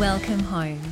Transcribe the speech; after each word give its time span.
Welcome 0.00 0.40
home. 0.40 0.82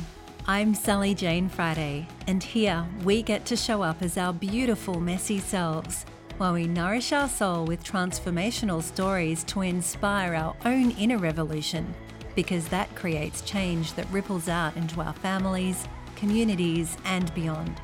I'm 0.47 0.73
Sally 0.73 1.13
Jane 1.13 1.47
Friday, 1.47 2.07
and 2.25 2.41
here 2.41 2.87
we 3.03 3.21
get 3.21 3.45
to 3.45 3.55
show 3.55 3.83
up 3.83 4.01
as 4.01 4.17
our 4.17 4.33
beautiful, 4.33 4.99
messy 4.99 5.37
selves 5.37 6.07
while 6.39 6.53
we 6.53 6.65
nourish 6.65 7.11
our 7.11 7.29
soul 7.29 7.65
with 7.65 7.83
transformational 7.83 8.81
stories 8.81 9.43
to 9.43 9.61
inspire 9.61 10.33
our 10.33 10.55
own 10.65 10.89
inner 10.93 11.19
revolution, 11.19 11.93
because 12.33 12.67
that 12.69 12.95
creates 12.95 13.41
change 13.41 13.93
that 13.93 14.09
ripples 14.09 14.49
out 14.49 14.75
into 14.75 14.99
our 15.01 15.13
families, 15.13 15.87
communities, 16.15 16.97
and 17.05 17.31
beyond. 17.35 17.79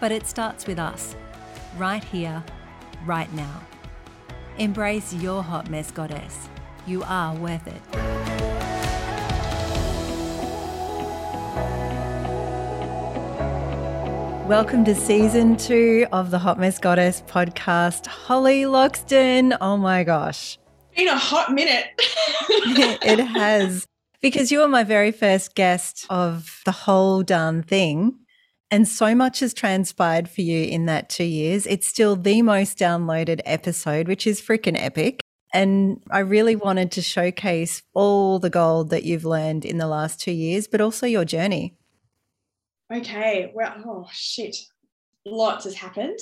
But 0.00 0.12
it 0.12 0.26
starts 0.26 0.66
with 0.66 0.78
us, 0.78 1.16
right 1.78 2.04
here, 2.04 2.44
right 3.06 3.32
now. 3.32 3.62
Embrace 4.58 5.14
your 5.14 5.42
hot 5.42 5.70
mess 5.70 5.90
goddess. 5.90 6.46
You 6.86 7.04
are 7.04 7.34
worth 7.36 7.66
it. 7.66 8.17
Welcome 14.48 14.86
to 14.86 14.94
season 14.94 15.58
two 15.58 16.06
of 16.10 16.30
the 16.30 16.38
Hot 16.38 16.58
Mess 16.58 16.78
Goddess 16.78 17.22
podcast. 17.26 18.06
Holly 18.06 18.62
Loxton. 18.62 19.54
Oh 19.60 19.76
my 19.76 20.04
gosh. 20.04 20.58
Been 20.96 21.06
a 21.06 21.18
hot 21.18 21.52
minute. 21.52 21.84
it 21.98 23.18
has. 23.18 23.84
Because 24.22 24.50
you 24.50 24.60
were 24.60 24.66
my 24.68 24.84
very 24.84 25.12
first 25.12 25.54
guest 25.54 26.06
of 26.08 26.62
the 26.64 26.72
whole 26.72 27.22
darn 27.22 27.62
thing. 27.62 28.20
And 28.70 28.88
so 28.88 29.14
much 29.14 29.40
has 29.40 29.52
transpired 29.52 30.30
for 30.30 30.40
you 30.40 30.64
in 30.64 30.86
that 30.86 31.10
two 31.10 31.24
years. 31.24 31.66
It's 31.66 31.86
still 31.86 32.16
the 32.16 32.40
most 32.40 32.78
downloaded 32.78 33.42
episode, 33.44 34.08
which 34.08 34.26
is 34.26 34.40
freaking 34.40 34.82
epic. 34.82 35.20
And 35.52 36.02
I 36.10 36.20
really 36.20 36.56
wanted 36.56 36.90
to 36.92 37.02
showcase 37.02 37.82
all 37.92 38.38
the 38.38 38.48
gold 38.48 38.88
that 38.90 39.04
you've 39.04 39.26
learned 39.26 39.66
in 39.66 39.76
the 39.76 39.86
last 39.86 40.22
two 40.22 40.32
years, 40.32 40.66
but 40.66 40.80
also 40.80 41.06
your 41.06 41.26
journey. 41.26 41.77
Okay. 42.92 43.52
Well, 43.54 43.74
oh 43.86 44.08
shit. 44.12 44.56
Lots 45.26 45.64
has 45.64 45.74
happened. 45.74 46.18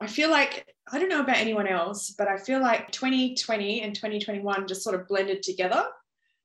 I 0.00 0.06
feel 0.06 0.30
like 0.30 0.66
I 0.92 0.98
don't 0.98 1.08
know 1.08 1.20
about 1.20 1.38
anyone 1.38 1.66
else, 1.66 2.14
but 2.16 2.28
I 2.28 2.36
feel 2.38 2.60
like 2.60 2.90
2020 2.92 3.82
and 3.82 3.94
2021 3.94 4.68
just 4.68 4.82
sort 4.82 4.94
of 4.94 5.08
blended 5.08 5.42
together. 5.42 5.84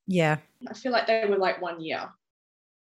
Yeah. 0.07 0.37
I 0.67 0.73
feel 0.73 0.91
like 0.91 1.07
they 1.07 1.25
were 1.29 1.37
like 1.37 1.61
one 1.61 1.79
year. 1.81 2.09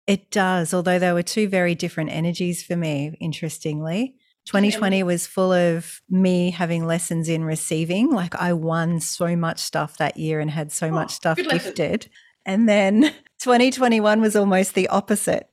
It 0.06 0.30
does, 0.30 0.72
although 0.72 0.98
there 0.98 1.14
were 1.14 1.22
two 1.22 1.48
very 1.48 1.74
different 1.74 2.10
energies 2.10 2.62
for 2.62 2.76
me, 2.76 3.16
interestingly. 3.20 4.16
2020 4.46 5.02
was 5.04 5.26
full 5.26 5.52
of 5.52 6.00
me 6.10 6.50
having 6.50 6.84
lessons 6.84 7.28
in 7.28 7.44
receiving. 7.44 8.10
Like 8.10 8.34
I 8.34 8.52
won 8.52 8.98
so 9.00 9.36
much 9.36 9.60
stuff 9.60 9.98
that 9.98 10.16
year 10.16 10.40
and 10.40 10.50
had 10.50 10.72
so 10.72 10.88
Oh, 10.88 10.90
much 10.90 11.12
stuff 11.12 11.36
good 11.36 11.46
lesson. 11.46 11.74
gifted. 11.74 12.10
And 12.44 12.68
then 12.68 13.02
2021 13.40 14.20
was 14.20 14.34
almost 14.34 14.74
the 14.74 14.88
opposite. 14.88 15.48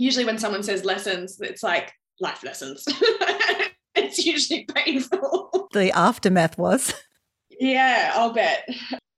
Usually 0.00 0.24
when 0.24 0.38
someone 0.38 0.62
says 0.62 0.84
lessons, 0.84 1.38
it's 1.40 1.62
like 1.62 1.92
life 2.20 2.42
lessons. 2.42 2.84
it's 3.94 4.24
usually 4.24 4.64
painful. 4.64 5.68
The 5.74 5.92
aftermath 5.92 6.56
was. 6.56 6.94
Yeah, 7.50 8.12
I'll 8.14 8.32
bet. 8.32 8.66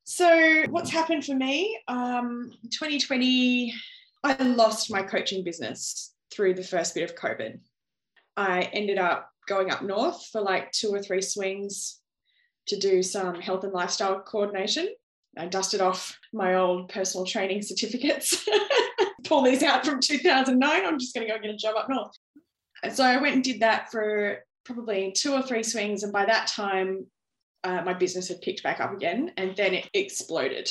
So, 0.02 0.64
what's 0.70 0.90
happened 0.90 1.24
for 1.24 1.36
me? 1.36 1.78
Um, 1.86 2.50
2020, 2.72 3.72
I 4.24 4.34
lost 4.42 4.90
my 4.90 5.02
coaching 5.02 5.44
business 5.44 6.12
through 6.34 6.54
the 6.54 6.64
first 6.64 6.96
bit 6.96 7.08
of 7.08 7.16
COVID. 7.16 7.60
I 8.36 8.62
ended 8.72 8.98
up 8.98 9.30
going 9.46 9.70
up 9.70 9.82
north 9.82 10.26
for 10.32 10.40
like 10.40 10.72
two 10.72 10.88
or 10.88 11.00
three 11.00 11.22
swings 11.22 12.00
to 12.66 12.76
do 12.76 13.04
some 13.04 13.40
health 13.40 13.62
and 13.62 13.72
lifestyle 13.72 14.20
coordination. 14.20 14.88
I 15.38 15.46
dusted 15.46 15.80
off 15.80 16.18
my 16.32 16.56
old 16.56 16.88
personal 16.88 17.24
training 17.24 17.62
certificates, 17.62 18.46
pull 19.32 19.42
these 19.42 19.62
out 19.62 19.86
from 19.86 19.98
2009. 19.98 20.84
I'm 20.84 20.98
just 20.98 21.14
going 21.14 21.26
to 21.26 21.32
go 21.32 21.40
get 21.40 21.50
a 21.50 21.56
job 21.56 21.74
up 21.76 21.88
north. 21.88 22.14
And 22.82 22.92
so 22.92 23.02
I 23.02 23.16
went 23.16 23.34
and 23.34 23.42
did 23.42 23.60
that 23.60 23.90
for 23.90 24.44
probably 24.64 25.12
two 25.12 25.32
or 25.32 25.40
three 25.40 25.62
swings. 25.62 26.02
And 26.02 26.12
by 26.12 26.26
that 26.26 26.48
time, 26.48 27.06
uh, 27.64 27.80
my 27.82 27.94
business 27.94 28.28
had 28.28 28.42
picked 28.42 28.62
back 28.62 28.80
up 28.80 28.92
again 28.92 29.32
and 29.38 29.56
then 29.56 29.72
it 29.72 29.88
exploded. 29.94 30.70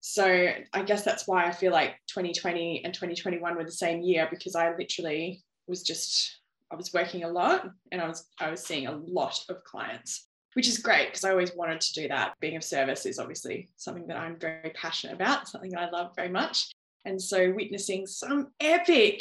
So 0.00 0.52
I 0.72 0.82
guess 0.82 1.02
that's 1.02 1.26
why 1.26 1.44
I 1.44 1.50
feel 1.50 1.72
like 1.72 1.96
2020 2.06 2.84
and 2.84 2.94
2021 2.94 3.56
were 3.56 3.64
the 3.64 3.72
same 3.72 4.00
year 4.00 4.28
because 4.30 4.54
I 4.54 4.74
literally 4.76 5.42
was 5.66 5.82
just 5.82 6.38
I 6.72 6.76
was 6.76 6.92
working 6.94 7.24
a 7.24 7.28
lot 7.28 7.68
and 7.90 8.00
I 8.00 8.06
was 8.06 8.28
I 8.38 8.50
was 8.50 8.62
seeing 8.62 8.86
a 8.86 8.96
lot 8.96 9.38
of 9.48 9.64
clients, 9.64 10.28
which 10.54 10.68
is 10.68 10.78
great 10.78 11.08
because 11.08 11.24
I 11.24 11.30
always 11.30 11.54
wanted 11.54 11.80
to 11.80 11.92
do 11.94 12.08
that. 12.08 12.34
Being 12.40 12.56
of 12.56 12.64
service 12.64 13.06
is 13.06 13.18
obviously 13.18 13.68
something 13.76 14.06
that 14.06 14.16
I'm 14.16 14.38
very 14.38 14.70
passionate 14.70 15.14
about, 15.14 15.48
something 15.48 15.70
that 15.72 15.80
I 15.80 15.90
love 15.90 16.12
very 16.16 16.30
much. 16.30 16.70
And 17.04 17.20
so 17.20 17.52
witnessing 17.52 18.06
some 18.06 18.48
epic 18.60 19.20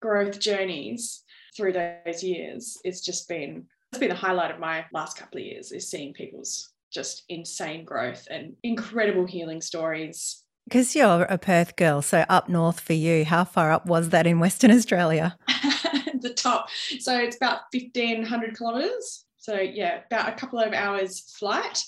growth 0.00 0.38
journeys 0.38 1.22
through 1.56 1.72
those 1.72 2.22
years, 2.22 2.78
it's 2.84 3.00
just 3.00 3.28
been 3.28 3.66
it's 3.92 3.98
been 3.98 4.08
the 4.08 4.14
highlight 4.14 4.52
of 4.52 4.60
my 4.60 4.84
last 4.92 5.16
couple 5.16 5.40
of 5.40 5.46
years 5.46 5.72
is 5.72 5.90
seeing 5.90 6.12
people's 6.12 6.72
just 6.92 7.24
insane 7.28 7.84
growth 7.84 8.26
and 8.30 8.54
incredible 8.62 9.26
healing 9.26 9.60
stories. 9.60 10.44
Because 10.68 10.94
you're 10.94 11.22
a 11.22 11.38
Perth 11.38 11.74
girl, 11.74 12.00
so 12.00 12.24
up 12.28 12.48
north 12.48 12.78
for 12.78 12.92
you, 12.92 13.24
how 13.24 13.44
far 13.44 13.72
up 13.72 13.86
was 13.86 14.10
that 14.10 14.26
in 14.26 14.38
Western 14.38 14.70
Australia? 14.70 15.36
the 16.20 16.32
top. 16.34 16.68
So 17.00 17.18
it's 17.18 17.36
about 17.36 17.62
1500 17.72 18.56
kilometers. 18.56 19.24
So 19.38 19.58
yeah, 19.58 20.00
about 20.06 20.28
a 20.28 20.32
couple 20.32 20.58
of 20.58 20.72
hours 20.72 21.34
flight, 21.38 21.82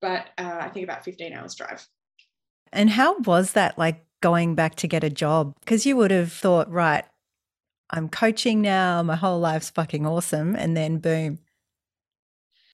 but 0.00 0.26
uh, 0.36 0.58
I 0.60 0.68
think 0.68 0.84
about 0.84 1.04
15 1.04 1.32
hours 1.32 1.54
drive. 1.54 1.86
And 2.72 2.90
how 2.90 3.18
was 3.20 3.52
that 3.52 3.78
like 3.78 4.04
going 4.20 4.54
back 4.54 4.74
to 4.76 4.88
get 4.88 5.04
a 5.04 5.10
job? 5.10 5.54
Because 5.60 5.86
you 5.86 5.96
would 5.96 6.10
have 6.10 6.32
thought, 6.32 6.70
right, 6.70 7.04
I'm 7.90 8.08
coaching 8.08 8.60
now, 8.60 9.02
my 9.02 9.16
whole 9.16 9.38
life's 9.38 9.70
fucking 9.70 10.06
awesome. 10.06 10.54
And 10.54 10.76
then 10.76 10.98
boom. 10.98 11.38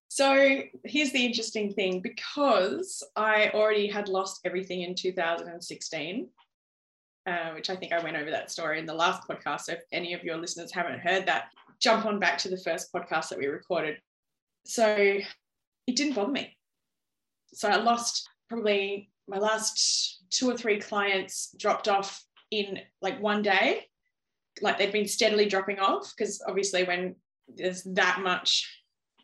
So 0.08 0.62
here's 0.84 1.12
the 1.12 1.24
interesting 1.24 1.72
thing 1.72 2.00
because 2.00 3.02
I 3.16 3.50
already 3.52 3.88
had 3.88 4.08
lost 4.08 4.40
everything 4.44 4.82
in 4.82 4.94
2016, 4.94 6.28
uh, 7.26 7.50
which 7.50 7.70
I 7.70 7.76
think 7.76 7.92
I 7.92 8.02
went 8.02 8.16
over 8.16 8.30
that 8.30 8.50
story 8.50 8.78
in 8.78 8.86
the 8.86 8.94
last 8.94 9.26
podcast. 9.28 9.62
So 9.62 9.72
if 9.72 9.80
any 9.92 10.14
of 10.14 10.22
your 10.22 10.36
listeners 10.36 10.72
haven't 10.72 11.00
heard 11.00 11.26
that, 11.26 11.46
jump 11.80 12.06
on 12.06 12.20
back 12.20 12.38
to 12.38 12.48
the 12.48 12.58
first 12.58 12.92
podcast 12.92 13.30
that 13.30 13.38
we 13.38 13.46
recorded. 13.46 13.96
So 14.64 15.18
it 15.86 15.96
didn't 15.96 16.14
bother 16.14 16.30
me. 16.30 16.56
So 17.52 17.68
I 17.68 17.76
lost 17.76 18.28
probably 18.48 19.10
my 19.26 19.38
last 19.38 20.13
two 20.30 20.50
or 20.50 20.56
three 20.56 20.80
clients 20.80 21.54
dropped 21.58 21.88
off 21.88 22.22
in 22.50 22.78
like 23.02 23.20
one 23.20 23.42
day. 23.42 23.84
Like 24.60 24.78
they'd 24.78 24.92
been 24.92 25.08
steadily 25.08 25.46
dropping 25.46 25.80
off 25.80 26.12
because 26.16 26.42
obviously 26.46 26.84
when 26.84 27.16
there's 27.48 27.82
that 27.84 28.20
much 28.22 28.66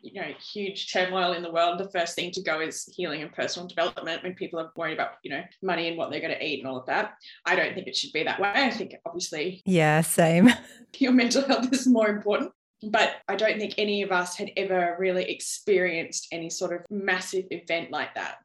you 0.01 0.19
know 0.19 0.27
huge 0.53 0.91
turmoil 0.91 1.33
in 1.33 1.43
the 1.43 1.51
world 1.51 1.79
the 1.79 1.89
first 1.89 2.15
thing 2.15 2.31
to 2.31 2.41
go 2.41 2.59
is 2.59 2.85
healing 2.95 3.21
and 3.21 3.31
personal 3.31 3.67
development 3.67 4.23
when 4.23 4.33
people 4.33 4.59
are 4.59 4.71
worried 4.75 4.93
about 4.93 5.11
you 5.23 5.31
know 5.31 5.43
money 5.61 5.87
and 5.87 5.97
what 5.97 6.09
they're 6.09 6.19
going 6.19 6.33
to 6.33 6.43
eat 6.43 6.59
and 6.59 6.67
all 6.67 6.77
of 6.77 6.85
that 6.85 7.13
i 7.45 7.55
don't 7.55 7.73
think 7.75 7.87
it 7.87 7.95
should 7.95 8.11
be 8.11 8.23
that 8.23 8.39
way 8.39 8.51
i 8.53 8.69
think 8.69 8.95
obviously 9.05 9.61
Yeah, 9.65 10.01
same. 10.01 10.49
your 10.97 11.11
mental 11.11 11.45
health 11.45 11.71
is 11.71 11.87
more 11.87 12.09
important 12.09 12.51
but 12.89 13.17
i 13.27 13.35
don't 13.35 13.59
think 13.59 13.75
any 13.77 14.01
of 14.01 14.11
us 14.11 14.35
had 14.35 14.51
ever 14.57 14.95
really 14.99 15.23
experienced 15.29 16.27
any 16.31 16.49
sort 16.49 16.73
of 16.73 16.81
massive 16.89 17.45
event 17.51 17.91
like 17.91 18.13
that 18.15 18.37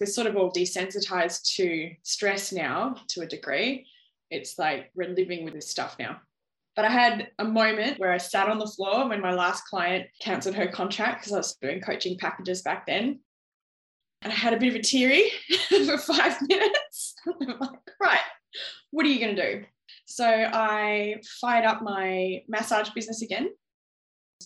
we're 0.00 0.06
sort 0.06 0.26
of 0.26 0.36
all 0.36 0.52
desensitized 0.52 1.54
to 1.54 1.90
stress 2.02 2.52
now 2.52 2.96
to 3.08 3.22
a 3.22 3.26
degree 3.26 3.86
it's 4.30 4.58
like 4.58 4.90
we're 4.94 5.08
living 5.08 5.44
with 5.44 5.54
this 5.54 5.70
stuff 5.70 5.96
now 5.98 6.20
but 6.76 6.84
I 6.84 6.90
had 6.90 7.30
a 7.38 7.44
moment 7.44 8.00
where 8.00 8.12
I 8.12 8.18
sat 8.18 8.48
on 8.48 8.58
the 8.58 8.66
floor 8.66 9.08
when 9.08 9.20
my 9.20 9.32
last 9.32 9.66
client 9.66 10.06
cancelled 10.20 10.56
her 10.56 10.66
contract 10.66 11.20
because 11.20 11.32
I 11.32 11.36
was 11.36 11.56
doing 11.62 11.80
coaching 11.80 12.18
packages 12.18 12.62
back 12.62 12.86
then. 12.86 13.20
And 14.22 14.32
I 14.32 14.36
had 14.36 14.54
a 14.54 14.56
bit 14.56 14.70
of 14.70 14.74
a 14.74 14.82
teary 14.82 15.30
for 15.68 15.98
five 15.98 16.36
minutes. 16.42 17.14
I'm 17.26 17.58
like, 17.60 17.70
right, 18.00 18.20
what 18.90 19.06
are 19.06 19.08
you 19.08 19.20
going 19.20 19.36
to 19.36 19.58
do? 19.58 19.64
So 20.06 20.26
I 20.26 21.20
fired 21.40 21.64
up 21.64 21.82
my 21.82 22.42
massage 22.48 22.90
business 22.90 23.22
again, 23.22 23.50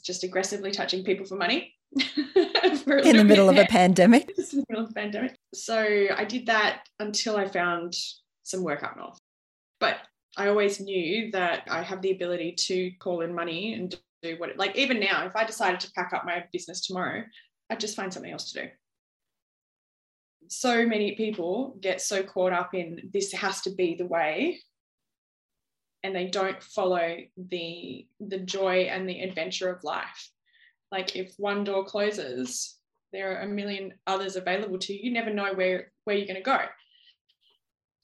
just 0.03 0.25
aggressively 0.25 0.71
touching 0.71 1.05
people 1.05 1.25
for 1.25 1.37
money. 1.37 1.75
a 2.91 2.99
in 2.99 3.17
the 3.19 3.25
middle 3.25 3.49
of 3.49 3.57
a 3.57 3.67
pandemic. 3.67 4.35
Just 4.37 4.55
in 4.55 4.61
the 4.61 4.67
middle 4.69 4.85
of 4.85 4.89
the 4.89 4.95
pandemic. 4.95 5.37
So 5.55 6.07
I 6.15 6.25
did 6.25 6.47
that 6.47 6.83
until 7.01 7.37
I 7.37 7.49
found 7.49 7.95
some 8.43 8.63
work 8.63 8.83
up 8.83 8.97
north. 8.97 9.19
But 9.81 9.97
I 10.37 10.49
always 10.49 10.81
knew 10.81 11.31
that 11.33 11.65
I 11.69 11.83
have 11.83 12.03
the 12.03 12.13
ability 12.13 12.53
to 12.67 12.91
call 13.01 13.21
in 13.21 13.35
money 13.35 13.75
and 13.75 13.95
do 14.23 14.37
what, 14.39 14.57
like 14.57 14.77
even 14.77 15.01
now, 15.01 15.27
if 15.27 15.37
I 15.37 15.45
decided 15.45 15.81
to 15.81 15.93
pack 15.93 16.13
up 16.13 16.25
my 16.25 16.45
business 16.53 16.87
tomorrow, 16.87 17.25
I'd 17.71 17.81
just 17.81 17.97
find 17.97 18.13
something 18.13 18.33
else 18.33 18.53
to 18.53 18.63
do. 18.63 18.69
So 20.49 20.87
many 20.87 21.15
people 21.15 21.77
get 21.81 22.01
so 22.01 22.23
caught 22.23 22.53
up 22.53 22.75
in 22.75 23.11
this 23.13 23.33
has 23.33 23.61
to 23.63 23.71
be 23.71 23.95
the 23.95 24.07
way 24.07 24.61
and 26.03 26.15
they 26.15 26.29
don't 26.29 26.63
follow 26.63 27.17
the 27.37 28.07
the 28.21 28.39
joy 28.39 28.89
and 28.91 29.09
the 29.09 29.21
adventure 29.21 29.71
of 29.71 29.85
life. 29.85 30.31
Like 30.91 31.17
if 31.17 31.35
one 31.37 31.65
door 31.65 31.85
closes, 31.85 32.78
there 33.13 33.37
are 33.37 33.43
a 33.43 33.47
million 33.47 33.95
others 34.07 34.37
available 34.37 34.79
to 34.79 34.93
you. 34.93 35.01
You 35.05 35.13
never 35.13 35.31
know 35.31 35.55
where 35.55 35.93
where 36.05 36.17
you're 36.17 36.27
going 36.27 36.37
to 36.37 36.43
go. 36.43 36.59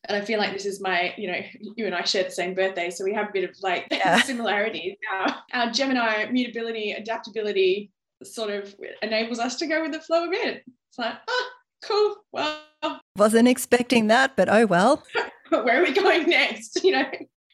and 0.08 0.16
I 0.16 0.20
feel 0.20 0.38
like 0.38 0.52
this 0.52 0.66
is 0.66 0.80
my, 0.80 1.14
you 1.16 1.30
know, 1.30 1.40
you 1.76 1.86
and 1.86 1.94
I 1.94 2.04
share 2.04 2.24
the 2.24 2.30
same 2.30 2.54
birthday, 2.54 2.90
so 2.90 3.04
we 3.04 3.14
have 3.14 3.28
a 3.28 3.32
bit 3.32 3.48
of 3.48 3.56
like 3.62 3.86
yeah. 3.90 4.20
similarities. 4.22 4.96
Our, 5.12 5.36
our 5.52 5.70
Gemini 5.70 6.30
mutability, 6.30 6.92
adaptability 6.92 7.90
sort 8.22 8.50
of 8.50 8.74
enables 9.02 9.38
us 9.38 9.56
to 9.56 9.66
go 9.66 9.82
with 9.82 9.92
the 9.92 10.00
flow 10.00 10.24
of 10.24 10.32
it. 10.32 10.62
It's 10.88 10.98
like, 10.98 11.14
oh, 11.28 11.50
cool. 11.84 12.16
Well, 12.32 13.00
wasn't 13.16 13.48
expecting 13.48 14.08
that, 14.08 14.36
but 14.36 14.48
oh 14.48 14.66
well. 14.66 15.02
Where 15.50 15.80
are 15.80 15.84
we 15.84 15.92
going 15.92 16.28
next? 16.28 16.80
You 16.84 16.92
know, 16.92 17.04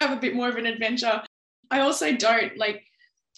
have 0.00 0.16
a 0.16 0.20
bit 0.20 0.34
more 0.34 0.48
of 0.48 0.56
an 0.56 0.66
adventure. 0.66 1.22
I 1.70 1.80
also 1.80 2.16
don't 2.16 2.56
like 2.56 2.82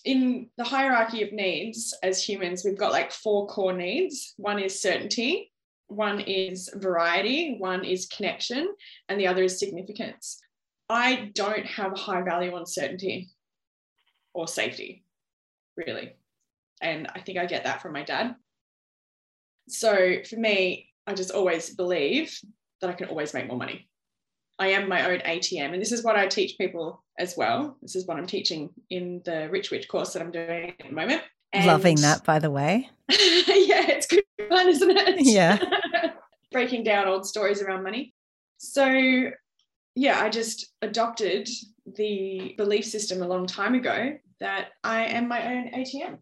in 0.04 0.48
the 0.56 0.64
hierarchy 0.64 1.22
of 1.22 1.32
needs 1.32 1.96
as 2.02 2.22
humans, 2.22 2.64
we've 2.64 2.78
got 2.78 2.92
like 2.92 3.12
four 3.12 3.46
core 3.46 3.72
needs. 3.72 4.34
One 4.36 4.58
is 4.58 4.80
certainty, 4.80 5.52
one 5.86 6.20
is 6.20 6.70
variety, 6.74 7.56
one 7.58 7.84
is 7.84 8.06
connection, 8.06 8.74
and 9.08 9.20
the 9.20 9.26
other 9.26 9.42
is 9.42 9.58
significance. 9.58 10.40
I 10.88 11.30
don't 11.34 11.66
have 11.66 11.92
a 11.92 11.98
high 11.98 12.22
value 12.22 12.54
on 12.54 12.66
certainty 12.66 13.30
or 14.34 14.48
safety, 14.48 15.04
really. 15.76 16.16
And 16.80 17.08
I 17.14 17.20
think 17.20 17.38
I 17.38 17.46
get 17.46 17.64
that 17.64 17.80
from 17.80 17.92
my 17.92 18.02
dad. 18.02 18.34
So 19.68 20.16
for 20.28 20.36
me, 20.36 20.90
I 21.06 21.14
just 21.14 21.30
always 21.30 21.74
believe 21.74 22.36
that 22.80 22.90
I 22.90 22.94
can 22.94 23.08
always 23.08 23.32
make 23.32 23.46
more 23.46 23.56
money. 23.56 23.88
I 24.62 24.68
am 24.68 24.88
my 24.88 25.10
own 25.10 25.18
ATM. 25.18 25.72
And 25.72 25.82
this 25.82 25.90
is 25.90 26.04
what 26.04 26.14
I 26.14 26.28
teach 26.28 26.56
people 26.56 27.02
as 27.18 27.36
well. 27.36 27.76
This 27.82 27.96
is 27.96 28.06
what 28.06 28.16
I'm 28.16 28.28
teaching 28.28 28.70
in 28.90 29.20
the 29.24 29.48
Rich 29.50 29.72
Witch 29.72 29.88
course 29.88 30.12
that 30.12 30.22
I'm 30.22 30.30
doing 30.30 30.72
at 30.78 30.86
the 30.86 30.94
moment. 30.94 31.22
And 31.52 31.66
Loving 31.66 31.96
that, 31.96 32.22
by 32.22 32.38
the 32.38 32.50
way. 32.50 32.88
yeah, 33.08 33.90
it's 33.90 34.06
good 34.06 34.22
fun, 34.48 34.68
isn't 34.68 34.90
it? 34.90 35.16
Yeah. 35.26 35.58
Breaking 36.52 36.84
down 36.84 37.08
old 37.08 37.26
stories 37.26 37.60
around 37.60 37.82
money. 37.82 38.14
So, 38.58 38.86
yeah, 39.96 40.20
I 40.20 40.28
just 40.28 40.68
adopted 40.80 41.48
the 41.96 42.54
belief 42.56 42.84
system 42.84 43.20
a 43.20 43.26
long 43.26 43.48
time 43.48 43.74
ago 43.74 44.16
that 44.38 44.68
I 44.84 45.06
am 45.06 45.26
my 45.26 45.56
own 45.56 45.72
ATM. 45.72 46.18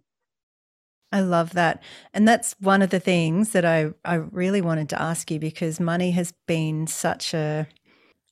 I 1.12 1.20
love 1.20 1.52
that. 1.54 1.82
And 2.14 2.26
that's 2.26 2.54
one 2.60 2.82
of 2.82 2.90
the 2.90 3.00
things 3.00 3.50
that 3.50 3.64
I, 3.64 3.90
I 4.04 4.14
really 4.14 4.60
wanted 4.60 4.88
to 4.90 5.02
ask 5.02 5.30
you 5.30 5.40
because 5.40 5.80
money 5.80 6.12
has 6.12 6.32
been 6.46 6.86
such 6.86 7.34
a, 7.34 7.66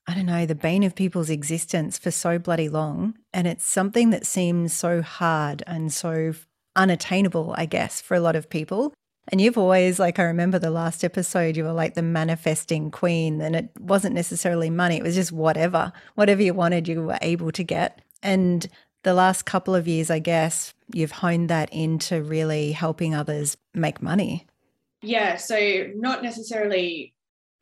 I 0.08 0.14
don't 0.14 0.24
know, 0.24 0.46
the 0.46 0.54
bane 0.54 0.84
of 0.84 0.94
people's 0.94 1.28
existence 1.28 1.98
for 1.98 2.10
so 2.10 2.38
bloody 2.38 2.70
long. 2.70 3.18
And 3.34 3.46
it's 3.46 3.66
something 3.66 4.08
that 4.08 4.24
seems 4.24 4.72
so 4.72 5.02
hard 5.02 5.62
and 5.66 5.92
so 5.92 6.32
unattainable, 6.74 7.54
I 7.58 7.66
guess, 7.66 8.00
for 8.00 8.14
a 8.14 8.20
lot 8.20 8.34
of 8.34 8.48
people. 8.48 8.94
And 9.30 9.38
you've 9.38 9.58
always, 9.58 9.98
like, 9.98 10.18
I 10.18 10.22
remember 10.22 10.58
the 10.58 10.70
last 10.70 11.04
episode, 11.04 11.58
you 11.58 11.64
were 11.64 11.72
like 11.72 11.92
the 11.92 12.00
manifesting 12.00 12.90
queen, 12.90 13.42
and 13.42 13.54
it 13.54 13.68
wasn't 13.78 14.14
necessarily 14.14 14.70
money, 14.70 14.96
it 14.96 15.02
was 15.02 15.14
just 15.14 15.30
whatever. 15.30 15.92
Whatever 16.14 16.42
you 16.42 16.54
wanted, 16.54 16.88
you 16.88 17.02
were 17.02 17.18
able 17.20 17.52
to 17.52 17.62
get. 17.62 18.00
And 18.22 18.66
the 19.02 19.12
last 19.12 19.44
couple 19.44 19.74
of 19.74 19.86
years, 19.86 20.08
I 20.10 20.20
guess, 20.20 20.72
you've 20.94 21.10
honed 21.10 21.50
that 21.50 21.70
into 21.70 22.22
really 22.22 22.72
helping 22.72 23.14
others 23.14 23.58
make 23.74 24.00
money. 24.00 24.46
Yeah. 25.02 25.36
So, 25.36 25.90
not 25.94 26.22
necessarily 26.22 27.12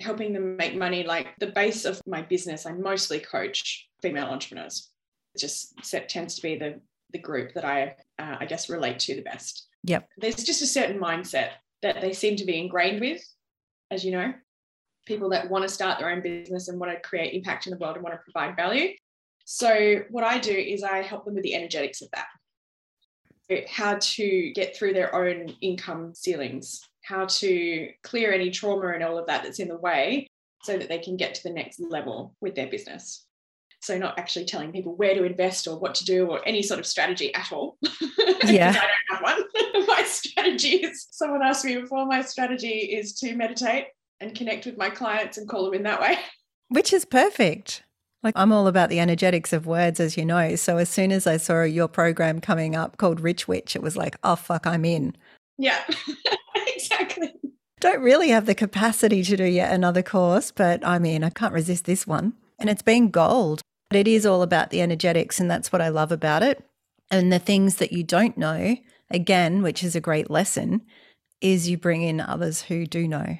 helping 0.01 0.33
them 0.33 0.57
make 0.57 0.77
money. 0.77 1.05
Like 1.05 1.35
the 1.39 1.49
base 1.49 1.85
of 1.85 2.01
my 2.07 2.23
business, 2.23 2.67
I 2.67 2.73
mostly 2.73 3.21
coach 3.21 3.89
female 4.03 4.27
entrepreneurs. 4.27 4.91
It 5.35 5.41
just 5.41 5.75
tends 6.09 6.37
to 6.37 6.43
be 6.43 6.57
the, 6.57 6.81
the 7.13 7.19
group 7.19 7.55
that 7.55 7.65
I, 7.65 7.95
uh, 8.19 8.37
I 8.41 8.47
guess, 8.47 8.69
relate 8.69 8.99
to 9.01 9.15
the 9.15 9.23
best. 9.23 9.69
Yep. 9.85 10.09
There's 10.19 10.45
just 10.45 10.63
a 10.63 10.67
certain 10.67 10.99
mindset 10.99 11.51
that 11.83 12.01
they 12.01 12.13
seem 12.13 12.37
to 12.37 12.45
be 12.45 12.59
ingrained 12.59 13.01
with, 13.01 13.23
as 13.91 14.05
you 14.05 14.13
know, 14.13 14.33
people 15.07 15.29
that 15.31 15.49
want 15.49 15.63
to 15.63 15.69
start 15.69 15.99
their 15.99 16.11
own 16.11 16.23
business 16.23 16.69
and 16.69 16.81
want 16.81 16.93
to 16.93 17.01
create 17.01 17.35
impact 17.35 17.67
in 17.67 17.71
the 17.71 17.79
world 17.79 17.97
and 17.97 18.03
want 18.03 18.15
to 18.15 18.23
provide 18.23 18.57
value. 18.57 18.95
So, 19.45 20.01
what 20.11 20.25
I 20.25 20.39
do 20.39 20.53
is 20.53 20.83
I 20.83 21.03
help 21.03 21.25
them 21.25 21.35
with 21.35 21.45
the 21.45 21.55
energetics 21.55 22.03
of 22.03 22.09
that 22.13 22.27
how 23.69 23.97
to 24.01 24.53
get 24.55 24.77
through 24.77 24.93
their 24.93 25.15
own 25.15 25.55
income 25.61 26.13
ceilings, 26.15 26.81
how 27.07 27.27
to 27.27 27.89
clear 28.03 28.33
any 28.33 28.51
trauma 28.51 28.89
and 28.89 29.05
all 29.05 29.19
of 29.19 29.27
that 29.27 29.45
that's 29.45 29.61
in 29.61 29.69
the 29.69 29.79
way 29.79 30.27
so 30.63 30.77
that 30.77 30.89
they 30.89 30.99
can 30.99 31.17
get 31.17 31.35
to 31.35 31.43
the 31.45 31.53
next 31.53 31.81
level 31.81 32.35
with 32.41 32.55
their 32.55 32.67
business. 32.67 33.25
So, 33.83 33.97
not 33.97 34.19
actually 34.19 34.47
telling 34.47 34.73
people 34.73 34.97
where 34.97 35.15
to 35.15 35.23
invest 35.23 35.69
or 35.69 35.79
what 35.79 35.95
to 35.97 36.05
do 36.05 36.27
or 36.27 36.41
any 36.47 36.63
sort 36.63 36.81
of 36.81 36.87
strategy 36.87 37.33
at 37.35 37.53
all. 37.53 37.79
Yeah. 38.45 38.71
I 38.71 38.73
don't 38.73 38.93
have 39.11 39.23
one. 39.23 39.87
my 39.89 40.03
strategy 40.05 40.77
is 40.77 41.09
someone 41.11 41.43
asked 41.43 41.65
me 41.65 41.81
before, 41.81 42.07
my 42.07 42.23
strategy 42.23 42.69
is 42.69 43.15
to 43.15 43.35
meditate 43.35 43.87
and 44.21 44.35
connect 44.35 44.67
with 44.67 44.77
my 44.77 44.89
clients 44.89 45.37
and 45.37 45.49
call 45.49 45.65
them 45.65 45.75
in 45.75 45.83
that 45.83 46.01
way. 46.01 46.19
Which 46.69 46.93
is 46.93 47.05
perfect. 47.05 47.83
Like, 48.23 48.35
I'm 48.37 48.53
all 48.53 48.67
about 48.67 48.89
the 48.89 49.01
energetics 49.01 49.53
of 49.53 49.67
words, 49.67 49.99
as 49.99 50.17
you 50.17 50.25
know. 50.25 50.55
So, 50.57 50.79
as 50.79 50.89
soon 50.89 51.13
as 51.13 51.27
I 51.27 51.37
saw 51.39 51.63
your 51.63 51.89
program 51.89 52.41
coming 52.41 52.77
up 52.77 52.99
called 52.99 53.21
Rich 53.21 53.49
Witch, 53.49 53.75
it 53.75 53.83
was 53.83 53.97
like, 53.97 54.17
oh, 54.23 54.37
fuck, 54.37 54.67
I'm 54.67 54.85
in. 54.85 55.17
Yeah, 55.59 55.83
exactly. 56.77 57.35
Don't 57.81 58.03
really 58.03 58.29
have 58.29 58.47
the 58.47 58.55
capacity 58.55 59.23
to 59.23 59.37
do 59.37 59.45
yet 59.45 59.73
another 59.73 60.03
course, 60.03 60.51
but 60.51 60.87
I 60.87 60.99
mean, 60.99 61.23
I 61.25 61.31
can't 61.31 61.53
resist 61.53 61.85
this 61.85 62.07
one. 62.07 62.35
And 62.59 62.71
it's 62.71 62.83
been 62.83 63.11
gold. 63.11 63.61
But 63.89 63.99
it 63.99 64.09
is 64.09 64.27
all 64.27 64.43
about 64.43 64.71
the 64.71 64.81
energetics, 64.83 65.39
and 65.39 65.51
that's 65.51 65.73
what 65.73 65.81
I 65.81 65.89
love 65.89 66.11
about 66.11 66.43
it. 66.43 66.65
And 67.11 67.33
the 67.33 67.39
things 67.39 67.77
that 67.77 67.93
you 67.93 68.03
don't 68.03 68.37
know, 68.37 68.77
again, 69.11 69.63
which 69.63 69.85
is 69.85 69.95
a 69.95 70.01
great 70.01 70.29
lesson, 70.29 70.83
is 71.41 71.69
you 71.69 71.79
bring 71.79 72.03
in 72.03 72.21
others 72.21 72.63
who 72.63 72.87
do 72.87 73.07
know. 73.07 73.39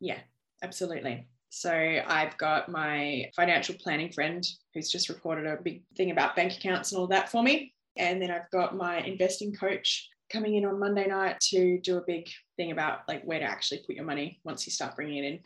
Yeah, 0.00 0.18
absolutely. 0.62 1.28
So 1.48 1.72
I've 1.72 2.36
got 2.36 2.68
my 2.68 3.30
financial 3.34 3.76
planning 3.80 4.12
friend 4.12 4.44
who's 4.74 4.90
just 4.90 5.08
reported 5.08 5.46
a 5.46 5.56
big 5.62 5.82
thing 5.96 6.10
about 6.10 6.36
bank 6.36 6.52
accounts 6.52 6.92
and 6.92 6.98
all 6.98 7.06
that 7.06 7.30
for 7.30 7.42
me. 7.42 7.72
And 7.96 8.20
then 8.20 8.30
I've 8.30 8.50
got 8.50 8.76
my 8.76 8.98
investing 8.98 9.54
coach 9.54 10.10
coming 10.30 10.54
in 10.56 10.64
on 10.64 10.78
Monday 10.78 11.06
night 11.06 11.40
to 11.50 11.78
do 11.80 11.98
a 11.98 12.04
big 12.06 12.28
thing 12.56 12.72
about 12.72 13.00
like 13.08 13.22
where 13.24 13.38
to 13.38 13.44
actually 13.44 13.82
put 13.86 13.96
your 13.96 14.04
money 14.04 14.40
once 14.44 14.66
you 14.66 14.72
start 14.72 14.96
bringing 14.96 15.24
it 15.24 15.26
in. 15.26 15.40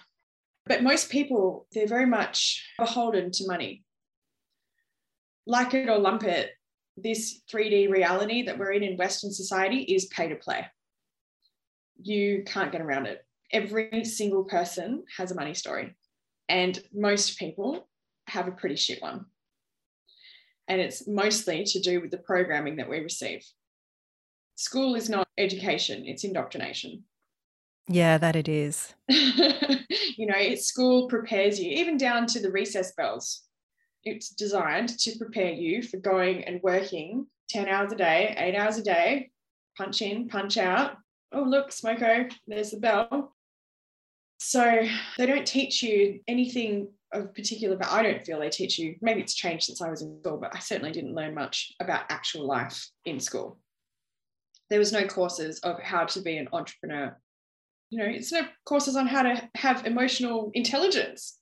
But 0.66 0.82
most 0.82 1.10
people, 1.10 1.66
they're 1.72 1.86
very 1.86 2.06
much 2.06 2.64
beholden 2.78 3.30
to 3.32 3.46
money. 3.46 3.84
Like 5.46 5.74
it 5.74 5.88
or 5.88 5.98
lump 5.98 6.24
it, 6.24 6.50
this 6.96 7.40
3D 7.50 7.90
reality 7.90 8.42
that 8.42 8.58
we're 8.58 8.72
in 8.72 8.82
in 8.82 8.96
Western 8.96 9.32
society 9.32 9.82
is 9.82 10.06
pay 10.06 10.28
to 10.28 10.36
play. 10.36 10.66
You 12.02 12.44
can't 12.46 12.70
get 12.70 12.82
around 12.82 13.06
it 13.06 13.24
every 13.52 14.04
single 14.04 14.44
person 14.44 15.04
has 15.16 15.30
a 15.30 15.34
money 15.34 15.54
story, 15.54 15.96
and 16.48 16.78
most 16.92 17.38
people 17.38 17.88
have 18.26 18.48
a 18.48 18.52
pretty 18.52 18.76
shit 18.76 19.02
one. 19.02 19.26
And 20.68 20.80
it's 20.80 21.08
mostly 21.08 21.64
to 21.64 21.80
do 21.80 22.00
with 22.00 22.10
the 22.10 22.18
programming 22.18 22.76
that 22.76 22.90
we 22.90 22.98
receive. 23.00 23.42
School 24.58 24.96
is 24.96 25.08
not 25.08 25.28
education, 25.38 26.02
it's 26.04 26.24
indoctrination. 26.24 27.04
Yeah, 27.86 28.18
that 28.18 28.34
it 28.34 28.48
is. 28.48 28.92
you 29.08 30.26
know, 30.26 30.56
school 30.56 31.06
prepares 31.06 31.60
you, 31.60 31.70
even 31.70 31.96
down 31.96 32.26
to 32.26 32.40
the 32.40 32.50
recess 32.50 32.92
bells. 32.96 33.42
It's 34.02 34.30
designed 34.30 34.98
to 34.98 35.16
prepare 35.16 35.52
you 35.52 35.84
for 35.84 35.98
going 35.98 36.42
and 36.42 36.60
working 36.60 37.28
10 37.50 37.68
hours 37.68 37.92
a 37.92 37.94
day, 37.94 38.34
eight 38.36 38.56
hours 38.56 38.78
a 38.78 38.82
day, 38.82 39.30
punch 39.76 40.02
in, 40.02 40.26
punch 40.26 40.58
out. 40.58 40.96
Oh, 41.30 41.44
look, 41.44 41.70
Smoko, 41.70 42.28
there's 42.48 42.72
the 42.72 42.80
bell. 42.80 43.36
So 44.40 44.88
they 45.18 45.26
don't 45.26 45.46
teach 45.46 45.84
you 45.84 46.18
anything 46.26 46.88
of 47.12 47.32
particular, 47.32 47.76
but 47.76 47.92
I 47.92 48.02
don't 48.02 48.26
feel 48.26 48.40
they 48.40 48.50
teach 48.50 48.76
you. 48.76 48.96
Maybe 49.02 49.20
it's 49.20 49.34
changed 49.34 49.66
since 49.66 49.80
I 49.80 49.88
was 49.88 50.02
in 50.02 50.18
school, 50.18 50.36
but 50.36 50.56
I 50.56 50.58
certainly 50.58 50.90
didn't 50.90 51.14
learn 51.14 51.32
much 51.32 51.74
about 51.78 52.06
actual 52.10 52.44
life 52.44 52.90
in 53.04 53.20
school. 53.20 53.60
There 54.70 54.78
was 54.78 54.92
no 54.92 55.06
courses 55.06 55.58
of 55.60 55.80
how 55.80 56.04
to 56.06 56.20
be 56.20 56.36
an 56.36 56.48
entrepreneur. 56.52 57.16
You 57.90 57.98
know, 57.98 58.10
it's 58.10 58.32
no 58.32 58.42
courses 58.64 58.96
on 58.96 59.06
how 59.06 59.22
to 59.22 59.48
have 59.54 59.86
emotional 59.86 60.50
intelligence, 60.54 61.38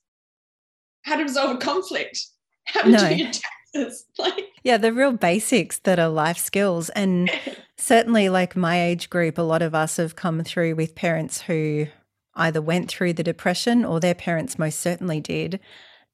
how 1.03 1.17
to 1.17 1.23
resolve 1.23 1.57
a 1.57 1.59
conflict, 1.59 2.25
how 2.65 2.83
to 2.83 2.89
no. 2.89 3.09
do 3.09 3.15
your 3.15 3.27
taxes. 3.27 4.05
Like 4.17 4.45
Yeah, 4.63 4.77
the 4.77 4.93
real 4.93 5.11
basics 5.11 5.77
that 5.79 5.99
are 5.99 6.09
life 6.09 6.37
skills. 6.37 6.89
And 6.89 7.29
certainly 7.77 8.29
like 8.29 8.55
my 8.55 8.81
age 8.81 9.09
group, 9.09 9.37
a 9.37 9.43
lot 9.43 9.61
of 9.61 9.75
us 9.75 9.97
have 9.97 10.15
come 10.15 10.43
through 10.43 10.75
with 10.75 10.95
parents 10.95 11.41
who 11.41 11.87
either 12.35 12.61
went 12.61 12.89
through 12.89 13.13
the 13.13 13.23
depression 13.23 13.83
or 13.83 13.99
their 13.99 14.15
parents 14.15 14.57
most 14.57 14.79
certainly 14.79 15.19
did. 15.19 15.59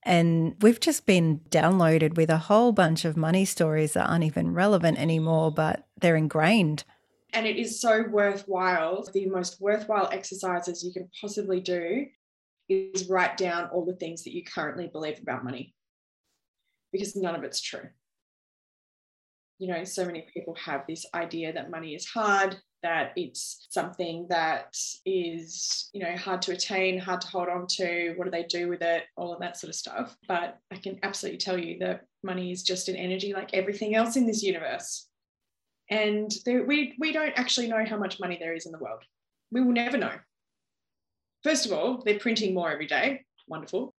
And 0.04 0.56
we've 0.62 0.80
just 0.80 1.06
been 1.06 1.42
downloaded 1.50 2.18
with 2.18 2.30
a 2.30 2.38
whole 2.38 2.72
bunch 2.72 3.06
of 3.06 3.16
money 3.16 3.46
stories 3.46 3.94
that 3.94 4.10
aren't 4.10 4.26
even 4.26 4.54
relevant 4.54 4.98
anymore, 4.98 5.52
but 5.52 5.88
they're 6.02 6.18
ingrained. 6.18 6.84
And 7.34 7.48
it 7.48 7.58
is 7.58 7.82
so 7.82 8.04
worthwhile. 8.10 9.08
The 9.14 9.26
most 9.28 9.60
worthwhile 9.60 10.10
exercises 10.12 10.84
you 10.84 10.94
can 10.94 11.10
possibly 11.20 11.60
do 11.60 12.06
is 12.70 13.10
write 13.10 13.38
down 13.38 13.70
all 13.70 13.86
the 13.86 13.96
things 13.96 14.24
that 14.24 14.34
you 14.34 14.44
currently 14.44 14.88
believe 14.88 15.20
about 15.20 15.44
money 15.44 15.74
because 16.92 17.16
none 17.16 17.36
of 17.36 17.44
it's 17.44 17.62
true. 17.62 17.90
You 19.60 19.68
know, 19.68 19.84
so 19.84 20.06
many 20.06 20.28
people 20.34 20.56
have 20.56 20.86
this 20.88 21.06
idea 21.14 21.54
that 21.54 21.72
money 21.72 21.96
is 21.96 22.06
hard 22.06 22.58
that 22.84 23.14
it's 23.16 23.66
something 23.70 24.28
that 24.30 24.76
is, 25.06 25.90
you 25.94 26.04
know, 26.04 26.16
hard 26.18 26.42
to 26.44 26.52
attain, 26.52 27.00
hard 27.00 27.22
to 27.22 27.28
hold 27.28 27.48
on 27.48 27.66
to. 27.66 28.14
What 28.18 28.26
do 28.26 28.32
they 28.32 28.44
do 28.44 28.68
with 28.68 28.82
it? 28.82 29.04
All 29.16 29.34
of 29.34 29.40
that 29.40 29.58
sort 29.58 29.70
of 29.70 29.76
stuff. 29.76 30.16
But 30.28 30.60
I 30.70 30.76
can 30.76 31.00
absolutely 31.02 31.40
tell 31.40 31.58
you 31.58 31.80
that 31.80 32.02
money 32.24 32.52
is 32.52 32.62
just 32.62 32.90
an 32.90 32.98
energy 32.98 33.34
like 33.34 33.54
everything 33.54 33.96
else 33.96 34.18
in 34.18 34.28
this 34.28 34.44
universe. 34.44 35.08
And 35.90 36.32
there, 36.46 36.64
we, 36.64 36.96
we 37.00 37.12
don't 37.12 37.38
actually 37.38 37.68
know 37.68 37.84
how 37.86 37.98
much 37.98 38.20
money 38.20 38.38
there 38.40 38.54
is 38.54 38.66
in 38.66 38.72
the 38.72 38.80
world. 38.80 39.04
We 39.52 39.62
will 39.62 39.74
never 39.74 39.98
know. 39.98 40.14
First 41.44 41.66
of 41.66 41.74
all, 41.74 42.02
they're 42.04 42.20
printing 42.20 42.54
more 42.54 42.72
every 42.72 42.88
day. 42.88 43.26
Wonderful. 43.48 43.94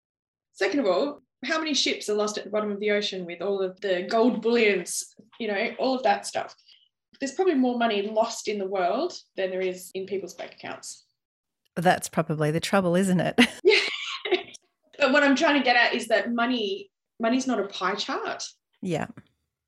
Second 0.54 0.80
of 0.80 0.86
all, 0.86 1.20
how 1.44 1.58
many 1.58 1.74
ships 1.74 2.08
are 2.08 2.14
lost 2.14 2.38
at 2.38 2.44
the 2.44 2.50
bottom 2.50 2.72
of 2.72 2.80
the 2.80 2.90
ocean 2.90 3.26
with 3.26 3.42
all 3.42 3.60
of 3.60 3.78
the 3.80 4.06
gold 4.08 4.40
bullions, 4.40 5.14
you 5.38 5.48
know, 5.48 5.70
all 5.78 5.94
of 5.94 6.02
that 6.04 6.26
stuff? 6.26 6.54
There's 7.20 7.32
probably 7.32 7.54
more 7.54 7.78
money 7.78 8.02
lost 8.02 8.48
in 8.48 8.58
the 8.58 8.66
world 8.66 9.12
than 9.36 9.50
there 9.50 9.60
is 9.60 9.90
in 9.94 10.06
people's 10.06 10.34
bank 10.34 10.54
accounts. 10.54 11.04
That's 11.76 12.08
probably 12.08 12.50
the 12.50 12.60
trouble, 12.60 12.96
isn't 12.96 13.20
it? 13.20 13.38
Yeah. 13.64 14.40
but 14.98 15.12
what 15.12 15.22
I'm 15.22 15.36
trying 15.36 15.58
to 15.58 15.64
get 15.64 15.76
at 15.76 15.92
is 15.92 16.08
that 16.08 16.32
money 16.32 16.90
money's 17.20 17.46
not 17.46 17.60
a 17.60 17.64
pie 17.64 17.94
chart. 17.94 18.44
Yeah. 18.80 19.06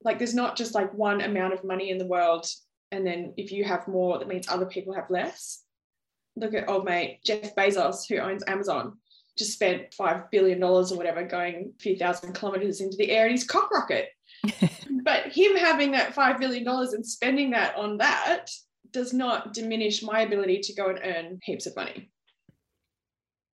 Like 0.06 0.18
there's 0.18 0.34
not 0.34 0.56
just 0.56 0.75
like 0.75 0.94
one 0.94 1.20
amount 1.20 1.52
of 1.52 1.64
money 1.64 1.90
in 1.90 1.98
the 1.98 2.06
world 2.06 2.46
and 2.92 3.04
then 3.04 3.34
if 3.36 3.50
you 3.50 3.64
have 3.64 3.88
more 3.88 4.18
that 4.18 4.28
means 4.28 4.48
other 4.48 4.64
people 4.64 4.94
have 4.94 5.10
less. 5.10 5.64
Look 6.36 6.54
at 6.54 6.68
old 6.68 6.84
mate 6.84 7.20
Jeff 7.25 7.54
Bezos 7.56 8.08
who 8.08 8.18
owns 8.18 8.44
Amazon 8.46 8.96
just 9.36 9.52
spent 9.52 9.90
$5 9.90 10.30
billion 10.30 10.62
or 10.62 10.84
whatever 10.96 11.22
going 11.25 11.72
a 11.76 11.82
few 11.82 11.96
thousand 11.96 12.34
kilometers 12.34 12.80
into 12.80 12.96
the 12.96 13.10
air 13.10 13.26
in 13.26 13.32
his 13.32 13.44
cock 13.44 13.70
rocket. 13.70 14.08
but 15.02 15.26
him 15.26 15.56
having 15.56 15.90
that 15.90 16.14
$5 16.14 16.38
billion 16.38 16.66
and 16.66 17.04
spending 17.04 17.50
that 17.50 17.76
on 17.76 17.98
that 17.98 18.46
does 18.92 19.12
not 19.12 19.52
diminish 19.52 20.02
my 20.02 20.20
ability 20.20 20.60
to 20.60 20.75
go 20.75 20.88
and 20.88 21.00
earn 21.02 21.38
heaps 21.42 21.66
of 21.66 21.76
money. 21.76 22.10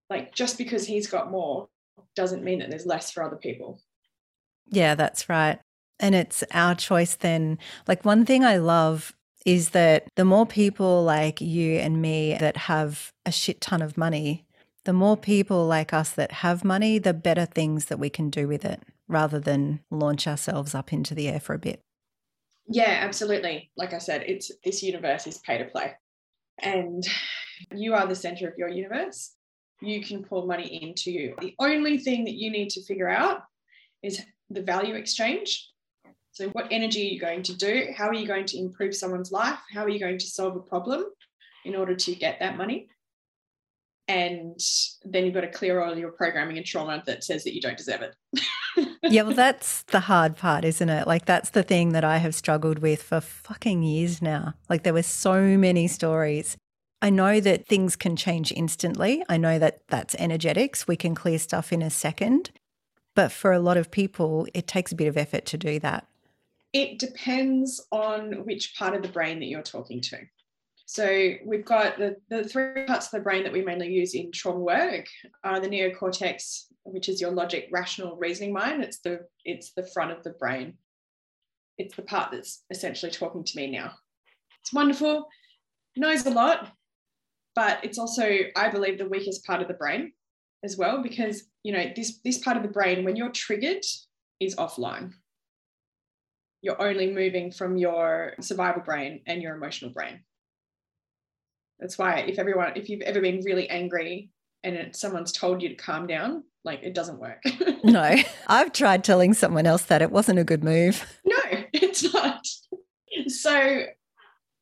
Like 0.09 0.35
just 0.35 0.57
because 0.57 0.85
he's 0.85 1.07
got 1.07 1.31
more 1.31 1.69
doesn't 2.15 2.43
mean 2.43 2.59
that 2.59 2.69
there's 2.69 2.85
less 2.85 3.09
for 3.09 3.23
other 3.23 3.37
people. 3.37 3.81
Yeah, 4.67 4.95
that's 4.95 5.29
right. 5.29 5.59
And 6.01 6.15
it's 6.15 6.43
our 6.51 6.75
choice 6.75 7.15
then. 7.15 7.59
Like, 7.87 8.03
one 8.03 8.25
thing 8.25 8.43
I 8.43 8.57
love 8.57 9.13
is 9.45 9.69
that 9.69 10.07
the 10.15 10.25
more 10.25 10.45
people 10.45 11.03
like 11.03 11.39
you 11.39 11.77
and 11.77 12.01
me 12.01 12.35
that 12.39 12.57
have 12.57 13.13
a 13.25 13.31
shit 13.31 13.61
ton 13.61 13.81
of 13.81 13.97
money, 13.97 14.45
the 14.83 14.93
more 14.93 15.15
people 15.15 15.67
like 15.67 15.93
us 15.93 16.11
that 16.11 16.31
have 16.31 16.63
money, 16.63 16.97
the 16.97 17.13
better 17.13 17.45
things 17.45 17.85
that 17.85 17.99
we 17.99 18.09
can 18.09 18.29
do 18.29 18.47
with 18.47 18.65
it 18.65 18.81
rather 19.07 19.39
than 19.39 19.79
launch 19.91 20.27
ourselves 20.27 20.73
up 20.73 20.91
into 20.91 21.13
the 21.13 21.27
air 21.27 21.39
for 21.39 21.53
a 21.53 21.59
bit. 21.59 21.81
Yeah, 22.67 22.99
absolutely. 23.01 23.71
Like 23.75 23.93
I 23.93 23.97
said, 23.97 24.23
it's 24.25 24.51
this 24.63 24.81
universe 24.81 25.27
is 25.27 25.37
pay 25.39 25.57
to 25.57 25.65
play. 25.65 25.93
And 26.59 27.03
you 27.73 27.93
are 27.93 28.07
the 28.07 28.15
center 28.15 28.47
of 28.47 28.57
your 28.57 28.69
universe. 28.69 29.33
You 29.81 30.03
can 30.03 30.23
pour 30.23 30.45
money 30.45 30.81
into 30.81 31.11
you. 31.11 31.35
The 31.39 31.55
only 31.59 31.97
thing 31.97 32.25
that 32.25 32.35
you 32.35 32.51
need 32.51 32.69
to 32.71 32.83
figure 32.83 33.09
out 33.09 33.41
is 34.03 34.21
the 34.49 34.61
value 34.61 34.95
exchange. 34.95 35.70
So, 36.31 36.49
what 36.49 36.67
energy 36.71 37.01
are 37.01 37.13
you 37.13 37.19
going 37.19 37.43
to 37.43 37.55
do? 37.55 37.87
How 37.95 38.07
are 38.07 38.13
you 38.13 38.27
going 38.27 38.45
to 38.47 38.57
improve 38.57 38.95
someone's 38.95 39.31
life? 39.31 39.59
How 39.73 39.83
are 39.83 39.89
you 39.89 39.99
going 39.99 40.17
to 40.17 40.25
solve 40.25 40.55
a 40.55 40.61
problem 40.61 41.05
in 41.65 41.75
order 41.75 41.95
to 41.95 42.15
get 42.15 42.39
that 42.39 42.57
money? 42.57 42.89
and 44.11 44.59
then 45.05 45.25
you've 45.25 45.33
got 45.33 45.41
to 45.41 45.51
clear 45.51 45.81
all 45.81 45.97
your 45.97 46.11
programming 46.11 46.57
and 46.57 46.65
trauma 46.65 47.01
that 47.05 47.23
says 47.23 47.43
that 47.45 47.55
you 47.55 47.61
don't 47.61 47.77
deserve 47.77 48.01
it. 48.01 48.15
yeah, 49.03 49.21
well, 49.21 49.35
that's 49.35 49.83
the 49.83 50.01
hard 50.01 50.35
part, 50.35 50.65
isn't 50.65 50.89
it? 50.89 51.07
Like, 51.07 51.25
that's 51.25 51.51
the 51.51 51.63
thing 51.63 51.93
that 51.93 52.03
I 52.03 52.17
have 52.17 52.35
struggled 52.35 52.79
with 52.79 53.01
for 53.01 53.21
fucking 53.21 53.83
years 53.83 54.21
now. 54.21 54.53
Like, 54.69 54.83
there 54.83 54.93
were 54.93 55.03
so 55.03 55.57
many 55.57 55.87
stories. 55.87 56.57
I 57.01 57.09
know 57.09 57.39
that 57.39 57.67
things 57.67 57.95
can 57.95 58.15
change 58.15 58.51
instantly. 58.51 59.23
I 59.29 59.37
know 59.37 59.57
that 59.59 59.79
that's 59.87 60.15
energetics. 60.15 60.87
We 60.87 60.97
can 60.97 61.15
clear 61.15 61.39
stuff 61.39 61.71
in 61.71 61.81
a 61.81 61.89
second. 61.89 62.51
But 63.15 63.31
for 63.31 63.53
a 63.53 63.59
lot 63.59 63.77
of 63.77 63.91
people, 63.91 64.45
it 64.53 64.67
takes 64.67 64.91
a 64.91 64.95
bit 64.95 65.07
of 65.07 65.17
effort 65.17 65.45
to 65.47 65.57
do 65.57 65.79
that. 65.79 66.05
It 66.73 66.99
depends 66.99 67.85
on 67.91 68.45
which 68.45 68.75
part 68.77 68.95
of 68.95 69.01
the 69.01 69.09
brain 69.09 69.39
that 69.39 69.47
you're 69.47 69.61
talking 69.61 70.01
to. 70.01 70.17
So 70.85 71.35
we've 71.45 71.63
got 71.63 71.97
the, 71.97 72.17
the 72.29 72.43
three 72.43 72.83
parts 72.85 73.05
of 73.05 73.11
the 73.11 73.19
brain 73.21 73.43
that 73.43 73.53
we 73.53 73.63
mainly 73.63 73.91
use 73.91 74.13
in 74.13 74.31
trauma 74.31 74.59
work 74.59 75.07
are 75.43 75.59
the 75.59 75.69
neocortex, 75.69 76.65
which 76.83 77.07
is 77.07 77.21
your 77.21 77.31
logic, 77.31 77.69
rational, 77.71 78.17
reasoning 78.17 78.51
mind. 78.51 78.83
It's 78.83 78.99
the 78.99 79.21
it's 79.45 79.71
the 79.73 79.87
front 79.93 80.11
of 80.11 80.21
the 80.23 80.31
brain. 80.31 80.73
It's 81.77 81.95
the 81.95 82.01
part 82.01 82.31
that's 82.31 82.63
essentially 82.69 83.11
talking 83.11 83.43
to 83.45 83.57
me 83.57 83.71
now. 83.71 83.93
It's 84.61 84.73
wonderful, 84.73 85.27
knows 85.95 86.25
a 86.25 86.31
lot, 86.31 86.73
but 87.55 87.79
it's 87.83 87.97
also, 87.97 88.29
I 88.55 88.69
believe, 88.69 88.97
the 88.97 89.07
weakest 89.07 89.45
part 89.45 89.61
of 89.61 89.67
the 89.67 89.73
brain 89.73 90.11
as 90.63 90.77
well, 90.77 91.01
because 91.01 91.43
you 91.63 91.71
know, 91.71 91.85
this 91.95 92.19
this 92.25 92.39
part 92.39 92.57
of 92.57 92.63
the 92.63 92.69
brain, 92.69 93.05
when 93.05 93.15
you're 93.15 93.31
triggered, 93.31 93.85
is 94.39 94.55
offline. 94.57 95.13
You're 96.61 96.81
only 96.81 97.11
moving 97.11 97.51
from 97.51 97.77
your 97.77 98.33
survival 98.39 98.83
brain 98.83 99.21
and 99.25 99.41
your 99.41 99.55
emotional 99.55 99.91
brain 99.91 100.21
that's 101.81 101.97
why 101.97 102.19
if 102.19 102.37
everyone, 102.37 102.73
if 102.75 102.87
you've 102.87 103.01
ever 103.01 103.19
been 103.19 103.41
really 103.43 103.67
angry 103.69 104.29
and 104.63 104.75
it, 104.75 104.95
someone's 104.95 105.31
told 105.31 105.61
you 105.61 105.69
to 105.69 105.75
calm 105.75 106.05
down, 106.05 106.43
like 106.63 106.83
it 106.83 106.93
doesn't 106.93 107.19
work. 107.19 107.41
no, 107.83 108.15
I've 108.47 108.71
tried 108.71 109.03
telling 109.03 109.33
someone 109.33 109.65
else 109.65 109.83
that 109.85 110.03
it 110.03 110.11
wasn't 110.11 110.39
a 110.39 110.43
good 110.43 110.63
move. 110.63 111.05
No, 111.25 111.63
it's 111.73 112.13
not. 112.13 112.45
So, 113.27 113.83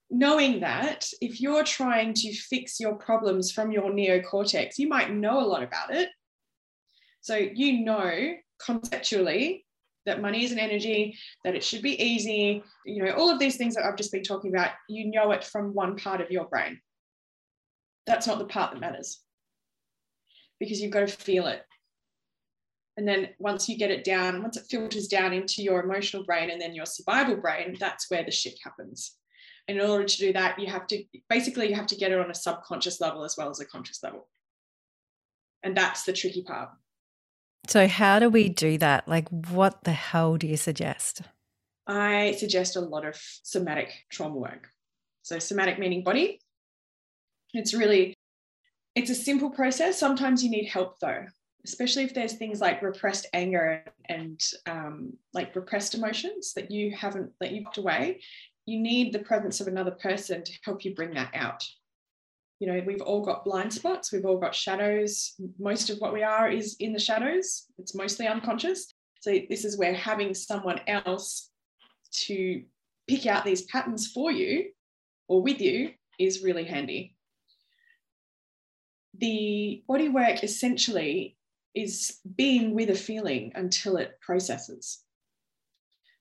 knowing 0.09 0.59
that 0.61 1.07
if 1.19 1.41
you're 1.41 1.63
trying 1.63 2.13
to 2.13 2.33
fix 2.33 2.79
your 2.79 2.95
problems 2.95 3.51
from 3.51 3.71
your 3.71 3.91
neocortex, 3.91 4.77
you 4.77 4.87
might 4.87 5.11
know 5.11 5.39
a 5.39 5.45
lot 5.45 5.63
about 5.63 5.93
it. 5.93 6.09
So, 7.21 7.35
you 7.35 7.83
know 7.83 8.33
conceptually 8.63 9.65
that 10.05 10.21
money 10.21 10.43
is 10.43 10.51
an 10.51 10.59
energy, 10.59 11.17
that 11.43 11.55
it 11.55 11.63
should 11.63 11.81
be 11.81 12.01
easy, 12.01 12.63
you 12.85 13.03
know, 13.03 13.11
all 13.11 13.29
of 13.29 13.39
these 13.39 13.57
things 13.57 13.75
that 13.75 13.85
I've 13.85 13.97
just 13.97 14.11
been 14.11 14.23
talking 14.23 14.53
about, 14.53 14.71
you 14.87 15.11
know 15.11 15.31
it 15.31 15.43
from 15.43 15.73
one 15.73 15.95
part 15.95 16.21
of 16.21 16.31
your 16.31 16.45
brain. 16.45 16.79
That's 18.07 18.27
not 18.27 18.39
the 18.39 18.45
part 18.45 18.71
that 18.71 18.79
matters 18.79 19.21
because 20.59 20.81
you've 20.81 20.91
got 20.91 21.07
to 21.07 21.07
feel 21.07 21.47
it. 21.47 21.63
And 22.97 23.07
then 23.07 23.29
once 23.39 23.69
you 23.69 23.77
get 23.77 23.91
it 23.91 24.03
down, 24.03 24.41
once 24.41 24.57
it 24.57 24.65
filters 24.69 25.07
down 25.07 25.31
into 25.31 25.63
your 25.63 25.81
emotional 25.81 26.25
brain 26.25 26.49
and 26.49 26.59
then 26.59 26.75
your 26.75 26.85
survival 26.85 27.37
brain, 27.37 27.77
that's 27.79 28.09
where 28.11 28.23
the 28.23 28.31
shit 28.31 28.59
happens. 28.63 29.15
And 29.69 29.77
in 29.77 29.89
order 29.89 30.03
to 30.03 30.17
do 30.17 30.33
that, 30.33 30.59
you 30.59 30.67
have 30.67 30.87
to 30.87 31.03
basically 31.29 31.69
you 31.69 31.75
have 31.75 31.87
to 31.87 31.95
get 31.95 32.11
it 32.11 32.19
on 32.19 32.31
a 32.31 32.35
subconscious 32.35 32.99
level 32.99 33.23
as 33.23 33.35
well 33.37 33.49
as 33.49 33.59
a 33.59 33.65
conscious 33.65 34.03
level. 34.03 34.27
And 35.63 35.77
that's 35.77 36.03
the 36.03 36.13
tricky 36.13 36.41
part. 36.41 36.69
So, 37.67 37.87
how 37.87 38.19
do 38.19 38.29
we 38.29 38.49
do 38.49 38.77
that? 38.77 39.07
Like, 39.07 39.29
what 39.29 39.83
the 39.83 39.91
hell 39.91 40.37
do 40.37 40.47
you 40.47 40.57
suggest? 40.57 41.21
I 41.87 42.35
suggest 42.37 42.75
a 42.75 42.81
lot 42.81 43.05
of 43.05 43.19
somatic 43.43 43.91
trauma 44.09 44.35
work. 44.35 44.69
So, 45.23 45.39
somatic 45.39 45.79
meaning 45.79 46.03
body, 46.03 46.39
it's 47.53 47.73
really, 47.73 48.13
it's 48.95 49.09
a 49.09 49.15
simple 49.15 49.49
process. 49.49 49.99
Sometimes 49.99 50.43
you 50.43 50.49
need 50.49 50.67
help 50.67 50.99
though, 50.99 51.25
especially 51.65 52.03
if 52.03 52.13
there's 52.13 52.33
things 52.33 52.61
like 52.61 52.81
repressed 52.81 53.27
anger 53.33 53.83
and 54.07 54.39
um, 54.65 55.13
like 55.33 55.55
repressed 55.55 55.95
emotions 55.95 56.53
that 56.53 56.71
you 56.71 56.95
haven't, 56.95 57.31
that 57.39 57.51
you've 57.51 57.65
put 57.65 57.77
away. 57.77 58.21
You 58.65 58.79
need 58.79 59.13
the 59.13 59.19
presence 59.19 59.61
of 59.61 59.67
another 59.67 59.91
person 59.91 60.43
to 60.43 60.51
help 60.63 60.85
you 60.85 60.93
bring 60.93 61.13
that 61.15 61.31
out. 61.33 61.63
You 62.59 62.67
know, 62.67 62.83
we've 62.85 63.01
all 63.01 63.23
got 63.23 63.45
blind 63.45 63.73
spots, 63.73 64.11
we've 64.11 64.25
all 64.25 64.37
got 64.37 64.53
shadows. 64.53 65.33
Most 65.57 65.89
of 65.89 65.97
what 65.99 66.13
we 66.13 66.23
are 66.23 66.49
is 66.49 66.75
in 66.79 66.93
the 66.93 66.99
shadows, 66.99 67.65
it's 67.77 67.95
mostly 67.95 68.27
unconscious. 68.27 68.93
So, 69.21 69.37
this 69.49 69.65
is 69.65 69.77
where 69.77 69.93
having 69.93 70.33
someone 70.33 70.81
else 70.87 71.49
to 72.25 72.63
pick 73.07 73.25
out 73.25 73.45
these 73.45 73.63
patterns 73.63 74.07
for 74.07 74.31
you 74.31 74.71
or 75.27 75.41
with 75.41 75.61
you 75.61 75.91
is 76.19 76.43
really 76.43 76.65
handy 76.65 77.15
the 79.19 79.83
body 79.87 80.09
work 80.09 80.43
essentially 80.43 81.37
is 81.75 82.19
being 82.35 82.73
with 82.73 82.89
a 82.89 82.95
feeling 82.95 83.51
until 83.55 83.97
it 83.97 84.19
processes. 84.21 85.03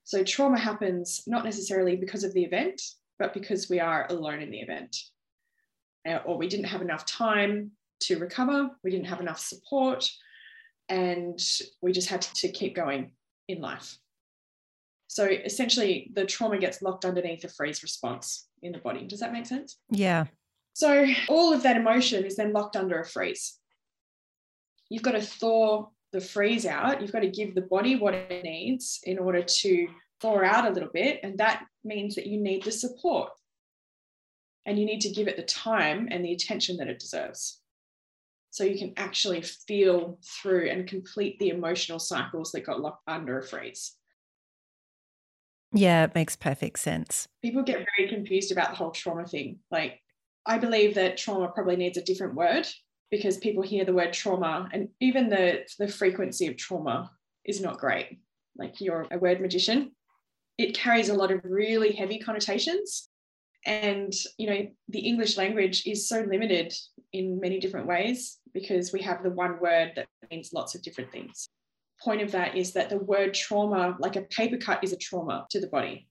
So 0.03 0.23
trauma 0.23 0.59
happens 0.59 1.23
not 1.27 1.45
necessarily 1.45 1.95
because 1.95 2.23
of 2.23 2.33
the 2.33 2.43
event, 2.43 2.81
but 3.17 3.33
because 3.33 3.69
we 3.69 3.79
are 3.79 4.07
alone 4.09 4.41
in 4.41 4.51
the 4.51 4.59
event. 4.59 4.95
Uh, 6.07 6.19
or 6.25 6.37
we 6.37 6.47
didn't 6.47 6.65
have 6.65 6.81
enough 6.81 7.05
time 7.05 7.71
to 8.01 8.17
recover, 8.17 8.69
we 8.83 8.91
didn't 8.91 9.07
have 9.07 9.19
enough 9.19 9.39
support, 9.39 10.09
and 10.87 11.39
we 11.81 11.91
just 11.91 12.09
had 12.09 12.21
to 12.21 12.49
keep 12.51 12.75
going 12.75 13.11
in 13.47 13.61
life. 13.61 13.97
So 15.07 15.25
essentially, 15.25 16.11
the 16.13 16.25
trauma 16.25 16.57
gets 16.59 16.81
locked 16.81 17.03
underneath 17.03 17.43
a 17.43 17.49
freeze 17.49 17.83
response 17.83 18.47
in 18.61 18.71
the 18.71 18.77
body. 18.77 19.05
Does 19.07 19.19
that 19.19 19.33
make 19.33 19.45
sense? 19.45 19.77
Yeah. 19.89 20.25
So 20.73 21.05
all 21.27 21.51
of 21.51 21.63
that 21.63 21.77
emotion 21.77 22.23
is 22.23 22.35
then 22.35 22.53
locked 22.53 22.77
under 22.77 22.99
a 22.99 23.05
freeze. 23.05 23.57
You've 24.89 25.03
got 25.03 25.11
to 25.11 25.21
thaw 25.21 25.87
the 26.13 26.21
freeze 26.21 26.65
out. 26.65 27.01
You've 27.01 27.11
got 27.11 27.19
to 27.21 27.29
give 27.29 27.53
the 27.53 27.61
body 27.61 27.95
what 27.95 28.13
it 28.13 28.43
needs 28.43 28.99
in 29.03 29.19
order 29.19 29.41
to 29.41 29.87
thaw 30.21 30.43
out 30.43 30.69
a 30.69 30.73
little 30.73 30.89
bit. 30.93 31.19
And 31.23 31.37
that 31.39 31.65
means 31.83 32.15
that 32.15 32.27
you 32.27 32.39
need 32.39 32.63
the 32.63 32.71
support. 32.71 33.31
And 34.69 34.77
you 34.77 34.85
need 34.85 35.01
to 35.01 35.09
give 35.09 35.27
it 35.27 35.35
the 35.35 35.43
time 35.43 36.07
and 36.11 36.23
the 36.23 36.31
attention 36.31 36.77
that 36.77 36.87
it 36.87 36.99
deserves. 36.99 37.59
So 38.51 38.63
you 38.63 38.77
can 38.77 38.93
actually 38.97 39.41
feel 39.41 40.19
through 40.23 40.69
and 40.69 40.87
complete 40.87 41.39
the 41.39 41.49
emotional 41.49 41.97
cycles 41.97 42.51
that 42.51 42.67
got 42.67 42.79
locked 42.79 43.01
under 43.07 43.39
a 43.39 43.43
freeze. 43.43 43.95
Yeah, 45.73 46.03
it 46.03 46.13
makes 46.13 46.35
perfect 46.35 46.77
sense. 46.77 47.27
People 47.41 47.63
get 47.63 47.85
very 47.97 48.09
confused 48.09 48.51
about 48.51 48.69
the 48.69 48.75
whole 48.75 48.91
trauma 48.91 49.25
thing. 49.25 49.57
Like, 49.71 50.01
I 50.45 50.59
believe 50.59 50.93
that 50.95 51.17
trauma 51.17 51.47
probably 51.47 51.75
needs 51.75 51.97
a 51.97 52.03
different 52.03 52.35
word 52.35 52.67
because 53.09 53.37
people 53.37 53.63
hear 53.63 53.85
the 53.85 53.93
word 53.93 54.13
trauma 54.13 54.69
and 54.71 54.89
even 54.99 55.29
the, 55.29 55.63
the 55.79 55.87
frequency 55.87 56.45
of 56.45 56.57
trauma 56.57 57.09
is 57.43 57.59
not 57.59 57.79
great. 57.79 58.19
Like, 58.55 58.79
you're 58.81 59.07
a 59.09 59.17
word 59.17 59.41
magician, 59.41 59.93
it 60.59 60.75
carries 60.75 61.09
a 61.09 61.15
lot 61.15 61.31
of 61.31 61.41
really 61.43 61.93
heavy 61.93 62.19
connotations. 62.19 63.08
And, 63.65 64.13
you 64.37 64.49
know, 64.49 64.67
the 64.87 64.99
English 64.99 65.37
language 65.37 65.83
is 65.85 66.07
so 66.07 66.21
limited 66.21 66.73
in 67.11 67.39
many 67.39 67.59
different 67.59 67.87
ways 67.87 68.39
because 68.53 68.93
we 68.93 69.01
have 69.01 69.23
the 69.23 69.29
one 69.29 69.59
word 69.59 69.91
that 69.95 70.07
means 70.31 70.51
lots 70.53 70.75
of 70.75 70.81
different 70.81 71.11
things 71.11 71.49
point 72.01 72.21
of 72.21 72.31
that 72.31 72.55
is 72.55 72.73
that 72.73 72.89
the 72.89 72.97
word 72.97 73.33
trauma, 73.33 73.95
like 73.99 74.15
a 74.15 74.21
paper 74.21 74.57
cut, 74.57 74.83
is 74.83 74.93
a 74.93 74.97
trauma 74.97 75.45
to 75.49 75.59
the 75.59 75.67
body. 75.67 76.07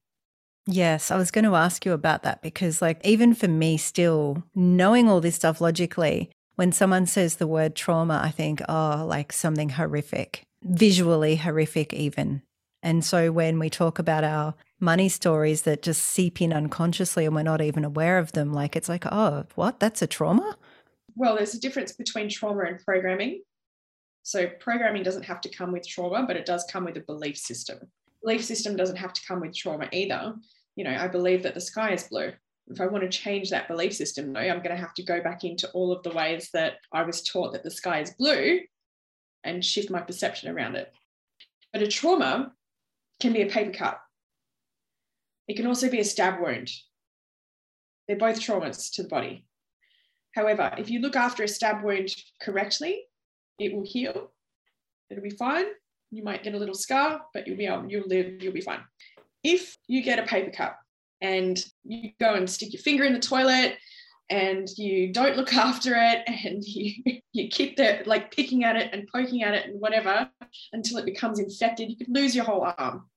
Yes, 0.66 1.10
I 1.10 1.16
was 1.16 1.30
going 1.30 1.46
to 1.46 1.54
ask 1.54 1.86
you 1.86 1.92
about 1.92 2.22
that 2.24 2.42
because, 2.42 2.82
like, 2.82 3.04
even 3.04 3.34
for 3.34 3.48
me, 3.48 3.78
still 3.78 4.42
knowing 4.54 5.08
all 5.08 5.20
this 5.20 5.36
stuff 5.36 5.60
logically, 5.60 6.30
when 6.56 6.72
someone 6.72 7.06
says 7.06 7.36
the 7.36 7.46
word 7.46 7.74
trauma, 7.74 8.20
I 8.22 8.30
think, 8.30 8.60
oh, 8.68 9.04
like 9.08 9.32
something 9.32 9.70
horrific, 9.70 10.42
visually 10.62 11.36
horrific, 11.36 11.94
even. 11.94 12.42
And 12.82 13.04
so 13.04 13.32
when 13.32 13.58
we 13.58 13.70
talk 13.70 13.98
about 13.98 14.24
our 14.24 14.54
money 14.80 15.08
stories 15.08 15.62
that 15.62 15.82
just 15.82 16.02
seep 16.02 16.40
in 16.40 16.52
unconsciously 16.52 17.26
and 17.26 17.34
we're 17.34 17.42
not 17.42 17.60
even 17.60 17.84
aware 17.84 18.18
of 18.18 18.32
them, 18.32 18.52
like, 18.52 18.76
it's 18.76 18.88
like, 18.88 19.04
oh, 19.06 19.46
what? 19.54 19.80
That's 19.80 20.02
a 20.02 20.06
trauma? 20.06 20.56
Well, 21.16 21.36
there's 21.36 21.54
a 21.54 21.60
difference 21.60 21.92
between 21.92 22.28
trauma 22.28 22.64
and 22.64 22.78
programming. 22.84 23.42
So 24.22 24.46
programming 24.60 25.02
doesn't 25.02 25.24
have 25.24 25.40
to 25.40 25.48
come 25.48 25.72
with 25.72 25.88
trauma, 25.88 26.24
but 26.26 26.36
it 26.36 26.46
does 26.46 26.64
come 26.70 26.84
with 26.84 26.96
a 26.96 27.00
belief 27.00 27.36
system. 27.36 27.78
Belief 28.22 28.44
system 28.44 28.76
doesn't 28.76 28.96
have 28.96 29.12
to 29.12 29.26
come 29.26 29.40
with 29.40 29.56
trauma 29.56 29.88
either. 29.90 30.34
You 30.76 30.84
know, 30.84 30.96
I 30.96 31.08
believe 31.08 31.42
that 31.42 31.54
the 31.54 31.60
sky 31.60 31.92
is 31.92 32.04
blue. 32.04 32.32
If 32.68 32.80
I 32.80 32.86
want 32.86 33.02
to 33.02 33.08
change 33.08 33.50
that 33.50 33.68
belief 33.68 33.94
system, 33.94 34.32
though, 34.32 34.40
I'm 34.40 34.58
going 34.58 34.76
to 34.76 34.76
have 34.76 34.94
to 34.94 35.02
go 35.02 35.22
back 35.22 35.44
into 35.44 35.70
all 35.70 35.90
of 35.90 36.02
the 36.02 36.10
ways 36.10 36.50
that 36.52 36.74
I 36.92 37.02
was 37.02 37.22
taught 37.22 37.52
that 37.54 37.64
the 37.64 37.70
sky 37.70 38.00
is 38.00 38.10
blue 38.10 38.60
and 39.44 39.64
shift 39.64 39.90
my 39.90 40.02
perception 40.02 40.50
around 40.50 40.76
it. 40.76 40.92
But 41.72 41.82
a 41.82 41.88
trauma 41.88 42.52
can 43.20 43.32
be 43.32 43.42
a 43.42 43.46
paper 43.46 43.72
cut. 43.72 43.98
It 45.48 45.56
can 45.56 45.66
also 45.66 45.90
be 45.90 46.00
a 46.00 46.04
stab 46.04 46.40
wound. 46.40 46.70
They're 48.06 48.16
both 48.16 48.38
traumas 48.38 48.92
to 48.94 49.02
the 49.02 49.08
body. 49.08 49.46
However, 50.34 50.72
if 50.78 50.90
you 50.90 51.00
look 51.00 51.16
after 51.16 51.42
a 51.42 51.48
stab 51.48 51.82
wound 51.82 52.14
correctly, 52.40 53.04
it 53.58 53.74
will 53.74 53.84
heal. 53.84 54.30
It'll 55.10 55.22
be 55.22 55.30
fine. 55.30 55.64
You 56.10 56.22
might 56.22 56.42
get 56.42 56.54
a 56.54 56.58
little 56.58 56.74
scar, 56.74 57.22
but 57.34 57.46
you'll 57.46 57.56
be 57.56 57.66
able, 57.66 57.90
you'll 57.90 58.06
live, 58.06 58.42
you'll 58.42 58.52
be 58.52 58.60
fine. 58.60 58.80
If 59.42 59.76
you 59.86 60.02
get 60.02 60.18
a 60.18 60.22
paper 60.22 60.50
cut 60.50 60.76
and 61.20 61.58
you 61.84 62.10
go 62.20 62.34
and 62.34 62.48
stick 62.48 62.72
your 62.72 62.82
finger 62.82 63.04
in 63.04 63.12
the 63.12 63.18
toilet 63.18 63.76
and 64.30 64.68
you 64.76 65.12
don't 65.12 65.36
look 65.36 65.54
after 65.54 65.94
it 65.96 66.22
and 66.26 66.62
you, 66.64 67.20
you 67.32 67.48
keep 67.48 67.76
the 67.76 68.02
like 68.04 68.34
picking 68.34 68.64
at 68.64 68.76
it 68.76 68.90
and 68.92 69.08
poking 69.12 69.42
at 69.42 69.54
it 69.54 69.66
and 69.66 69.80
whatever 69.80 70.30
until 70.72 70.98
it 70.98 71.06
becomes 71.06 71.38
infected, 71.38 71.90
you 71.90 71.96
could 71.96 72.14
lose 72.14 72.34
your 72.34 72.44
whole 72.44 72.70
arm. 72.78 73.08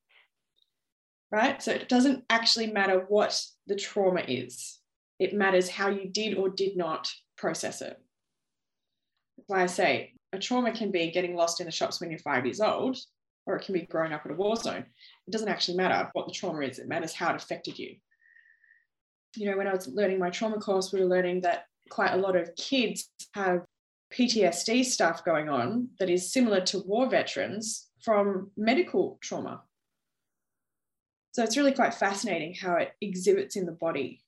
Right? 1.32 1.62
So 1.62 1.72
it 1.72 1.88
doesn't 1.88 2.26
actually 2.30 2.68
matter 2.68 3.06
what 3.08 3.42
the 3.68 3.76
trauma 3.76 4.22
is. 4.28 4.80
It 5.20 5.34
matters 5.34 5.70
how 5.70 5.90
you 5.90 6.10
did 6.10 6.38
or 6.38 6.50
did 6.50 6.76
not 6.76 7.10
process 7.38 7.82
it. 7.82 7.98
That's 9.38 9.50
why 9.50 9.64
I 9.64 9.68
say 9.68 10.14
a 10.34 10.40
trauma 10.40 10.72
can 10.72 10.92
be 10.92 11.12
getting 11.12 11.36
lost 11.36 11.60
in 11.60 11.66
the 11.66 11.72
shops 11.72 12.00
when 12.00 12.10
you're 12.10 12.20
five 12.20 12.46
years 12.46 12.62
old, 12.62 12.98
or 13.46 13.56
it 13.56 13.66
can 13.66 13.74
be 13.74 13.82
growing 13.82 14.14
up 14.14 14.26
in 14.26 14.32
a 14.32 14.36
war 14.36 14.56
zone. 14.56 14.86
It 15.28 15.32
doesn't 15.32 15.48
actually 15.48 15.78
matter 15.78 16.10
what 16.14 16.28
the 16.28 16.34
trauma 16.34 16.62
is, 16.62 16.80
it 16.80 16.88
matters 16.88 17.14
how 17.14 17.30
it 17.34 17.42
affected 17.42 17.78
you. 17.78 17.96
You 19.36 19.50
know, 19.50 19.58
when 19.58 19.68
I 19.68 19.74
was 19.74 19.88
learning 19.88 20.20
my 20.20 20.30
trauma 20.30 20.58
course, 20.58 20.92
we 20.92 21.00
were 21.00 21.08
learning 21.08 21.42
that 21.42 21.66
quite 21.90 22.14
a 22.14 22.18
lot 22.18 22.36
of 22.36 22.56
kids 22.56 23.10
have 23.34 23.62
PTSD 24.14 24.84
stuff 24.84 25.24
going 25.24 25.50
on 25.50 25.90
that 26.00 26.10
is 26.10 26.34
similar 26.34 26.62
to 26.62 26.80
war 26.80 27.10
veterans 27.10 27.90
from 28.02 28.52
medical 28.58 29.18
trauma. 29.22 29.62
So 31.32 31.44
it's 31.44 31.58
really 31.58 31.72
quite 31.72 31.94
fascinating 31.94 32.56
how 32.56 32.76
it 32.76 32.94
exhibits 33.02 33.56
in 33.56 33.66
the 33.66 33.72
body 33.72 34.22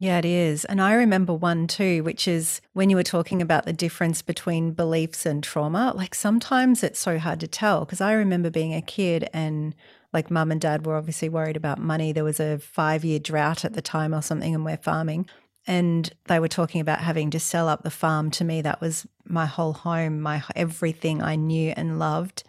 yeah, 0.00 0.16
it 0.16 0.24
is. 0.24 0.64
And 0.64 0.80
I 0.80 0.94
remember 0.94 1.34
one 1.34 1.66
too, 1.66 2.02
which 2.04 2.26
is 2.26 2.62
when 2.72 2.88
you 2.88 2.96
were 2.96 3.02
talking 3.02 3.42
about 3.42 3.66
the 3.66 3.72
difference 3.74 4.22
between 4.22 4.72
beliefs 4.72 5.26
and 5.26 5.44
trauma. 5.44 5.92
Like 5.94 6.14
sometimes 6.14 6.82
it's 6.82 6.98
so 6.98 7.18
hard 7.18 7.38
to 7.40 7.46
tell 7.46 7.84
because 7.84 8.00
I 8.00 8.12
remember 8.12 8.48
being 8.48 8.72
a 8.72 8.80
kid 8.80 9.28
and 9.34 9.74
like 10.14 10.30
mum 10.30 10.50
and 10.50 10.60
dad 10.60 10.86
were 10.86 10.96
obviously 10.96 11.28
worried 11.28 11.56
about 11.56 11.78
money. 11.78 12.12
There 12.12 12.24
was 12.24 12.40
a 12.40 12.58
five 12.58 13.04
year 13.04 13.18
drought 13.18 13.62
at 13.66 13.74
the 13.74 13.82
time 13.82 14.14
or 14.14 14.22
something, 14.22 14.54
and 14.54 14.64
we're 14.64 14.78
farming. 14.78 15.28
And 15.66 16.10
they 16.28 16.40
were 16.40 16.48
talking 16.48 16.80
about 16.80 17.00
having 17.00 17.28
to 17.32 17.38
sell 17.38 17.68
up 17.68 17.82
the 17.82 17.90
farm. 17.90 18.30
To 18.32 18.44
me, 18.44 18.62
that 18.62 18.80
was 18.80 19.06
my 19.26 19.44
whole 19.44 19.74
home, 19.74 20.22
my 20.22 20.42
everything 20.56 21.20
I 21.20 21.36
knew 21.36 21.74
and 21.76 21.98
loved 21.98 22.42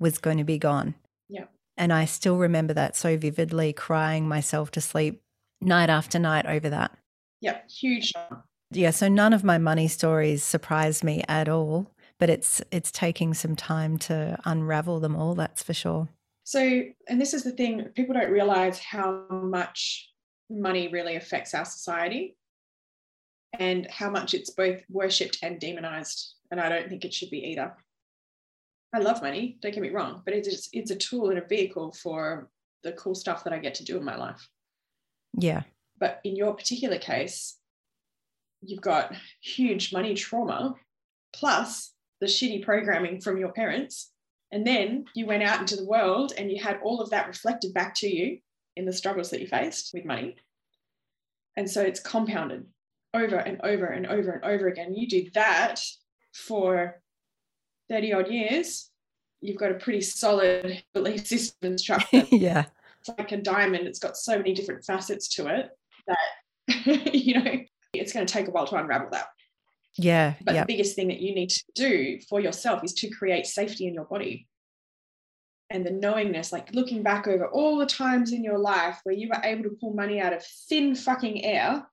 was 0.00 0.18
going 0.18 0.38
to 0.38 0.44
be 0.44 0.58
gone. 0.58 0.96
And 1.76 1.92
I 1.92 2.04
still 2.04 2.38
remember 2.38 2.74
that 2.74 2.96
so 2.96 3.16
vividly, 3.16 3.72
crying 3.72 4.26
myself 4.26 4.70
to 4.72 4.80
sleep 4.80 5.22
night 5.60 5.90
after 5.90 6.18
night 6.18 6.46
over 6.46 6.68
that. 6.70 6.96
Yeah, 7.40 7.58
huge. 7.68 8.12
Yeah, 8.70 8.90
so 8.90 9.08
none 9.08 9.32
of 9.32 9.44
my 9.44 9.58
money 9.58 9.88
stories 9.88 10.42
surprise 10.42 11.04
me 11.04 11.22
at 11.28 11.48
all, 11.48 11.90
but 12.18 12.30
it's 12.30 12.62
it's 12.70 12.90
taking 12.90 13.34
some 13.34 13.54
time 13.54 13.98
to 13.98 14.38
unravel 14.44 15.00
them 15.00 15.14
all, 15.14 15.34
that's 15.34 15.62
for 15.62 15.74
sure. 15.74 16.08
So, 16.44 16.82
and 17.08 17.20
this 17.20 17.34
is 17.34 17.42
the 17.42 17.52
thing, 17.52 17.84
people 17.94 18.14
don't 18.14 18.30
realize 18.30 18.78
how 18.78 19.24
much 19.30 20.10
money 20.48 20.88
really 20.88 21.16
affects 21.16 21.54
our 21.54 21.64
society 21.64 22.36
and 23.58 23.86
how 23.90 24.10
much 24.10 24.32
it's 24.32 24.50
both 24.50 24.80
worshipped 24.88 25.38
and 25.42 25.58
demonized. 25.58 26.34
And 26.50 26.60
I 26.60 26.68
don't 26.68 26.88
think 26.88 27.04
it 27.04 27.12
should 27.12 27.30
be 27.30 27.38
either. 27.38 27.74
I 28.94 28.98
love 28.98 29.22
money, 29.22 29.58
don't 29.60 29.74
get 29.74 29.82
me 29.82 29.90
wrong, 29.90 30.22
but 30.24 30.34
it's 30.34 30.68
it's 30.72 30.90
a 30.90 30.96
tool 30.96 31.30
and 31.30 31.38
a 31.38 31.46
vehicle 31.46 31.92
for 31.92 32.48
the 32.82 32.92
cool 32.92 33.14
stuff 33.14 33.44
that 33.44 33.52
I 33.52 33.58
get 33.58 33.74
to 33.76 33.84
do 33.84 33.96
in 33.96 34.04
my 34.04 34.16
life. 34.16 34.48
Yeah. 35.38 35.62
But 35.98 36.20
in 36.24 36.36
your 36.36 36.54
particular 36.54 36.98
case, 36.98 37.58
you've 38.62 38.80
got 38.80 39.14
huge 39.40 39.92
money 39.92 40.14
trauma 40.14 40.74
plus 41.34 41.92
the 42.20 42.26
shitty 42.26 42.64
programming 42.64 43.20
from 43.20 43.38
your 43.38 43.52
parents. 43.52 44.10
And 44.52 44.66
then 44.66 45.06
you 45.14 45.26
went 45.26 45.42
out 45.42 45.60
into 45.60 45.76
the 45.76 45.84
world 45.86 46.32
and 46.36 46.50
you 46.50 46.62
had 46.62 46.78
all 46.82 47.00
of 47.00 47.10
that 47.10 47.26
reflected 47.26 47.74
back 47.74 47.94
to 47.96 48.08
you 48.08 48.38
in 48.76 48.84
the 48.84 48.92
struggles 48.92 49.30
that 49.30 49.40
you 49.40 49.46
faced 49.46 49.90
with 49.92 50.04
money. 50.04 50.36
And 51.56 51.68
so 51.70 51.82
it's 51.82 52.00
compounded 52.00 52.66
over 53.12 53.36
and 53.36 53.60
over 53.62 53.86
and 53.86 54.06
over 54.06 54.30
and 54.30 54.44
over 54.44 54.68
again. 54.68 54.94
You 54.94 55.08
do 55.08 55.30
that 55.34 55.80
for 56.32 57.00
30 57.88 58.12
odd 58.12 58.30
years, 58.30 58.90
you've 59.40 59.58
got 59.58 59.70
a 59.70 59.74
pretty 59.74 60.00
solid 60.00 60.82
belief 60.94 61.26
system 61.26 61.70
and 61.70 61.80
structure. 61.80 62.24
yeah 62.30 62.66
it's 63.06 63.18
like 63.18 63.32
a 63.32 63.42
diamond. 63.42 63.86
It's 63.86 63.98
got 63.98 64.16
so 64.16 64.36
many 64.36 64.54
different 64.54 64.84
facets 64.84 65.28
to 65.36 65.46
it 65.46 65.70
that, 66.06 67.14
you 67.14 67.34
know, 67.34 67.60
it's 67.92 68.12
going 68.12 68.26
to 68.26 68.32
take 68.32 68.48
a 68.48 68.50
while 68.50 68.66
to 68.66 68.76
unravel 68.76 69.08
that. 69.12 69.28
Yeah. 69.96 70.34
But 70.44 70.54
yep. 70.54 70.66
the 70.66 70.74
biggest 70.74 70.96
thing 70.96 71.08
that 71.08 71.20
you 71.20 71.34
need 71.34 71.50
to 71.50 71.64
do 71.74 72.20
for 72.28 72.40
yourself 72.40 72.84
is 72.84 72.92
to 72.94 73.08
create 73.08 73.46
safety 73.46 73.86
in 73.86 73.94
your 73.94 74.04
body. 74.04 74.46
And 75.70 75.84
the 75.84 75.90
knowingness, 75.90 76.52
like 76.52 76.74
looking 76.74 77.02
back 77.02 77.26
over 77.26 77.46
all 77.46 77.78
the 77.78 77.86
times 77.86 78.32
in 78.32 78.44
your 78.44 78.58
life 78.58 79.00
where 79.02 79.14
you 79.14 79.28
were 79.28 79.42
able 79.42 79.64
to 79.64 79.76
pull 79.80 79.94
money 79.94 80.20
out 80.20 80.32
of 80.32 80.44
thin 80.68 80.94
fucking 80.94 81.44
air 81.44 81.86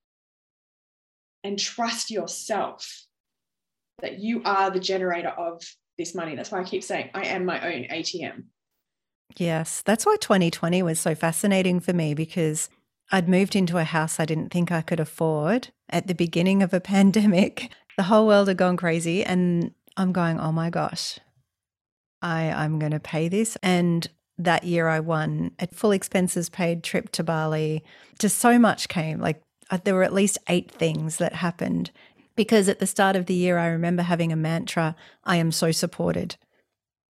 and 1.43 1.58
trust 1.58 2.12
yourself 2.12 3.06
that 4.01 4.19
you 4.19 4.41
are 4.45 4.69
the 4.69 4.79
generator 4.79 5.29
of 5.29 5.63
this 5.97 6.15
money. 6.15 6.36
That's 6.36 6.51
why 6.51 6.62
I 6.62 6.63
keep 6.63 6.84
saying, 6.84 7.10
I 7.13 7.25
am 7.25 7.45
my 7.45 7.60
own 7.62 7.84
ATM. 7.86 8.45
Yes, 9.38 9.82
that's 9.82 10.06
why 10.06 10.15
2020 10.17 10.84
was 10.84 10.99
so 10.99 11.15
fascinating 11.15 11.79
for 11.79 11.93
me 11.93 12.13
because 12.13 12.69
I'd 13.12 13.29
moved 13.29 13.56
into 13.56 13.77
a 13.77 13.84
house 13.84 14.19
I 14.19 14.25
didn't 14.25 14.49
think 14.49 14.71
I 14.71 14.82
could 14.82 14.99
afford 14.99 15.69
at 15.89 16.08
the 16.08 16.15
beginning 16.15 16.62
of 16.62 16.73
a 16.73 16.79
pandemic. 16.93 17.71
The 17.97 18.03
whole 18.03 18.27
world 18.27 18.47
had 18.47 18.58
gone 18.58 18.77
crazy 18.77 19.23
and 19.23 19.73
I'm 19.97 20.12
going, 20.12 20.39
"Oh 20.39 20.51
my 20.51 20.69
gosh. 20.69 21.19
I 22.21 22.49
I'm 22.51 22.79
going 22.79 22.91
to 22.91 22.99
pay 22.99 23.27
this." 23.27 23.58
And 23.62 24.08
that 24.38 24.63
year 24.63 24.88
I 24.88 24.99
won 24.99 25.51
a 25.60 25.67
full 25.67 25.91
expenses 25.91 26.49
paid 26.49 26.84
trip 26.84 27.12
to 27.12 27.23
Bali. 27.23 27.84
Just 28.17 28.39
so 28.39 28.58
much 28.58 28.88
came. 28.88 29.19
Like 29.19 29.41
uh, 29.69 29.77
there 29.84 29.93
were 29.93 30.03
at 30.03 30.13
least 30.13 30.38
8 30.47 30.71
things 30.71 31.17
that 31.17 31.34
happened 31.34 31.91
because 32.35 32.67
at 32.67 32.79
the 32.79 32.87
start 32.87 33.15
of 33.15 33.25
the 33.25 33.33
year 33.33 33.57
I 33.57 33.67
remember 33.67 34.03
having 34.03 34.31
a 34.31 34.37
mantra, 34.37 34.95
I 35.23 35.37
am 35.37 35.51
so 35.51 35.71
supported. 35.71 36.35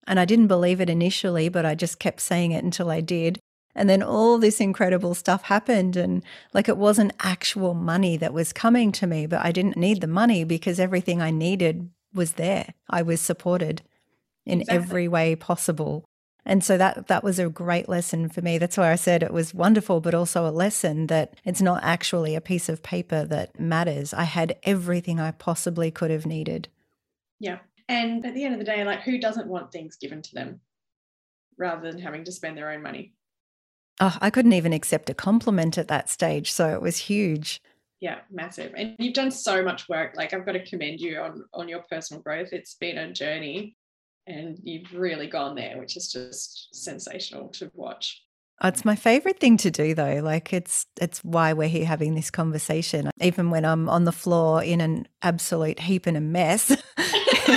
And 0.06 0.20
I 0.20 0.26
didn't 0.26 0.48
believe 0.48 0.82
it 0.82 0.90
initially, 0.90 1.50
but 1.50 1.66
I 1.66 1.76
just 1.76 2.00
kept 2.00 2.20
saying 2.20 2.52
it 2.52 2.64
until 2.64 2.90
I 2.90 3.02
did. 3.02 3.40
And 3.76 3.90
then 3.90 4.04
all 4.04 4.38
this 4.38 4.60
incredible 4.60 5.16
stuff 5.16 5.44
happened. 5.44 5.96
And 5.96 6.24
like 6.54 6.68
it 6.68 6.78
wasn't 6.78 7.14
actual 7.22 7.74
money 7.74 8.18
that 8.18 8.34
was 8.34 8.54
coming 8.54 8.92
to 8.94 9.08
me, 9.08 9.26
but 9.26 9.44
I 9.44 9.52
didn't 9.52 9.78
need 9.78 10.02
the 10.02 10.08
money 10.08 10.44
because 10.44 10.80
everything 10.80 11.22
I 11.22 11.32
needed 11.32 11.90
was 12.14 12.34
there. 12.34 12.74
I 12.90 13.02
was 13.02 13.22
supported 13.22 13.82
in 14.46 14.62
exactly. 14.62 14.84
every 14.84 15.08
way 15.08 15.36
possible. 15.36 16.06
And 16.46 16.64
so 16.64 16.78
that 16.78 17.08
that 17.08 17.24
was 17.24 17.40
a 17.40 17.50
great 17.50 17.88
lesson 17.88 18.28
for 18.28 18.42
me. 18.42 18.58
That's 18.58 18.78
why 18.78 18.92
I 18.92 18.96
said 18.96 19.24
it 19.24 19.32
was 19.32 19.54
wonderful, 19.54 20.02
but 20.02 20.14
also 20.14 20.46
a 20.46 20.52
lesson 20.52 21.08
that 21.08 21.36
it's 21.46 21.62
not 21.62 21.84
actually 21.84 22.36
a 22.36 22.42
piece 22.42 22.68
of 22.68 22.84
paper 22.84 23.24
that 23.26 23.60
matters. 23.60 24.14
I 24.14 24.24
had 24.24 24.58
everything 24.64 25.20
I 25.20 25.32
possibly 25.32 25.90
could 25.90 26.12
have 26.12 26.26
needed. 26.26 26.68
Yeah. 27.40 27.60
And 27.88 28.26
at 28.26 28.34
the 28.34 28.44
end 28.44 28.54
of 28.54 28.60
the 28.60 28.66
day, 28.66 28.84
like 28.84 29.02
who 29.02 29.18
doesn't 29.20 29.48
want 29.48 29.72
things 29.72 29.96
given 29.96 30.22
to 30.22 30.36
them 30.36 30.60
rather 31.58 31.90
than 31.90 32.02
having 32.02 32.26
to 32.26 32.32
spend 32.32 32.58
their 32.58 32.72
own 32.72 32.82
money? 32.82 33.14
Oh, 34.02 34.18
I 34.20 34.30
couldn't 34.30 34.54
even 34.54 34.74
accept 34.74 35.10
a 35.10 35.14
compliment 35.14 35.78
at 35.78 35.88
that 35.88 36.10
stage. 36.10 36.52
So 36.52 36.74
it 36.74 36.82
was 36.82 36.98
huge. 36.98 37.62
Yeah, 38.02 38.20
massive. 38.30 38.74
And 38.76 38.96
you've 39.00 39.14
done 39.14 39.32
so 39.32 39.64
much 39.64 39.88
work. 39.88 40.16
Like 40.18 40.34
I've 40.34 40.46
got 40.46 40.54
to 40.54 40.66
commend 40.66 41.00
you 41.00 41.20
on 41.20 41.46
on 41.54 41.70
your 41.70 41.84
personal 41.90 42.22
growth. 42.22 42.50
It's 42.52 42.76
been 42.76 42.98
a 42.98 43.14
journey 43.14 43.78
and 44.28 44.60
you've 44.64 44.94
really 44.94 45.28
gone 45.28 45.56
there, 45.56 45.78
which 45.78 45.98
is 45.98 46.12
just 46.12 46.70
sensational 46.74 47.50
to 47.50 47.72
watch. 47.74 48.24
Oh, 48.62 48.68
it's 48.68 48.86
my 48.86 48.96
favorite 48.96 49.40
thing 49.40 49.58
to 49.58 49.72
do 49.72 49.94
though. 49.94 50.22
Like 50.24 50.54
it's 50.54 50.86
it's 51.02 51.24
why 51.24 51.54
we're 51.54 51.68
here 51.68 51.86
having 51.86 52.16
this 52.16 52.32
conversation. 52.32 53.10
Even 53.20 53.50
when 53.50 53.66
I'm 53.66 53.90
on 53.90 54.06
the 54.06 54.12
floor 54.12 54.64
in 54.64 54.80
an 54.80 55.08
absolute 55.22 55.80
heap 55.80 56.06
and 56.06 56.16
a 56.16 56.22
mess, 56.22 56.70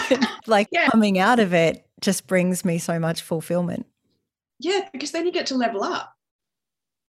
like 0.47 0.69
yeah. 0.73 0.89
coming 0.89 1.19
out 1.19 1.39
of 1.39 1.55
it 1.55 1.87
just 2.01 2.27
brings 2.27 2.65
me 2.65 2.79
so 2.79 2.99
much 2.99 3.23
fulfillment. 3.23 3.87
Yeah, 4.59 4.89
because 4.93 5.13
then 5.13 5.27
you 5.27 5.33
get 5.33 5.47
to 5.47 5.55
level 5.55 5.83
up. 5.83 6.13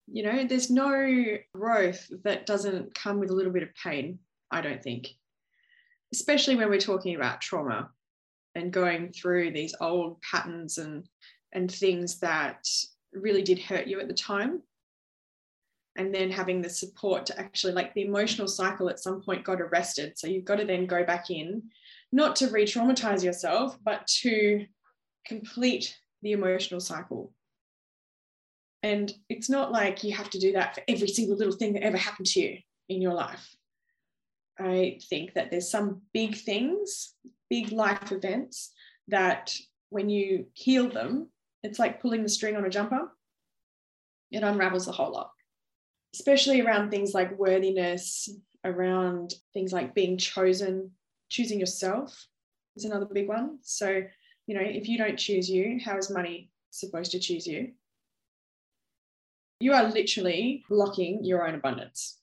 You 0.07 0.23
know, 0.23 0.45
there's 0.45 0.71
no 0.71 1.37
growth 1.55 2.11
that 2.25 2.47
doesn't 2.47 2.95
come 2.95 3.21
with 3.21 3.31
a 3.31 3.35
little 3.35 3.53
bit 3.53 3.63
of 3.63 3.71
pain, 3.83 4.19
I 4.51 4.61
don't 4.61 4.83
think. 4.83 5.09
Especially 6.13 6.57
when 6.57 6.69
we're 6.69 6.79
talking 6.79 7.17
about 7.17 7.41
trauma 7.41 7.91
and 8.55 8.73
going 8.73 9.13
through 9.13 9.53
these 9.53 9.75
old 9.81 10.21
patterns 10.23 10.79
and 10.79 11.09
and 11.53 11.71
things 11.71 12.19
that 12.19 12.67
really 13.13 13.43
did 13.43 13.59
hurt 13.59 13.87
you 13.87 14.01
at 14.01 14.09
the 14.09 14.15
time. 14.15 14.61
And 15.97 16.13
then 16.13 16.31
having 16.31 16.61
the 16.61 16.69
support 16.69 17.25
to 17.27 17.39
actually 17.39 17.73
like 17.73 17.95
the 17.95 18.03
emotional 18.03 18.49
cycle 18.49 18.91
at 18.91 18.99
some 18.99 19.23
point 19.23 19.45
got 19.45 19.61
arrested. 19.61 20.19
So 20.19 20.27
you've 20.27 20.45
got 20.45 20.57
to 20.57 20.65
then 20.65 20.87
go 20.87 21.05
back 21.05 21.31
in 21.31 21.63
not 22.11 22.35
to 22.37 22.49
re-traumatize 22.49 23.23
yourself 23.23 23.79
but 23.85 24.07
to 24.23 24.67
complete 25.25 25.97
the 26.23 26.33
emotional 26.33 26.81
cycle. 26.81 27.33
And 28.83 29.13
it's 29.29 29.49
not 29.49 29.73
like 29.73 30.03
you 30.03 30.13
have 30.15 30.31
to 30.31 30.39
do 30.39 30.53
that 30.53 30.75
for 30.75 30.83
every 30.89 31.09
single 31.09 31.37
little 31.37 31.55
thing 31.55 31.73
that 31.75 31.85
ever 31.85 31.97
happened 31.97 32.27
to 32.29 32.41
you 32.41 32.59
in 32.89 33.01
your 33.01 33.15
life. 33.15 33.55
I 34.59 34.99
think 35.09 35.35
that 35.35 35.51
there's 35.51 35.71
some 35.71 36.03
big 36.13 36.37
things 36.37 37.15
big 37.55 37.71
life 37.71 38.11
events 38.11 38.73
that 39.07 39.55
when 39.91 40.09
you 40.09 40.47
heal 40.55 40.89
them, 40.89 41.29
it's 41.63 41.79
like 41.79 42.03
pulling 42.03 42.25
the 42.25 42.29
string 42.29 42.57
on 42.57 42.65
a 42.65 42.69
jumper. 42.69 43.03
It 44.33 44.43
unravels 44.43 44.87
the 44.87 44.93
whole 44.93 45.13
lot, 45.13 45.31
especially 46.15 46.61
around 46.63 46.91
things 46.91 47.15
like 47.15 47.39
worthiness, 47.39 48.29
around 48.65 49.35
things 49.53 49.73
like 49.73 49.95
being 49.95 50.19
chosen, 50.19 50.91
choosing 51.29 51.61
yourself 51.61 52.27
is 52.75 52.85
another 52.85 53.07
big 53.07 53.29
one. 53.29 53.59
So, 53.63 54.03
you 54.49 54.55
know, 54.57 54.65
if 54.65 54.89
you 54.89 54.99
don't 54.99 55.17
choose 55.17 55.49
you, 55.49 55.79
how 55.85 55.97
is 55.97 56.11
money 56.11 56.51
supposed 56.71 57.13
to 57.13 57.21
choose 57.21 57.47
you? 57.47 57.71
You 59.61 59.75
are 59.75 59.89
literally 59.89 60.65
blocking 60.69 61.25
your 61.25 61.47
own 61.47 61.55
abundance 61.55 62.19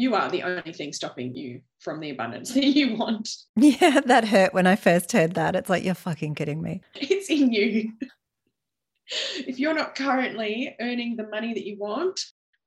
you 0.00 0.14
are 0.14 0.30
the 0.30 0.42
only 0.42 0.72
thing 0.72 0.94
stopping 0.94 1.34
you 1.34 1.60
from 1.78 2.00
the 2.00 2.08
abundance 2.08 2.52
that 2.54 2.64
you 2.64 2.96
want. 2.96 3.28
Yeah, 3.54 4.00
that 4.00 4.26
hurt 4.26 4.54
when 4.54 4.66
I 4.66 4.74
first 4.76 5.12
heard 5.12 5.34
that. 5.34 5.54
It's 5.54 5.68
like, 5.68 5.84
you're 5.84 5.94
fucking 5.94 6.34
kidding 6.36 6.62
me. 6.62 6.80
It's 6.94 7.28
in 7.28 7.52
you. 7.52 7.92
if 9.46 9.58
you're 9.58 9.74
not 9.74 9.94
currently 9.94 10.74
earning 10.80 11.16
the 11.16 11.28
money 11.28 11.52
that 11.52 11.66
you 11.66 11.76
want, 11.78 12.18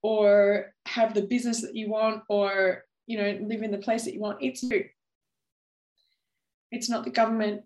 or 0.04 0.74
have 0.86 1.16
the 1.16 1.24
business 1.24 1.62
that 1.62 1.76
you 1.76 1.90
want, 1.90 2.22
or 2.30 2.84
you 3.08 3.18
know, 3.18 3.40
live 3.42 3.64
in 3.64 3.72
the 3.72 3.80
place 3.80 4.06
that 4.06 4.14
you 4.14 4.20
want, 4.20 4.38
it's 4.42 4.62
you. 4.62 4.86
It's 6.72 6.90
not 6.90 7.04
the 7.04 7.10
government. 7.10 7.64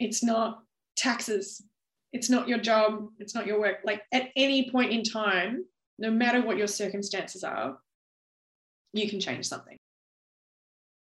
It's 0.00 0.24
not 0.24 0.62
taxes. 0.96 1.62
It's 2.12 2.28
not 2.28 2.48
your 2.48 2.58
job. 2.58 3.08
It's 3.20 3.34
not 3.34 3.46
your 3.46 3.60
work. 3.60 3.76
Like 3.84 4.02
at 4.12 4.30
any 4.34 4.70
point 4.70 4.90
in 4.90 5.04
time, 5.04 5.64
no 5.98 6.10
matter 6.10 6.42
what 6.42 6.56
your 6.56 6.66
circumstances 6.66 7.44
are, 7.44 7.78
you 8.92 9.08
can 9.08 9.20
change 9.20 9.46
something. 9.46 9.76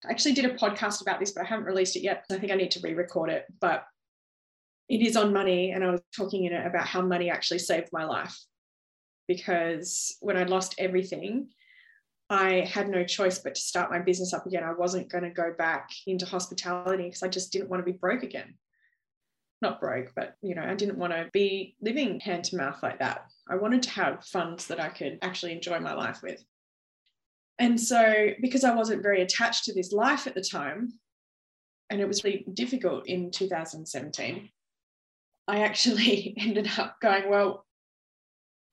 I 0.07 0.11
actually 0.11 0.33
did 0.33 0.47
a 0.47 0.55
podcast 0.55 1.03
about 1.03 1.21
this, 1.21 1.33
but 1.33 1.45
I 1.45 1.49
haven't 1.49 1.67
released 1.67 1.97
it 1.97 2.03
yet. 2.03 2.25
I 2.31 2.39
think 2.39 2.53
I 2.53 2.57
need 2.57 2.71
to 2.73 2.81
re 2.81 2.95
record 2.95 3.31
it. 3.31 3.45
But 3.61 3.85
it 4.89 5.03
is 5.03 5.17
on 5.17 5.33
money. 5.33 5.73
And 5.73 5.85
I 5.85 5.91
was 5.91 6.01
talking 6.17 6.45
in 6.45 6.53
it 6.53 6.67
about 6.67 6.87
how 6.87 7.03
money 7.03 7.31
actually 7.31 7.59
saved 7.59 7.91
my 7.93 8.05
life. 8.05 8.37
Because 9.29 10.17
when 10.21 10.37
I 10.37 10.45
lost 10.45 10.75
everything, 10.79 11.49
I 12.31 12.61
had 12.61 12.89
no 12.89 13.05
choice 13.05 13.39
but 13.39 13.57
to 13.57 13.61
start 13.61 13.91
my 13.91 13.99
business 13.99 14.33
up 14.33 14.47
again. 14.47 14.65
I 14.65 14.73
wasn't 14.73 15.11
going 15.11 15.25
to 15.25 15.31
go 15.31 15.53
back 15.57 15.91
into 16.07 16.27
hospitality 16.27 17.05
because 17.05 17.23
I 17.23 17.29
just 17.29 17.53
didn't 17.53 17.69
want 17.69 17.85
to 17.85 17.93
be 17.93 17.99
broke 17.99 18.23
again. 18.23 18.55
Not 19.63 19.81
broke, 19.81 20.13
but 20.17 20.37
you 20.41 20.55
know, 20.55 20.63
I 20.63 20.75
didn't 20.75 20.97
want 20.97 21.13
to 21.13 21.29
be 21.33 21.77
living 21.83 22.21
hand 22.21 22.45
to 22.45 22.57
mouth 22.57 22.83
like 22.83 23.01
that. 23.01 23.27
I 23.49 23.57
wanted 23.57 23.83
to 23.83 23.91
have 23.91 24.25
funds 24.25 24.69
that 24.69 24.81
I 24.81 24.89
could 24.89 25.19
actually 25.23 25.53
enjoy 25.53 25.81
my 25.81 25.93
life 25.93 26.21
with. 26.23 26.43
And 27.61 27.79
so, 27.79 28.31
because 28.41 28.65
I 28.65 28.75
wasn't 28.75 29.03
very 29.03 29.21
attached 29.21 29.65
to 29.65 29.75
this 29.75 29.93
life 29.93 30.27
at 30.27 30.35
the 30.35 30.41
time, 30.41 30.95
and 31.91 32.01
it 32.01 32.09
was 32.09 32.25
really 32.25 32.45
difficult 32.55 33.07
in 33.07 33.31
2017, 33.31 34.49
I 35.47 35.59
actually 35.61 36.35
ended 36.41 36.69
up 36.79 36.97
going, 37.01 37.29
Well, 37.29 37.67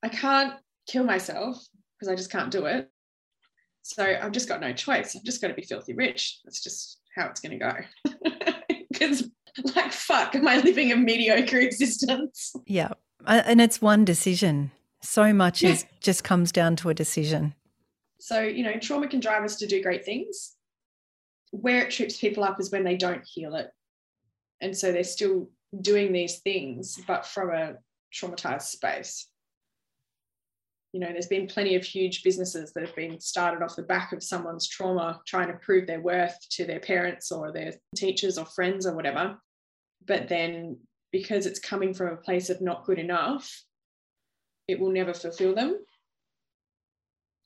I 0.02 0.08
can't 0.08 0.54
kill 0.88 1.04
myself 1.04 1.62
because 1.98 2.10
I 2.10 2.16
just 2.16 2.32
can't 2.32 2.50
do 2.50 2.64
it. 2.64 2.88
So 3.82 4.04
I've 4.04 4.32
just 4.32 4.48
got 4.48 4.60
no 4.60 4.72
choice. 4.72 5.14
I've 5.14 5.24
just 5.24 5.42
got 5.42 5.48
to 5.48 5.54
be 5.54 5.62
filthy 5.62 5.94
rich. 5.94 6.40
That's 6.44 6.62
just 6.62 7.00
how 7.14 7.26
it's 7.28 7.40
going 7.40 7.58
to 7.58 7.64
go. 7.64 7.74
Because, 8.90 9.30
like, 9.76 9.92
fuck, 9.92 10.34
am 10.34 10.48
I 10.48 10.58
living 10.58 10.90
a 10.90 10.96
mediocre 10.96 11.58
existence? 11.58 12.52
Yeah. 12.66 12.88
And 13.24 13.60
it's 13.60 13.80
one 13.80 14.04
decision. 14.04 14.72
So 15.02 15.32
much 15.32 15.62
yeah. 15.62 15.70
is 15.70 15.86
just 16.00 16.24
comes 16.24 16.50
down 16.50 16.74
to 16.76 16.88
a 16.88 16.94
decision. 16.94 17.54
So, 18.20 18.40
you 18.40 18.64
know, 18.64 18.78
trauma 18.78 19.08
can 19.08 19.20
drive 19.20 19.44
us 19.44 19.56
to 19.56 19.66
do 19.66 19.82
great 19.82 20.04
things. 20.04 20.54
Where 21.50 21.84
it 21.84 21.90
trips 21.90 22.18
people 22.18 22.44
up 22.44 22.60
is 22.60 22.70
when 22.70 22.84
they 22.84 22.96
don't 22.96 23.24
heal 23.24 23.54
it. 23.54 23.70
And 24.60 24.76
so 24.76 24.92
they're 24.92 25.04
still 25.04 25.50
doing 25.80 26.12
these 26.12 26.40
things, 26.40 26.98
but 27.06 27.26
from 27.26 27.50
a 27.50 27.74
traumatized 28.12 28.62
space. 28.62 29.28
You 30.92 31.00
know, 31.00 31.12
there's 31.12 31.26
been 31.26 31.46
plenty 31.46 31.76
of 31.76 31.84
huge 31.84 32.22
businesses 32.22 32.72
that 32.72 32.84
have 32.84 32.96
been 32.96 33.20
started 33.20 33.62
off 33.62 33.76
the 33.76 33.82
back 33.82 34.12
of 34.12 34.22
someone's 34.22 34.66
trauma, 34.66 35.20
trying 35.26 35.48
to 35.48 35.58
prove 35.58 35.86
their 35.86 36.00
worth 36.00 36.36
to 36.52 36.64
their 36.64 36.80
parents 36.80 37.30
or 37.30 37.52
their 37.52 37.74
teachers 37.94 38.38
or 38.38 38.46
friends 38.46 38.86
or 38.86 38.94
whatever. 38.94 39.36
But 40.06 40.28
then 40.28 40.78
because 41.12 41.46
it's 41.46 41.60
coming 41.60 41.94
from 41.94 42.08
a 42.08 42.16
place 42.16 42.50
of 42.50 42.60
not 42.60 42.84
good 42.84 42.98
enough, 42.98 43.62
it 44.66 44.80
will 44.80 44.90
never 44.90 45.14
fulfill 45.14 45.54
them 45.54 45.78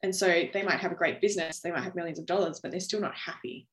and 0.03 0.15
so 0.15 0.27
they 0.53 0.63
might 0.63 0.81
have 0.81 0.93
a 0.93 0.97
great 0.97 1.21
business, 1.21 1.61
they 1.61 1.71
might 1.71 1.85
have 1.85 1.95
millions 1.95 2.19
of 2.19 2.27
dollars, 2.27 2.61
but 2.61 2.71
they're 2.71 2.81
still 2.81 3.01
not 3.01 3.15
happy. 3.15 3.69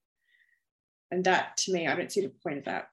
And 1.12 1.24
that 1.26 1.58
to 1.58 1.74
me, 1.74 1.88
I 1.88 1.96
don't 1.96 2.12
see 2.12 2.22
the 2.22 2.32
point 2.44 2.60
of 2.60 2.66
that. 2.66 2.90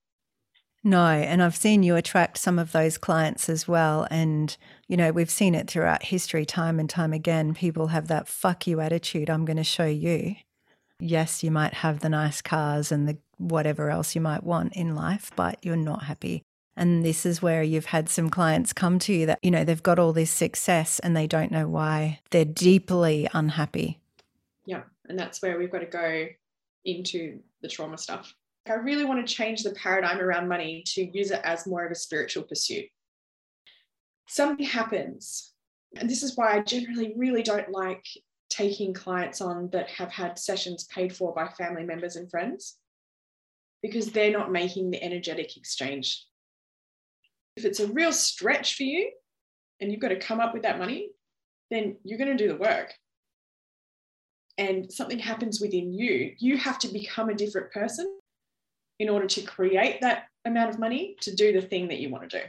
No, 0.82 1.04
and 1.04 1.42
I've 1.42 1.56
seen 1.56 1.82
you 1.82 1.96
attract 1.96 2.38
some 2.38 2.60
of 2.60 2.70
those 2.70 2.96
clients 2.96 3.48
as 3.48 3.66
well. 3.66 4.06
And, 4.08 4.56
you 4.86 4.96
know, 4.96 5.10
we've 5.10 5.30
seen 5.30 5.56
it 5.56 5.68
throughout 5.68 6.04
history 6.04 6.46
time 6.46 6.78
and 6.78 6.88
time 6.88 7.12
again. 7.12 7.54
People 7.54 7.88
have 7.88 8.06
that 8.06 8.28
fuck 8.28 8.68
you 8.68 8.80
attitude. 8.80 9.28
I'm 9.28 9.44
going 9.44 9.56
to 9.56 9.64
show 9.64 9.86
you. 9.86 10.36
Yes, 11.00 11.42
you 11.42 11.50
might 11.50 11.74
have 11.74 12.00
the 12.00 12.08
nice 12.08 12.40
cars 12.40 12.92
and 12.92 13.08
the 13.08 13.18
whatever 13.36 13.90
else 13.90 14.14
you 14.14 14.20
might 14.20 14.44
want 14.44 14.74
in 14.74 14.94
life, 14.94 15.30
but 15.34 15.58
you're 15.60 15.76
not 15.76 16.04
happy. 16.04 16.42
And 16.76 17.04
this 17.04 17.24
is 17.24 17.40
where 17.40 17.62
you've 17.62 17.86
had 17.86 18.08
some 18.08 18.28
clients 18.28 18.72
come 18.72 18.98
to 19.00 19.12
you 19.12 19.26
that, 19.26 19.38
you 19.42 19.50
know, 19.50 19.64
they've 19.64 19.82
got 19.82 19.98
all 19.98 20.12
this 20.12 20.30
success 20.30 20.98
and 20.98 21.16
they 21.16 21.26
don't 21.26 21.50
know 21.50 21.66
why. 21.66 22.20
They're 22.30 22.44
deeply 22.44 23.28
unhappy. 23.32 23.98
Yeah. 24.66 24.82
And 25.08 25.18
that's 25.18 25.40
where 25.40 25.58
we've 25.58 25.70
got 25.70 25.78
to 25.78 25.86
go 25.86 26.26
into 26.84 27.40
the 27.62 27.68
trauma 27.68 27.96
stuff. 27.96 28.34
I 28.68 28.74
really 28.74 29.04
want 29.04 29.26
to 29.26 29.34
change 29.34 29.62
the 29.62 29.70
paradigm 29.70 30.20
around 30.20 30.48
money 30.48 30.82
to 30.88 31.04
use 31.16 31.30
it 31.30 31.40
as 31.44 31.66
more 31.66 31.84
of 31.84 31.92
a 31.92 31.96
spiritual 31.96 32.42
pursuit. 32.42 32.86
Something 34.28 34.66
happens. 34.66 35.52
And 35.96 36.10
this 36.10 36.22
is 36.22 36.36
why 36.36 36.56
I 36.56 36.60
generally 36.60 37.14
really 37.16 37.42
don't 37.42 37.70
like 37.70 38.04
taking 38.50 38.92
clients 38.92 39.40
on 39.40 39.70
that 39.70 39.88
have 39.90 40.10
had 40.10 40.38
sessions 40.38 40.84
paid 40.84 41.14
for 41.14 41.32
by 41.32 41.48
family 41.48 41.84
members 41.84 42.16
and 42.16 42.30
friends 42.30 42.76
because 43.82 44.10
they're 44.10 44.32
not 44.32 44.52
making 44.52 44.90
the 44.90 45.02
energetic 45.02 45.56
exchange 45.56 46.24
if 47.56 47.64
it's 47.64 47.80
a 47.80 47.86
real 47.88 48.12
stretch 48.12 48.76
for 48.76 48.84
you, 48.84 49.10
and 49.80 49.90
you've 49.90 50.00
got 50.00 50.08
to 50.08 50.18
come 50.18 50.40
up 50.40 50.54
with 50.54 50.62
that 50.62 50.78
money, 50.78 51.10
then 51.70 51.96
you're 52.04 52.18
going 52.18 52.36
to 52.36 52.42
do 52.42 52.48
the 52.48 52.58
work. 52.58 52.94
And 54.58 54.90
something 54.90 55.18
happens 55.18 55.60
within 55.60 55.92
you. 55.92 56.32
You 56.38 56.56
have 56.56 56.78
to 56.80 56.88
become 56.88 57.28
a 57.28 57.34
different 57.34 57.72
person 57.72 58.18
in 58.98 59.10
order 59.10 59.26
to 59.26 59.42
create 59.42 60.00
that 60.00 60.24
amount 60.46 60.70
of 60.70 60.78
money 60.78 61.16
to 61.20 61.34
do 61.34 61.52
the 61.52 61.66
thing 61.66 61.88
that 61.88 61.98
you 61.98 62.08
want 62.08 62.30
to 62.30 62.38
do. 62.40 62.44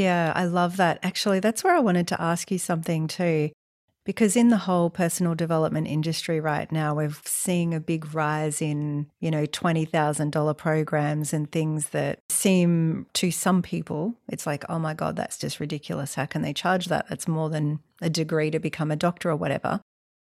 Yeah, 0.00 0.32
I 0.36 0.44
love 0.44 0.76
that. 0.76 1.00
Actually, 1.02 1.40
that's 1.40 1.64
where 1.64 1.74
I 1.74 1.80
wanted 1.80 2.06
to 2.08 2.22
ask 2.22 2.50
you 2.52 2.58
something 2.58 3.08
too. 3.08 3.50
Because 4.10 4.34
in 4.34 4.48
the 4.48 4.56
whole 4.56 4.90
personal 4.90 5.36
development 5.36 5.86
industry 5.86 6.40
right 6.40 6.72
now, 6.72 6.96
we're 6.96 7.14
seeing 7.24 7.72
a 7.72 7.78
big 7.78 8.12
rise 8.12 8.60
in, 8.60 9.06
you 9.20 9.30
know, 9.30 9.46
$20,000 9.46 10.56
programs 10.56 11.32
and 11.32 11.52
things 11.52 11.90
that 11.90 12.18
seem 12.28 13.06
to 13.12 13.30
some 13.30 13.62
people, 13.62 14.16
it's 14.28 14.48
like, 14.48 14.64
oh 14.68 14.80
my 14.80 14.94
God, 14.94 15.14
that's 15.14 15.38
just 15.38 15.60
ridiculous. 15.60 16.16
How 16.16 16.26
can 16.26 16.42
they 16.42 16.52
charge 16.52 16.86
that? 16.86 17.06
That's 17.08 17.28
more 17.28 17.50
than 17.50 17.78
a 18.02 18.10
degree 18.10 18.50
to 18.50 18.58
become 18.58 18.90
a 18.90 18.96
doctor 18.96 19.30
or 19.30 19.36
whatever. 19.36 19.80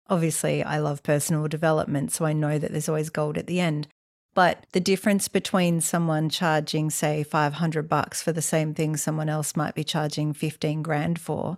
Obviously, 0.09 0.63
I 0.63 0.77
love 0.77 1.03
personal 1.03 1.49
development, 1.49 2.13
so 2.13 2.23
I 2.23 2.31
know 2.31 2.57
that 2.57 2.71
there's 2.71 2.87
always 2.87 3.09
gold 3.09 3.37
at 3.37 3.47
the 3.47 3.59
end. 3.59 3.89
But 4.33 4.65
the 4.71 4.79
difference 4.79 5.27
between 5.27 5.81
someone 5.81 6.29
charging, 6.29 6.89
say, 6.89 7.21
500 7.21 7.89
bucks 7.89 8.23
for 8.23 8.31
the 8.31 8.41
same 8.41 8.73
thing 8.73 8.95
someone 8.95 9.27
else 9.27 9.57
might 9.57 9.75
be 9.75 9.83
charging 9.83 10.31
15 10.31 10.83
grand 10.83 11.19
for, 11.19 11.57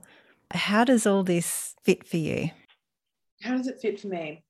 how 0.56 0.84
does 0.84 1.06
all 1.06 1.24
this 1.24 1.76
fit 1.84 2.06
for 2.06 2.18
you? 2.18 2.52
How 3.41 3.58
does 3.58 3.68
it 3.68 3.80
fit 3.82 4.00
for 4.00 4.08
me? 4.08 4.44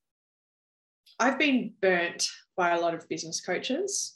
I've 1.20 1.39
been 1.39 1.74
burnt 1.82 2.30
by 2.58 2.72
a 2.72 2.80
lot 2.80 2.94
of 2.94 3.08
business 3.10 3.41
coaches. 3.41 4.15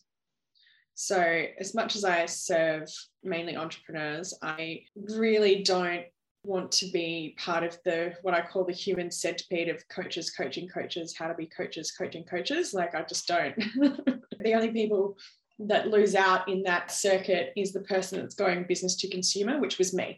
So, 0.96 1.46
as 1.58 1.74
much 1.74 1.96
as 1.96 2.04
I 2.04 2.26
serve 2.26 2.90
mainly 3.24 3.56
entrepreneurs, 3.56 4.38
I 4.42 4.82
really 4.96 5.64
don't 5.64 6.04
want 6.44 6.72
to 6.72 6.90
be 6.92 7.36
part 7.38 7.64
of 7.64 7.78
the 7.86 8.14
what 8.22 8.34
I 8.34 8.42
call 8.42 8.66
the 8.66 8.74
human 8.74 9.10
centipede 9.12 9.70
of 9.70 9.88
coaches, 9.88 10.30
coaching 10.30 10.68
coaches, 10.68 11.16
how 11.18 11.28
to 11.28 11.34
be 11.34 11.46
coaches, 11.46 11.92
coaching 11.92 12.26
coaches. 12.26 12.74
Like, 12.74 12.96
I 12.96 13.04
just 13.04 13.28
don't. 13.28 13.56
the 14.40 14.54
only 14.54 14.72
people 14.72 15.18
that 15.60 15.90
lose 15.90 16.16
out 16.16 16.48
in 16.48 16.64
that 16.64 16.92
circuit 16.92 17.52
is 17.56 17.72
the 17.72 17.82
person 17.82 18.20
that's 18.20 18.36
going 18.36 18.66
business 18.68 18.96
to 18.98 19.10
consumer, 19.10 19.60
which 19.60 19.78
was 19.78 19.94
me. 19.94 20.18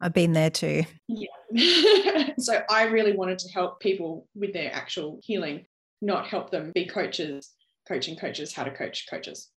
I've 0.00 0.12
been 0.12 0.32
there 0.32 0.50
too. 0.50 0.84
Yeah. 1.08 1.28
so 2.38 2.62
I 2.68 2.84
really 2.84 3.16
wanted 3.16 3.38
to 3.40 3.52
help 3.52 3.80
people 3.80 4.28
with 4.34 4.52
their 4.52 4.74
actual 4.74 5.20
healing, 5.22 5.66
not 6.02 6.26
help 6.26 6.50
them 6.50 6.72
be 6.74 6.86
coaches, 6.86 7.52
coaching 7.88 8.16
coaches, 8.16 8.52
how 8.52 8.64
to 8.64 8.70
coach 8.70 9.06
coaches. 9.08 9.50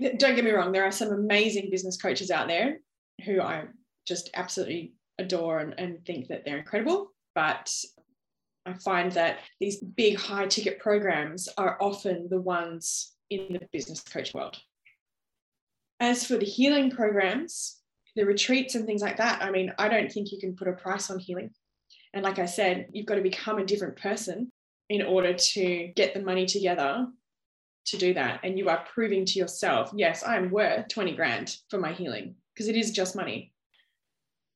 Don't 0.00 0.34
get 0.34 0.44
me 0.44 0.50
wrong, 0.50 0.72
there 0.72 0.84
are 0.84 0.92
some 0.92 1.10
amazing 1.10 1.70
business 1.70 1.96
coaches 1.96 2.30
out 2.30 2.48
there 2.48 2.78
who 3.24 3.40
I 3.40 3.64
just 4.06 4.28
absolutely 4.34 4.92
adore 5.18 5.58
and, 5.58 5.74
and 5.78 6.04
think 6.04 6.28
that 6.28 6.44
they're 6.44 6.58
incredible. 6.58 7.12
But 7.34 7.72
I 8.66 8.74
find 8.74 9.12
that 9.12 9.38
these 9.60 9.80
big 9.80 10.18
high 10.18 10.46
ticket 10.48 10.80
programs 10.80 11.48
are 11.56 11.78
often 11.80 12.28
the 12.28 12.40
ones 12.40 13.12
in 13.30 13.54
the 13.54 13.66
business 13.72 14.00
coach 14.00 14.34
world. 14.34 14.56
As 15.98 16.26
for 16.26 16.36
the 16.36 16.44
healing 16.44 16.90
programs, 16.90 17.75
the 18.16 18.24
retreats 18.24 18.74
and 18.74 18.86
things 18.86 19.02
like 19.02 19.18
that, 19.18 19.42
I 19.42 19.50
mean, 19.50 19.72
I 19.78 19.88
don't 19.88 20.10
think 20.10 20.32
you 20.32 20.40
can 20.40 20.56
put 20.56 20.68
a 20.68 20.72
price 20.72 21.10
on 21.10 21.18
healing. 21.18 21.50
And 22.14 22.24
like 22.24 22.38
I 22.38 22.46
said, 22.46 22.88
you've 22.92 23.06
got 23.06 23.16
to 23.16 23.22
become 23.22 23.58
a 23.58 23.64
different 23.64 23.96
person 23.96 24.50
in 24.88 25.02
order 25.02 25.34
to 25.34 25.92
get 25.94 26.14
the 26.14 26.22
money 26.22 26.46
together 26.46 27.06
to 27.86 27.96
do 27.96 28.14
that. 28.14 28.40
And 28.42 28.58
you 28.58 28.68
are 28.68 28.84
proving 28.92 29.24
to 29.26 29.38
yourself, 29.38 29.90
yes, 29.94 30.24
I'm 30.26 30.50
worth 30.50 30.88
20 30.88 31.14
grand 31.14 31.56
for 31.68 31.78
my 31.78 31.92
healing 31.92 32.36
because 32.54 32.68
it 32.68 32.76
is 32.76 32.90
just 32.90 33.14
money. 33.14 33.52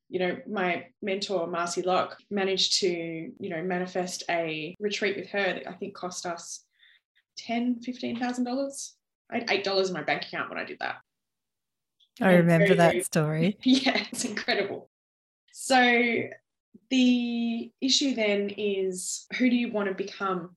You 0.09 0.19
know, 0.19 0.37
my 0.49 0.87
mentor, 1.01 1.47
Marcy 1.47 1.83
Locke, 1.83 2.17
managed 2.29 2.79
to, 2.79 2.87
you 2.87 3.49
know, 3.49 3.61
manifest 3.61 4.23
a 4.29 4.75
retreat 4.79 5.15
with 5.15 5.29
her 5.29 5.53
that 5.53 5.69
I 5.69 5.73
think 5.73 5.93
cost 5.93 6.25
us 6.25 6.65
ten, 7.37 7.79
fifteen 7.79 8.19
thousand 8.19 8.43
dollars. 8.43 8.95
I 9.31 9.39
had 9.39 9.51
eight 9.51 9.63
dollars 9.63 9.87
in 9.87 9.93
my 9.93 10.03
bank 10.03 10.23
account 10.23 10.49
when 10.49 10.59
I 10.59 10.65
did 10.65 10.79
that. 10.79 10.97
I 12.19 12.33
remember 12.33 12.75
that 12.75 13.05
story. 13.05 13.57
Yeah, 13.63 14.05
it's 14.11 14.25
incredible. 14.25 14.89
So 15.53 16.23
the 16.89 17.71
issue 17.79 18.15
then 18.15 18.51
is 18.57 19.25
who 19.37 19.49
do 19.49 19.55
you 19.55 19.71
want 19.71 19.87
to 19.89 19.95
become? 19.95 20.55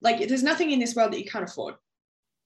Like, 0.00 0.26
there's 0.28 0.42
nothing 0.42 0.70
in 0.70 0.78
this 0.78 0.94
world 0.94 1.12
that 1.12 1.18
you 1.18 1.30
can't 1.30 1.48
afford. 1.48 1.76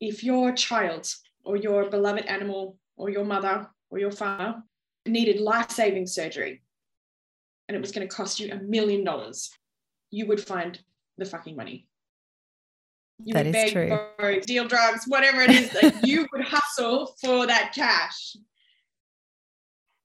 If 0.00 0.22
your 0.22 0.52
child 0.52 1.12
or 1.44 1.56
your 1.56 1.90
beloved 1.90 2.24
animal 2.26 2.78
or 2.96 3.10
your 3.10 3.24
mother 3.24 3.68
or 3.90 3.98
your 3.98 4.12
father 4.12 4.62
needed 5.06 5.40
life 5.40 5.70
saving 5.70 6.06
surgery 6.06 6.62
and 7.68 7.76
it 7.76 7.80
was 7.80 7.90
going 7.90 8.06
to 8.06 8.14
cost 8.14 8.38
you 8.38 8.52
a 8.52 8.56
million 8.56 9.02
dollars, 9.02 9.50
you 10.10 10.26
would 10.26 10.40
find 10.40 10.78
the 11.16 11.24
fucking 11.24 11.56
money 11.56 11.87
you 13.24 13.34
that 13.34 13.46
would 13.46 13.52
beg, 13.52 13.72
true. 13.72 13.88
borrow, 14.18 14.40
deal 14.40 14.66
drugs, 14.66 15.04
whatever 15.06 15.40
it 15.40 15.50
is, 15.50 15.74
like 15.74 15.94
you 16.06 16.26
would 16.32 16.44
hustle 16.44 17.14
for 17.20 17.46
that 17.46 17.72
cash. 17.74 18.36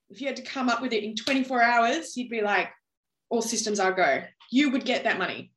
If 0.09 0.21
you 0.21 0.27
had 0.27 0.35
to 0.37 0.43
come 0.43 0.69
up 0.69 0.81
with 0.81 0.93
it 0.93 1.03
in 1.03 1.15
24 1.15 1.61
hours, 1.61 2.17
you'd 2.17 2.29
be 2.29 2.41
like, 2.41 2.69
all 3.29 3.41
systems 3.41 3.79
are 3.79 3.91
go. 3.91 4.23
You 4.51 4.69
would 4.71 4.85
get 4.85 5.03
that 5.05 5.17
money. 5.17 5.51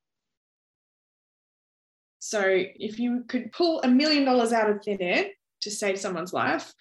So 2.19 2.43
if 2.45 2.99
you 2.99 3.25
could 3.29 3.53
pull 3.53 3.83
a 3.83 3.89
million 3.89 4.25
dollars 4.25 4.53
out 4.53 4.71
of 4.71 4.83
thin 4.83 5.01
air 5.01 5.27
to 5.61 5.71
save 5.71 5.99
someone's 5.99 6.33
life, 6.33 6.73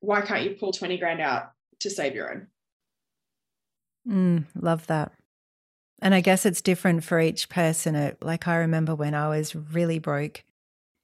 why 0.00 0.22
can't 0.22 0.44
you 0.44 0.56
pull 0.58 0.72
20 0.72 0.96
grand 0.98 1.20
out 1.20 1.50
to 1.80 1.90
save 1.90 2.14
your 2.14 2.32
own? 2.32 2.46
Mm, 4.08 4.44
love 4.54 4.86
that. 4.86 5.12
And 6.02 6.14
I 6.14 6.20
guess 6.20 6.46
it's 6.46 6.62
different 6.62 7.04
for 7.04 7.20
each 7.20 7.48
person. 7.48 7.94
It, 7.94 8.18
like 8.22 8.48
I 8.48 8.56
remember 8.56 8.94
when 8.94 9.14
I 9.14 9.28
was 9.28 9.54
really 9.54 9.98
broke, 9.98 10.44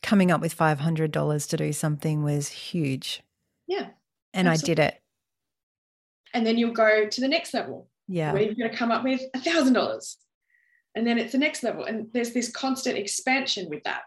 coming 0.03 0.31
up 0.31 0.41
with 0.41 0.57
$500 0.57 1.49
to 1.49 1.57
do 1.57 1.73
something 1.73 2.23
was 2.23 2.49
huge. 2.49 3.23
Yeah. 3.67 3.89
And 4.33 4.49
absolutely. 4.49 4.73
I 4.73 4.87
did 4.87 4.95
it. 4.95 5.03
And 6.35 6.47
then 6.47 6.59
you'll 6.59 6.73
go 6.73 7.09
to 7.09 7.21
the 7.21 7.29
next 7.29 7.53
level. 7.55 7.89
Yeah. 8.09 8.33
Where 8.33 8.43
you're 8.43 8.55
going 8.55 8.71
to 8.71 8.77
come 8.77 8.93
up 8.93 9.05
with 9.05 9.21
$1,000. 9.35 10.17
And 10.95 11.07
then 11.07 11.19
it's 11.19 11.33
the 11.33 11.39
next 11.39 11.63
level. 11.63 11.85
And 11.85 12.09
there's 12.13 12.33
this 12.33 12.51
constant 12.51 12.97
expansion 12.97 13.69
with 13.69 13.85
that. 13.85 14.03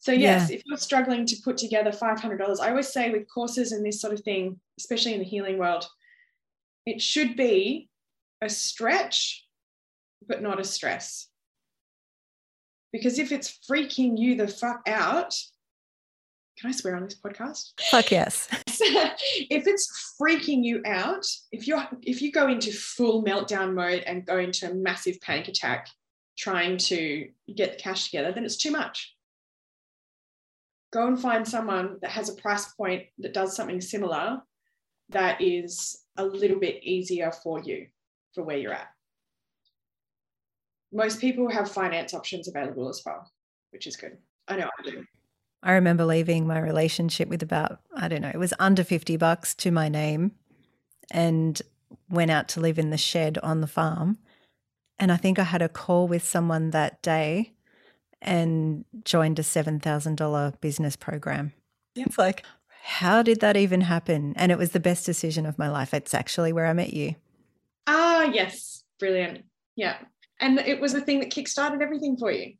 So, 0.00 0.10
yes, 0.10 0.50
yeah. 0.50 0.56
if 0.56 0.62
you're 0.66 0.78
struggling 0.78 1.26
to 1.26 1.36
put 1.44 1.56
together 1.56 1.92
$500, 1.92 2.60
I 2.60 2.70
always 2.70 2.88
say 2.88 3.10
with 3.10 3.32
courses 3.32 3.70
and 3.70 3.86
this 3.86 4.00
sort 4.00 4.12
of 4.12 4.20
thing, 4.20 4.58
especially 4.78 5.12
in 5.14 5.20
the 5.20 5.24
healing 5.24 5.58
world, 5.58 5.86
it 6.86 7.00
should 7.00 7.36
be 7.36 7.88
a 8.40 8.48
stretch 8.48 9.41
but 10.28 10.42
not 10.42 10.60
a 10.60 10.64
stress. 10.64 11.28
Because 12.92 13.18
if 13.18 13.32
it's 13.32 13.58
freaking 13.68 14.18
you 14.18 14.36
the 14.36 14.48
fuck 14.48 14.82
out, 14.86 15.34
can 16.58 16.68
I 16.68 16.72
swear 16.72 16.96
on 16.96 17.04
this 17.04 17.18
podcast? 17.18 17.72
Fuck 17.90 18.10
yes. 18.10 18.48
if 18.78 19.66
it's 19.66 20.14
freaking 20.20 20.62
you 20.62 20.82
out, 20.86 21.26
if 21.50 21.66
you're 21.66 21.82
if 22.02 22.20
you 22.20 22.30
go 22.30 22.48
into 22.48 22.70
full 22.72 23.24
meltdown 23.24 23.74
mode 23.74 24.02
and 24.06 24.26
go 24.26 24.38
into 24.38 24.70
a 24.70 24.74
massive 24.74 25.20
panic 25.20 25.48
attack 25.48 25.88
trying 26.36 26.76
to 26.76 27.28
get 27.54 27.72
the 27.72 27.78
cash 27.78 28.04
together, 28.04 28.32
then 28.32 28.44
it's 28.44 28.56
too 28.56 28.70
much. 28.70 29.14
Go 30.92 31.06
and 31.06 31.18
find 31.18 31.48
someone 31.48 31.96
that 32.02 32.10
has 32.10 32.28
a 32.28 32.34
price 32.34 32.72
point 32.74 33.04
that 33.18 33.32
does 33.32 33.56
something 33.56 33.80
similar 33.80 34.42
that 35.08 35.40
is 35.40 36.04
a 36.16 36.24
little 36.24 36.58
bit 36.58 36.82
easier 36.82 37.32
for 37.32 37.60
you 37.60 37.86
for 38.34 38.42
where 38.44 38.56
you're 38.56 38.72
at 38.72 38.88
most 40.92 41.20
people 41.20 41.50
have 41.50 41.70
finance 41.70 42.14
options 42.14 42.48
available 42.48 42.88
as 42.88 43.02
well, 43.04 43.30
which 43.70 43.86
is 43.86 43.96
good. 43.96 44.18
I 44.48 44.56
know 44.56 44.68
I 44.78 44.90
do. 44.90 45.04
I 45.62 45.72
remember 45.72 46.04
leaving 46.04 46.46
my 46.46 46.58
relationship 46.58 47.28
with 47.28 47.42
about, 47.42 47.80
I 47.94 48.08
don't 48.08 48.22
know, 48.22 48.30
it 48.32 48.38
was 48.38 48.52
under 48.58 48.84
50 48.84 49.16
bucks 49.16 49.54
to 49.56 49.70
my 49.70 49.88
name 49.88 50.32
and 51.10 51.60
went 52.10 52.30
out 52.30 52.48
to 52.48 52.60
live 52.60 52.78
in 52.78 52.90
the 52.90 52.98
shed 52.98 53.38
on 53.42 53.60
the 53.60 53.66
farm. 53.66 54.18
And 54.98 55.10
I 55.10 55.16
think 55.16 55.38
I 55.38 55.44
had 55.44 55.62
a 55.62 55.68
call 55.68 56.08
with 56.08 56.24
someone 56.24 56.70
that 56.70 57.00
day 57.02 57.52
and 58.20 58.84
joined 59.04 59.38
a 59.38 59.42
$7,000 59.42 60.60
business 60.60 60.96
program. 60.96 61.52
It's 61.94 62.18
like, 62.18 62.44
how 62.82 63.22
did 63.22 63.40
that 63.40 63.56
even 63.56 63.82
happen? 63.82 64.32
And 64.36 64.50
it 64.50 64.58
was 64.58 64.72
the 64.72 64.80
best 64.80 65.06
decision 65.06 65.46
of 65.46 65.58
my 65.58 65.68
life. 65.68 65.94
It's 65.94 66.14
actually 66.14 66.52
where 66.52 66.66
I 66.66 66.72
met 66.72 66.92
you. 66.92 67.14
Ah, 67.86 68.24
yes. 68.24 68.82
Brilliant. 68.98 69.44
Yeah 69.76 69.96
and 70.42 70.58
it 70.58 70.80
was 70.80 70.92
the 70.92 71.00
thing 71.00 71.20
that 71.20 71.30
kickstarted 71.30 71.80
everything 71.80 72.18
for 72.18 72.30
you. 72.30 72.54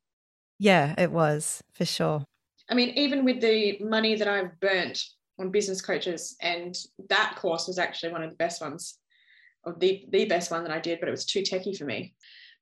Yeah, 0.58 0.94
it 0.96 1.10
was 1.10 1.62
for 1.72 1.84
sure. 1.84 2.24
I 2.70 2.74
mean, 2.74 2.90
even 2.90 3.24
with 3.24 3.40
the 3.40 3.78
money 3.80 4.14
that 4.14 4.28
I've 4.28 4.58
burnt 4.60 5.02
on 5.38 5.50
business 5.50 5.82
coaches, 5.82 6.36
and 6.40 6.74
that 7.10 7.36
course 7.36 7.66
was 7.66 7.78
actually 7.78 8.12
one 8.12 8.22
of 8.22 8.30
the 8.30 8.36
best 8.36 8.62
ones, 8.62 8.98
or 9.64 9.74
the, 9.78 10.06
the 10.10 10.24
best 10.26 10.50
one 10.50 10.62
that 10.62 10.72
I 10.72 10.78
did, 10.78 11.00
but 11.00 11.08
it 11.08 11.12
was 11.12 11.26
too 11.26 11.42
techy 11.42 11.74
for 11.74 11.84
me. 11.84 12.14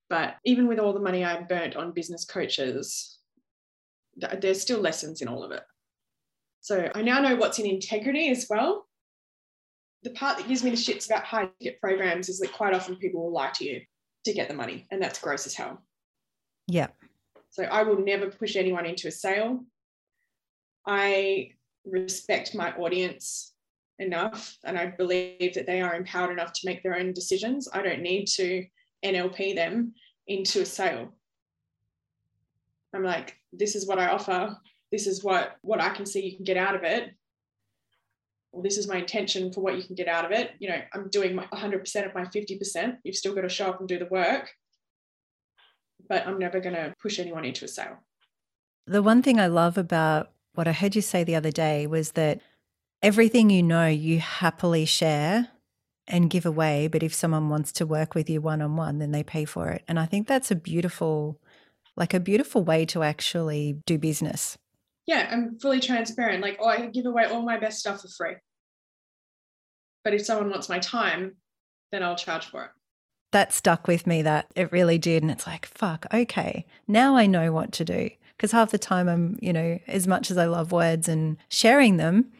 But 0.09 0.37
even 0.44 0.66
with 0.66 0.78
all 0.78 0.92
the 0.92 1.00
money 1.00 1.24
I've 1.24 1.48
burnt 1.48 1.76
on 1.76 1.92
business 1.92 2.24
coaches, 2.24 3.18
there's 4.40 4.61
still 4.61 4.80
lessons 4.80 5.22
in 5.22 5.28
all 5.28 5.44
of 5.44 5.52
it. 5.52 5.62
So 6.61 6.90
I 6.94 7.02
now 7.02 7.20
know 7.20 7.37
what's 7.37 7.59
in 7.59 7.66
integrity 7.66 8.30
as 8.30 8.46
well. 8.50 8.87
the 10.02 10.11
part 10.11 10.38
that 10.38 10.48
gives 10.48 10.64
me 10.64 10.70
the 10.70 10.76
shits 10.76 11.06
about 11.06 11.24
high 11.24 11.48
ticket 11.61 11.80
programs 11.80 12.28
is 12.28 12.38
that 12.40 12.52
quite 12.52 12.74
often 12.74 12.96
people 12.96 13.22
will 13.22 13.33
lie 13.33 13.50
to 13.54 13.64
you 13.64 13.80
to 14.24 14.33
get 14.33 14.48
the 14.48 14.54
money, 14.54 14.87
and 14.90 15.02
that's 15.02 15.20
gross 15.20 15.46
as 15.46 15.54
hell. 15.54 15.83
Yeah. 16.66 16.88
So 17.50 17.64
I 17.64 17.83
will 17.83 17.98
never 17.98 18.30
push 18.30 18.56
anyone 18.56 18.87
into 18.87 19.09
a 19.09 19.12
sale. 19.12 19.64
I 20.87 21.52
respect 21.85 22.54
my 22.54 22.72
audience 22.72 23.52
enough 23.98 24.56
and 24.64 24.78
I 24.78 24.87
believe 24.87 25.54
that 25.54 25.66
they 25.66 25.80
are 25.80 25.94
empowered 25.94 26.33
enough 26.33 26.52
to 26.54 26.66
make 26.66 26.83
their 26.83 26.96
own 26.96 27.12
decisions. 27.12 27.68
I 27.72 27.83
don't 27.83 28.02
need 28.02 28.26
to 28.37 28.64
NLP 29.04 29.54
them 29.54 29.94
into 30.26 30.62
a 30.62 30.66
sale. 30.66 31.14
I'm 32.94 33.04
like, 33.04 33.37
this 33.52 33.76
is 33.76 33.87
what 33.87 33.98
I 33.98 34.09
offer. 34.09 34.56
This 34.90 35.06
is 35.06 35.22
what 35.22 35.56
what 35.62 35.80
I 35.80 35.90
can 35.90 36.06
see 36.06 36.24
you 36.24 36.37
can 36.37 36.44
get 36.44 36.56
out 36.56 36.74
of 36.74 36.83
it. 36.83 37.11
Well, 38.52 38.62
this 38.62 38.76
is 38.76 38.88
my 38.88 38.96
intention 38.96 39.52
for 39.52 39.60
what 39.60 39.76
you 39.76 39.84
can 39.84 39.94
get 39.94 40.08
out 40.08 40.24
of 40.24 40.32
it. 40.32 40.52
You 40.58 40.70
know, 40.70 40.80
I'm 40.92 41.08
doing 41.08 41.34
my 41.34 41.46
100% 41.46 42.06
of 42.06 42.14
my 42.14 42.24
50%. 42.24 42.96
You've 43.04 43.16
still 43.16 43.34
got 43.34 43.42
to 43.42 43.48
show 43.48 43.68
up 43.68 43.78
and 43.78 43.88
do 43.88 43.98
the 43.98 44.06
work. 44.06 44.50
But 46.08 46.26
I'm 46.26 46.38
never 46.38 46.58
going 46.58 46.74
to 46.74 46.94
push 47.00 47.18
anyone 47.18 47.44
into 47.44 47.64
a 47.64 47.68
sale. 47.68 47.98
The 48.86 49.02
one 49.02 49.22
thing 49.22 49.38
I 49.38 49.46
love 49.46 49.78
about 49.78 50.32
what 50.54 50.66
I 50.66 50.72
heard 50.72 50.96
you 50.96 51.02
say 51.02 51.22
the 51.22 51.36
other 51.36 51.52
day 51.52 51.86
was 51.86 52.12
that 52.12 52.40
everything 53.02 53.50
you 53.50 53.62
know, 53.62 53.86
you 53.86 54.18
happily 54.18 54.84
share 54.84 55.48
and 56.08 56.28
give 56.28 56.44
away. 56.44 56.88
But 56.88 57.04
if 57.04 57.14
someone 57.14 57.48
wants 57.48 57.70
to 57.72 57.86
work 57.86 58.16
with 58.16 58.28
you 58.28 58.40
one 58.40 58.60
on 58.60 58.74
one, 58.74 58.98
then 58.98 59.12
they 59.12 59.22
pay 59.22 59.44
for 59.44 59.68
it. 59.68 59.84
And 59.86 60.00
I 60.00 60.06
think 60.06 60.26
that's 60.26 60.50
a 60.50 60.56
beautiful, 60.56 61.40
like 61.96 62.14
a 62.14 62.20
beautiful 62.20 62.64
way 62.64 62.84
to 62.86 63.04
actually 63.04 63.78
do 63.86 63.96
business 63.96 64.58
yeah, 65.11 65.29
I'm 65.29 65.59
fully 65.59 65.81
transparent. 65.81 66.40
Like, 66.40 66.59
oh, 66.61 66.68
I 66.68 66.77
can 66.77 66.92
give 66.92 67.05
away 67.05 67.25
all 67.25 67.42
my 67.42 67.59
best 67.59 67.81
stuff 67.81 68.03
for 68.03 68.09
free. 68.09 68.37
But 70.05 70.14
if 70.14 70.25
someone 70.25 70.51
wants 70.51 70.68
my 70.68 70.79
time, 70.79 71.35
then 71.90 72.05
I'll 72.05 72.14
charge 72.14 72.46
for 72.46 72.62
it. 72.62 72.70
That 73.33 73.53
stuck 73.53 73.88
with 73.88 74.07
me, 74.07 74.23
that 74.23 74.46
it 74.55 74.70
really 74.70 74.99
did. 74.99 75.25
And 75.25 75.31
it's 75.33 75.49
like, 75.49 75.66
fuck, 75.66 76.07
okay, 76.14 76.64
now 76.87 77.16
I 77.16 77.27
know 77.27 77.51
what 77.51 77.73
to 77.73 77.85
do. 77.85 78.11
Because 78.37 78.53
half 78.53 78.70
the 78.70 78.79
time 78.79 79.09
I'm, 79.09 79.37
you 79.42 79.53
know, 79.53 79.81
as 79.88 80.07
much 80.07 80.31
as 80.31 80.38
I 80.38 80.46
love 80.46 80.70
words 80.70 81.09
and 81.09 81.38
sharing 81.49 81.96
them, 81.96 82.31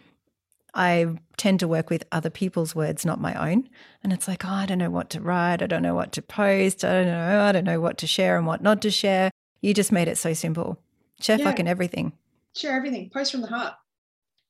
I 0.73 1.17
tend 1.37 1.59
to 1.61 1.69
work 1.69 1.91
with 1.91 2.05
other 2.13 2.31
people's 2.31 2.77
words, 2.77 3.05
not 3.05 3.21
my 3.21 3.35
own. 3.51 3.69
And 4.05 4.13
it's 4.13 4.29
like, 4.29 4.45
oh, 4.45 4.49
I 4.49 4.67
don't 4.67 4.79
know 4.79 4.91
what 4.91 5.11
to 5.11 5.21
write. 5.21 5.61
I 5.61 5.67
don't 5.67 5.83
know 5.83 5.97
what 5.97 6.13
to 6.13 6.23
post. 6.23 6.85
I 6.85 6.93
don't 6.93 7.07
know. 7.07 7.43
I 7.43 7.51
don't 7.51 7.65
know 7.65 7.81
what 7.81 7.99
to 7.99 8.07
share 8.07 8.39
and 8.39 8.47
what 8.47 8.63
not 8.63 8.81
to 8.83 8.93
share. 8.93 9.33
You 9.61 9.75
just 9.75 9.91
made 9.91 10.07
it 10.07 10.19
so 10.19 10.35
simple. 10.35 10.79
Share 11.21 11.37
yeah. 11.37 11.45
fucking 11.45 11.67
everything 11.67 12.13
share 12.57 12.77
everything, 12.77 13.11
post 13.13 13.33
from 13.33 13.41
the 13.41 13.49
heart. 13.49 13.75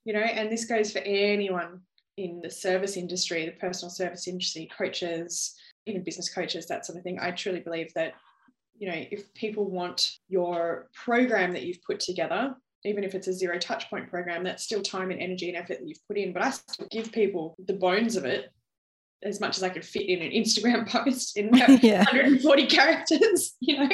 You 0.05 0.15
know, 0.15 0.21
and 0.21 0.51
this 0.51 0.65
goes 0.65 0.93
for 0.93 1.01
anyone 1.01 1.81
in 2.17 2.41
the 2.43 2.51
service 2.51 2.97
industry, 2.97 3.47
the 3.47 3.53
personal 3.53 3.91
service 3.91 4.27
industry, 4.29 4.69
coaches, 4.77 5.55
even 5.87 6.03
business 6.03 6.33
coaches, 6.33 6.67
that 6.67 6.87
sort 6.87 6.99
of 6.99 7.05
thing. 7.05 7.19
I 7.21 7.31
truly 7.33 7.61
believe 7.61 7.93
that, 7.95 8.15
you 8.79 8.89
know, 8.89 9.05
if 9.11 9.33
people 9.35 9.71
want 9.71 10.11
your 10.29 10.89
program 10.95 11.53
that 11.53 11.63
you've 11.63 11.83
put 11.83 12.01
together, 12.01 12.55
even 12.85 13.05
if 13.05 13.15
it's 13.15 13.29
a 13.29 13.33
zero 13.33 13.59
touch 13.59 13.91
point 13.91 14.09
program, 14.09 14.43
that's 14.43 14.65
still 14.65 14.83
time 14.83 15.11
and 15.11 15.21
energy 15.21 15.49
and 15.49 15.57
effort 15.57 15.79
that 15.81 15.87
you've 15.87 16.07
put 16.09 16.17
in. 16.17 16.33
But 16.33 16.43
I 16.43 16.51
still 16.51 16.87
give 16.91 17.13
people 17.13 17.55
the 17.67 17.75
bones 17.75 18.17
of 18.17 18.25
it 18.25 18.51
as 19.23 19.41
much 19.41 19.59
as 19.59 19.63
I 19.63 19.69
could 19.69 19.85
fit 19.85 20.09
in 20.09 20.23
an 20.23 20.31
Instagram 20.31 20.89
post 20.89 21.37
in 21.37 21.51
yeah. 21.83 21.99
140 21.99 22.67
characters, 22.67 23.55
you 23.61 23.79
know. 23.79 23.89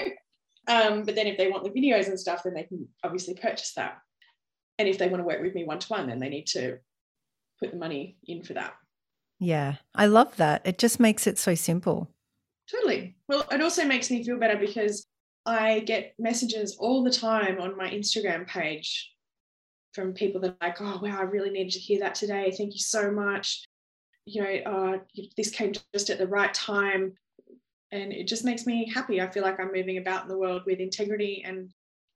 Um, 0.68 1.04
but 1.04 1.14
then 1.14 1.26
if 1.26 1.38
they 1.38 1.50
want 1.50 1.64
the 1.64 1.70
videos 1.70 2.08
and 2.08 2.18
stuff, 2.18 2.42
then 2.44 2.54
they 2.54 2.64
can 2.64 2.88
obviously 3.04 3.34
purchase 3.34 3.72
that. 3.74 3.98
And 4.78 4.88
if 4.88 4.98
they 4.98 5.08
want 5.08 5.20
to 5.20 5.26
work 5.26 5.40
with 5.40 5.54
me 5.54 5.64
one 5.64 5.78
to 5.78 5.88
one, 5.88 6.08
then 6.08 6.18
they 6.18 6.28
need 6.28 6.46
to 6.48 6.78
put 7.60 7.70
the 7.70 7.78
money 7.78 8.18
in 8.26 8.42
for 8.42 8.54
that. 8.54 8.74
Yeah, 9.38 9.76
I 9.94 10.06
love 10.06 10.36
that. 10.36 10.62
It 10.64 10.78
just 10.78 10.98
makes 10.98 11.26
it 11.26 11.38
so 11.38 11.54
simple. 11.54 12.10
Totally. 12.70 13.16
Well, 13.28 13.46
it 13.50 13.60
also 13.60 13.84
makes 13.84 14.10
me 14.10 14.24
feel 14.24 14.38
better 14.38 14.58
because 14.58 15.06
I 15.44 15.80
get 15.80 16.14
messages 16.18 16.76
all 16.78 17.04
the 17.04 17.10
time 17.10 17.60
on 17.60 17.76
my 17.76 17.88
Instagram 17.88 18.46
page 18.46 19.12
from 19.94 20.12
people 20.12 20.40
that 20.40 20.56
are 20.60 20.68
like, 20.68 20.80
oh, 20.80 21.00
wow, 21.02 21.18
I 21.18 21.22
really 21.22 21.50
needed 21.50 21.72
to 21.72 21.78
hear 21.78 22.00
that 22.00 22.14
today. 22.14 22.52
Thank 22.56 22.74
you 22.74 22.80
so 22.80 23.10
much. 23.10 23.64
You 24.24 24.42
know, 24.42 24.50
uh, 24.66 24.98
this 25.36 25.50
came 25.50 25.72
just 25.94 26.10
at 26.10 26.18
the 26.18 26.26
right 26.26 26.52
time 26.52 27.12
and 27.92 28.12
it 28.12 28.26
just 28.26 28.44
makes 28.44 28.66
me 28.66 28.90
happy. 28.92 29.20
I 29.20 29.28
feel 29.28 29.42
like 29.42 29.60
I'm 29.60 29.72
moving 29.72 29.98
about 29.98 30.22
in 30.22 30.28
the 30.28 30.38
world 30.38 30.62
with 30.66 30.80
integrity. 30.80 31.42
And 31.46 31.70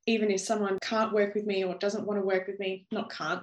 even 0.07 0.31
if 0.31 0.41
someone 0.41 0.79
can't 0.83 1.13
work 1.13 1.35
with 1.35 1.47
me 1.47 1.65
or 1.65 1.75
doesn't 1.75 2.07
want 2.07 2.19
to 2.21 2.27
work 2.27 2.47
with 2.47 2.59
me, 2.59 2.87
not 2.91 3.11
can't, 3.11 3.43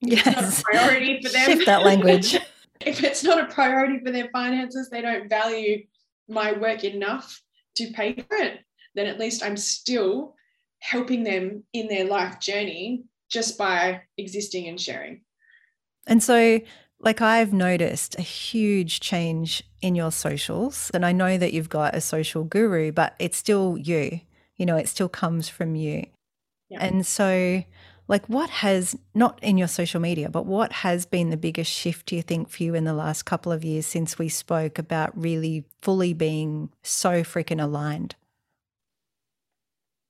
yes. 0.00 0.26
it's 0.26 0.36
not 0.36 0.60
a 0.60 0.62
priority 0.62 1.22
for 1.22 1.28
them. 1.28 1.46
Shift 1.46 1.66
that 1.66 1.84
language. 1.84 2.34
if 2.80 3.02
it's 3.02 3.22
not 3.22 3.40
a 3.40 3.52
priority 3.52 3.98
for 4.04 4.10
their 4.10 4.28
finances, 4.32 4.88
they 4.88 5.02
don't 5.02 5.28
value 5.28 5.84
my 6.28 6.52
work 6.52 6.84
enough 6.84 7.42
to 7.76 7.90
pay 7.92 8.14
for 8.14 8.36
it, 8.36 8.60
then 8.94 9.06
at 9.06 9.18
least 9.18 9.42
I'm 9.42 9.56
still 9.56 10.34
helping 10.80 11.24
them 11.24 11.64
in 11.72 11.88
their 11.88 12.04
life 12.04 12.40
journey 12.40 13.04
just 13.30 13.58
by 13.58 14.02
existing 14.18 14.68
and 14.68 14.80
sharing. 14.80 15.22
And 16.06 16.22
so 16.22 16.60
like 17.00 17.20
I've 17.20 17.52
noticed 17.52 18.18
a 18.18 18.22
huge 18.22 19.00
change 19.00 19.62
in 19.82 19.94
your 19.94 20.10
socials. 20.10 20.90
And 20.94 21.04
I 21.04 21.12
know 21.12 21.38
that 21.38 21.52
you've 21.52 21.68
got 21.68 21.94
a 21.94 22.00
social 22.00 22.44
guru, 22.44 22.92
but 22.92 23.14
it's 23.18 23.36
still 23.36 23.76
you. 23.76 24.20
You 24.56 24.66
know, 24.66 24.76
it 24.76 24.88
still 24.88 25.08
comes 25.08 25.48
from 25.48 25.74
you. 25.74 26.06
Yeah. 26.70 26.84
And 26.84 27.06
so, 27.06 27.62
like, 28.08 28.26
what 28.28 28.48
has, 28.50 28.96
not 29.14 29.38
in 29.42 29.58
your 29.58 29.68
social 29.68 30.00
media, 30.00 30.28
but 30.28 30.46
what 30.46 30.72
has 30.72 31.06
been 31.06 31.30
the 31.30 31.36
biggest 31.36 31.70
shift, 31.70 32.06
do 32.06 32.16
you 32.16 32.22
think, 32.22 32.48
for 32.48 32.62
you 32.62 32.74
in 32.74 32.84
the 32.84 32.94
last 32.94 33.24
couple 33.24 33.52
of 33.52 33.64
years 33.64 33.86
since 33.86 34.18
we 34.18 34.28
spoke 34.28 34.78
about 34.78 35.16
really 35.16 35.64
fully 35.82 36.14
being 36.14 36.70
so 36.82 37.22
freaking 37.22 37.62
aligned? 37.62 38.16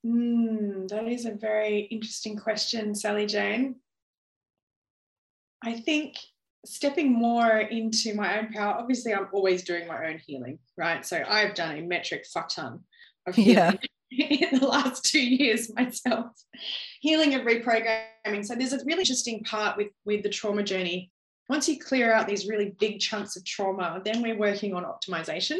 Mm, 0.06 0.88
that 0.88 1.08
is 1.08 1.26
a 1.26 1.32
very 1.32 1.80
interesting 1.80 2.36
question, 2.36 2.94
Sally 2.94 3.26
Jane. 3.26 3.76
I 5.62 5.74
think 5.74 6.16
stepping 6.66 7.12
more 7.12 7.58
into 7.58 8.14
my 8.14 8.38
own 8.38 8.52
power, 8.52 8.74
obviously, 8.74 9.14
I'm 9.14 9.28
always 9.32 9.62
doing 9.62 9.86
my 9.86 10.06
own 10.06 10.18
healing, 10.18 10.58
right? 10.76 11.04
So 11.04 11.22
I've 11.26 11.54
done 11.54 11.78
a 11.78 11.82
metric 11.82 12.26
fuck 12.32 12.48
ton 12.48 12.80
of 13.26 13.34
healing 13.36 13.78
yeah. 14.10 14.26
in 14.50 14.58
the 14.58 14.66
last 14.66 15.04
two 15.04 15.24
years 15.24 15.72
myself, 15.74 16.26
healing 17.00 17.34
and 17.34 17.46
reprogramming. 17.46 18.44
So 18.44 18.54
there's 18.54 18.72
a 18.72 18.84
really 18.84 19.00
interesting 19.00 19.42
part 19.44 19.76
with, 19.76 19.88
with 20.04 20.22
the 20.22 20.28
trauma 20.28 20.62
journey. 20.62 21.10
Once 21.48 21.68
you 21.68 21.78
clear 21.78 22.12
out 22.12 22.26
these 22.26 22.48
really 22.48 22.74
big 22.80 22.98
chunks 22.98 23.36
of 23.36 23.44
trauma, 23.44 24.00
then 24.04 24.20
we're 24.20 24.38
working 24.38 24.74
on 24.74 24.84
optimization. 24.84 25.58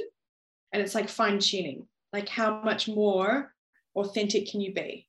And 0.73 0.83
it's 0.83 0.95
like 0.95 1.09
fine 1.09 1.39
tuning, 1.39 1.87
like 2.13 2.29
how 2.29 2.61
much 2.63 2.89
more 2.89 3.53
authentic 3.95 4.51
can 4.51 4.61
you 4.61 4.75
be? 4.75 5.07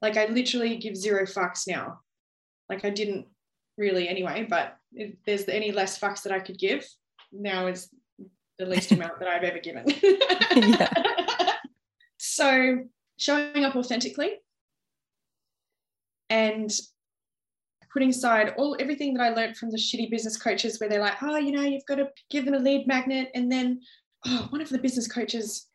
Like 0.00 0.16
I 0.16 0.26
literally 0.26 0.76
give 0.76 0.96
zero 0.96 1.24
fucks 1.24 1.66
now. 1.66 2.00
Like 2.68 2.84
I 2.84 2.90
didn't 2.90 3.26
really 3.76 4.08
anyway, 4.08 4.46
but 4.48 4.76
if 4.92 5.14
there's 5.26 5.48
any 5.48 5.72
less 5.72 5.98
fucks 5.98 6.22
that 6.22 6.32
I 6.32 6.40
could 6.40 6.58
give, 6.58 6.86
now 7.32 7.66
is 7.66 7.88
the 8.58 8.66
least 8.66 8.92
amount 8.92 9.18
that 9.18 9.28
I've 9.28 9.42
ever 9.42 9.58
given. 9.58 9.86
so 12.18 12.84
showing 13.18 13.64
up 13.64 13.76
authentically 13.76 14.38
and 16.30 16.70
putting 17.92 18.08
aside 18.08 18.54
all 18.56 18.76
everything 18.80 19.14
that 19.14 19.22
I 19.22 19.34
learned 19.34 19.56
from 19.56 19.70
the 19.70 19.76
shitty 19.76 20.10
business 20.10 20.36
coaches 20.36 20.80
where 20.80 20.88
they're 20.88 21.00
like, 21.00 21.22
oh, 21.22 21.36
you 21.36 21.52
know, 21.52 21.62
you've 21.62 21.86
got 21.86 21.96
to 21.96 22.08
give 22.30 22.44
them 22.44 22.54
a 22.54 22.58
lead 22.58 22.86
magnet. 22.86 23.30
And 23.34 23.52
then 23.52 23.80
oh, 24.26 24.46
one 24.50 24.62
of 24.62 24.70
the 24.70 24.78
business 24.78 25.06
coaches 25.06 25.68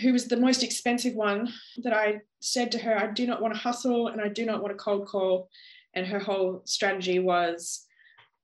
who 0.00 0.12
was 0.12 0.26
the 0.26 0.36
most 0.36 0.62
expensive 0.62 1.14
one 1.14 1.52
that 1.84 1.92
I 1.92 2.20
said 2.40 2.72
to 2.72 2.78
her, 2.78 2.98
I 2.98 3.08
do 3.08 3.26
not 3.26 3.40
want 3.40 3.54
to 3.54 3.60
hustle 3.60 4.08
and 4.08 4.20
I 4.20 4.28
do 4.28 4.44
not 4.44 4.62
want 4.62 4.72
to 4.72 4.82
cold 4.82 5.06
call. 5.06 5.48
And 5.94 6.06
her 6.06 6.18
whole 6.18 6.62
strategy 6.64 7.18
was 7.18 7.86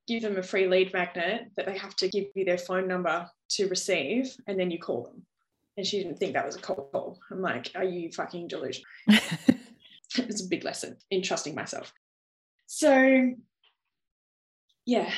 give 0.06 0.22
them 0.22 0.38
a 0.38 0.42
free 0.42 0.66
lead 0.66 0.92
magnet 0.92 1.50
that 1.56 1.66
they 1.66 1.76
have 1.76 1.94
to 1.96 2.08
give 2.08 2.26
you 2.34 2.44
their 2.44 2.58
phone 2.58 2.88
number 2.88 3.30
to 3.50 3.68
receive, 3.68 4.34
and 4.46 4.58
then 4.58 4.70
you 4.70 4.78
call 4.78 5.04
them. 5.04 5.22
And 5.76 5.86
she 5.86 5.98
didn't 6.02 6.18
think 6.18 6.32
that 6.32 6.46
was 6.46 6.56
a 6.56 6.60
cold 6.60 6.88
call. 6.92 7.18
I'm 7.30 7.42
like, 7.42 7.70
are 7.76 7.84
you 7.84 8.10
fucking 8.10 8.48
delusional? 8.48 8.86
it's 9.06 10.44
a 10.44 10.48
big 10.48 10.64
lesson 10.64 10.96
in 11.10 11.22
trusting 11.22 11.54
myself. 11.54 11.92
So, 12.66 13.32
yeah, 14.86 15.10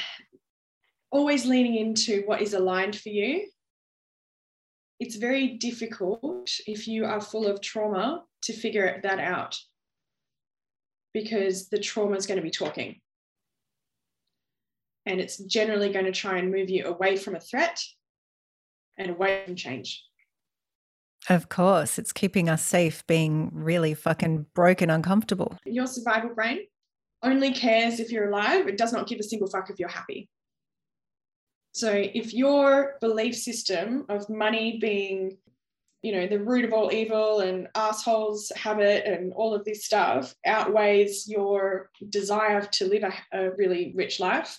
always 1.10 1.46
leaning 1.46 1.76
into 1.76 2.22
what 2.26 2.42
is 2.42 2.54
aligned 2.54 2.96
for 2.96 3.08
you. 3.08 3.46
It's 4.98 5.16
very 5.16 5.56
difficult 5.56 6.50
if 6.66 6.86
you 6.86 7.06
are 7.06 7.20
full 7.20 7.46
of 7.46 7.62
trauma 7.62 8.24
to 8.42 8.52
figure 8.52 9.00
that 9.02 9.18
out 9.18 9.58
because 11.12 11.68
the 11.68 11.78
trauma 11.78 12.16
is 12.16 12.26
going 12.26 12.38
to 12.38 12.42
be 12.42 12.50
talking 12.50 13.00
and 15.06 15.20
it's 15.20 15.38
generally 15.38 15.92
going 15.92 16.04
to 16.04 16.12
try 16.12 16.38
and 16.38 16.50
move 16.50 16.70
you 16.70 16.86
away 16.86 17.16
from 17.16 17.34
a 17.34 17.40
threat 17.40 17.80
and 18.98 19.10
away 19.10 19.42
from 19.44 19.56
change. 19.56 20.04
Of 21.28 21.48
course, 21.48 21.98
it's 21.98 22.12
keeping 22.12 22.48
us 22.48 22.64
safe 22.64 23.06
being 23.06 23.50
really 23.52 23.94
fucking 23.94 24.46
broken 24.54 24.88
uncomfortable. 24.88 25.56
Your 25.64 25.86
survival 25.86 26.34
brain 26.34 26.60
only 27.22 27.52
cares 27.52 28.00
if 28.00 28.10
you're 28.10 28.30
alive. 28.30 28.68
It 28.68 28.78
does 28.78 28.92
not 28.92 29.06
give 29.06 29.18
a 29.18 29.22
single 29.22 29.48
fuck 29.48 29.68
if 29.68 29.78
you're 29.78 29.88
happy. 29.88 30.28
So 31.72 31.92
if 31.92 32.34
your 32.34 32.96
belief 33.00 33.36
system 33.36 34.06
of 34.08 34.28
money 34.28 34.78
being, 34.80 35.36
you 36.02 36.12
know, 36.12 36.26
the 36.26 36.38
root 36.38 36.64
of 36.64 36.72
all 36.72 36.92
evil 36.92 37.40
and 37.40 37.68
assholes 37.74 38.50
habit 38.56 39.04
and 39.06 39.32
all 39.34 39.54
of 39.54 39.64
this 39.64 39.84
stuff 39.84 40.34
outweighs 40.46 41.28
your 41.28 41.90
desire 42.08 42.62
to 42.62 42.86
live 42.86 43.04
a, 43.04 43.12
a 43.38 43.50
really 43.56 43.92
rich 43.94 44.18
life, 44.18 44.58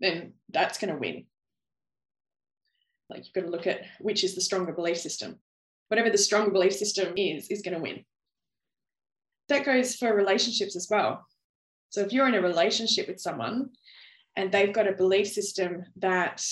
then 0.00 0.32
that's 0.50 0.78
going 0.78 0.92
to 0.92 0.98
win. 0.98 1.26
Like 3.10 3.24
you've 3.24 3.34
got 3.34 3.42
to 3.42 3.50
look 3.50 3.66
at 3.66 3.82
which 4.00 4.24
is 4.24 4.34
the 4.34 4.40
stronger 4.40 4.72
belief 4.72 4.98
system. 4.98 5.38
Whatever 5.88 6.08
the 6.08 6.16
stronger 6.16 6.50
belief 6.50 6.72
system 6.72 7.12
is, 7.16 7.48
is 7.48 7.60
going 7.60 7.74
to 7.74 7.82
win. 7.82 8.04
That 9.48 9.66
goes 9.66 9.96
for 9.96 10.14
relationships 10.14 10.74
as 10.74 10.88
well. 10.90 11.26
So 11.90 12.00
if 12.00 12.12
you're 12.12 12.28
in 12.28 12.34
a 12.34 12.40
relationship 12.40 13.08
with 13.08 13.20
someone 13.20 13.68
and 14.36 14.50
they've 14.50 14.72
got 14.72 14.88
a 14.88 14.92
belief 14.92 15.28
system 15.28 15.84
that, 15.96 16.42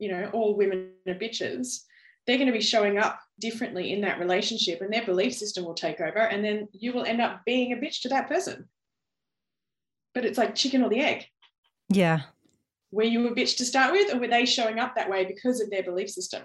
you 0.00 0.10
know, 0.10 0.30
all 0.32 0.56
women 0.56 0.90
are 1.06 1.14
bitches, 1.14 1.82
they're 2.26 2.38
going 2.38 2.46
to 2.46 2.52
be 2.52 2.60
showing 2.60 2.98
up 2.98 3.20
differently 3.40 3.92
in 3.92 4.00
that 4.02 4.18
relationship 4.18 4.80
and 4.80 4.92
their 4.92 5.04
belief 5.04 5.34
system 5.34 5.64
will 5.64 5.74
take 5.74 6.00
over. 6.00 6.18
And 6.18 6.44
then 6.44 6.68
you 6.72 6.92
will 6.92 7.04
end 7.04 7.20
up 7.20 7.42
being 7.44 7.72
a 7.72 7.76
bitch 7.76 8.02
to 8.02 8.08
that 8.10 8.28
person. 8.28 8.68
But 10.14 10.24
it's 10.24 10.38
like 10.38 10.54
chicken 10.54 10.82
or 10.82 10.88
the 10.88 11.00
egg. 11.00 11.26
Yeah. 11.88 12.22
Were 12.92 13.02
you 13.02 13.26
a 13.26 13.34
bitch 13.34 13.56
to 13.56 13.64
start 13.64 13.92
with, 13.92 14.14
or 14.14 14.18
were 14.18 14.28
they 14.28 14.46
showing 14.46 14.78
up 14.78 14.94
that 14.94 15.10
way 15.10 15.24
because 15.24 15.60
of 15.60 15.70
their 15.70 15.82
belief 15.82 16.08
system? 16.10 16.42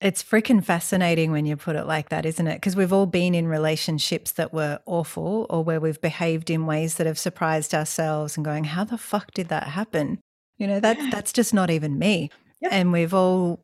It's 0.00 0.22
freaking 0.22 0.64
fascinating 0.64 1.30
when 1.30 1.44
you 1.44 1.56
put 1.56 1.76
it 1.76 1.84
like 1.84 2.08
that, 2.08 2.24
isn't 2.24 2.46
it? 2.46 2.54
Because 2.54 2.74
we've 2.74 2.92
all 2.92 3.04
been 3.04 3.34
in 3.34 3.46
relationships 3.46 4.32
that 4.32 4.54
were 4.54 4.80
awful 4.86 5.46
or 5.50 5.62
where 5.62 5.78
we've 5.78 6.00
behaved 6.00 6.48
in 6.48 6.64
ways 6.64 6.94
that 6.94 7.06
have 7.06 7.18
surprised 7.18 7.74
ourselves 7.74 8.36
and 8.36 8.44
going, 8.44 8.64
how 8.64 8.84
the 8.84 8.96
fuck 8.96 9.32
did 9.32 9.48
that 9.48 9.64
happen? 9.64 10.18
You 10.56 10.66
know, 10.66 10.80
that's 10.80 11.02
yeah. 11.02 11.10
that's 11.10 11.32
just 11.34 11.52
not 11.52 11.68
even 11.70 11.98
me. 11.98 12.30
Yep. 12.62 12.72
And 12.72 12.92
we've 12.92 13.12
all 13.12 13.62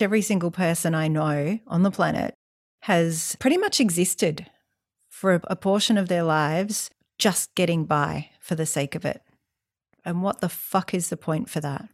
every 0.00 0.22
single 0.22 0.50
person 0.50 0.94
I 0.94 1.08
know 1.08 1.58
on 1.66 1.82
the 1.82 1.90
planet 1.90 2.34
has 2.82 3.36
pretty 3.40 3.56
much 3.56 3.80
existed 3.80 4.50
for 5.08 5.40
a 5.44 5.56
portion 5.56 5.96
of 5.96 6.08
their 6.08 6.22
lives 6.22 6.90
just 7.18 7.54
getting 7.54 7.84
by 7.84 8.30
for 8.40 8.54
the 8.54 8.66
sake 8.66 8.94
of 8.94 9.04
it. 9.04 9.22
And 10.04 10.22
what 10.22 10.40
the 10.40 10.48
fuck 10.48 10.92
is 10.92 11.08
the 11.08 11.16
point 11.16 11.48
for 11.48 11.60
that? 11.60 11.88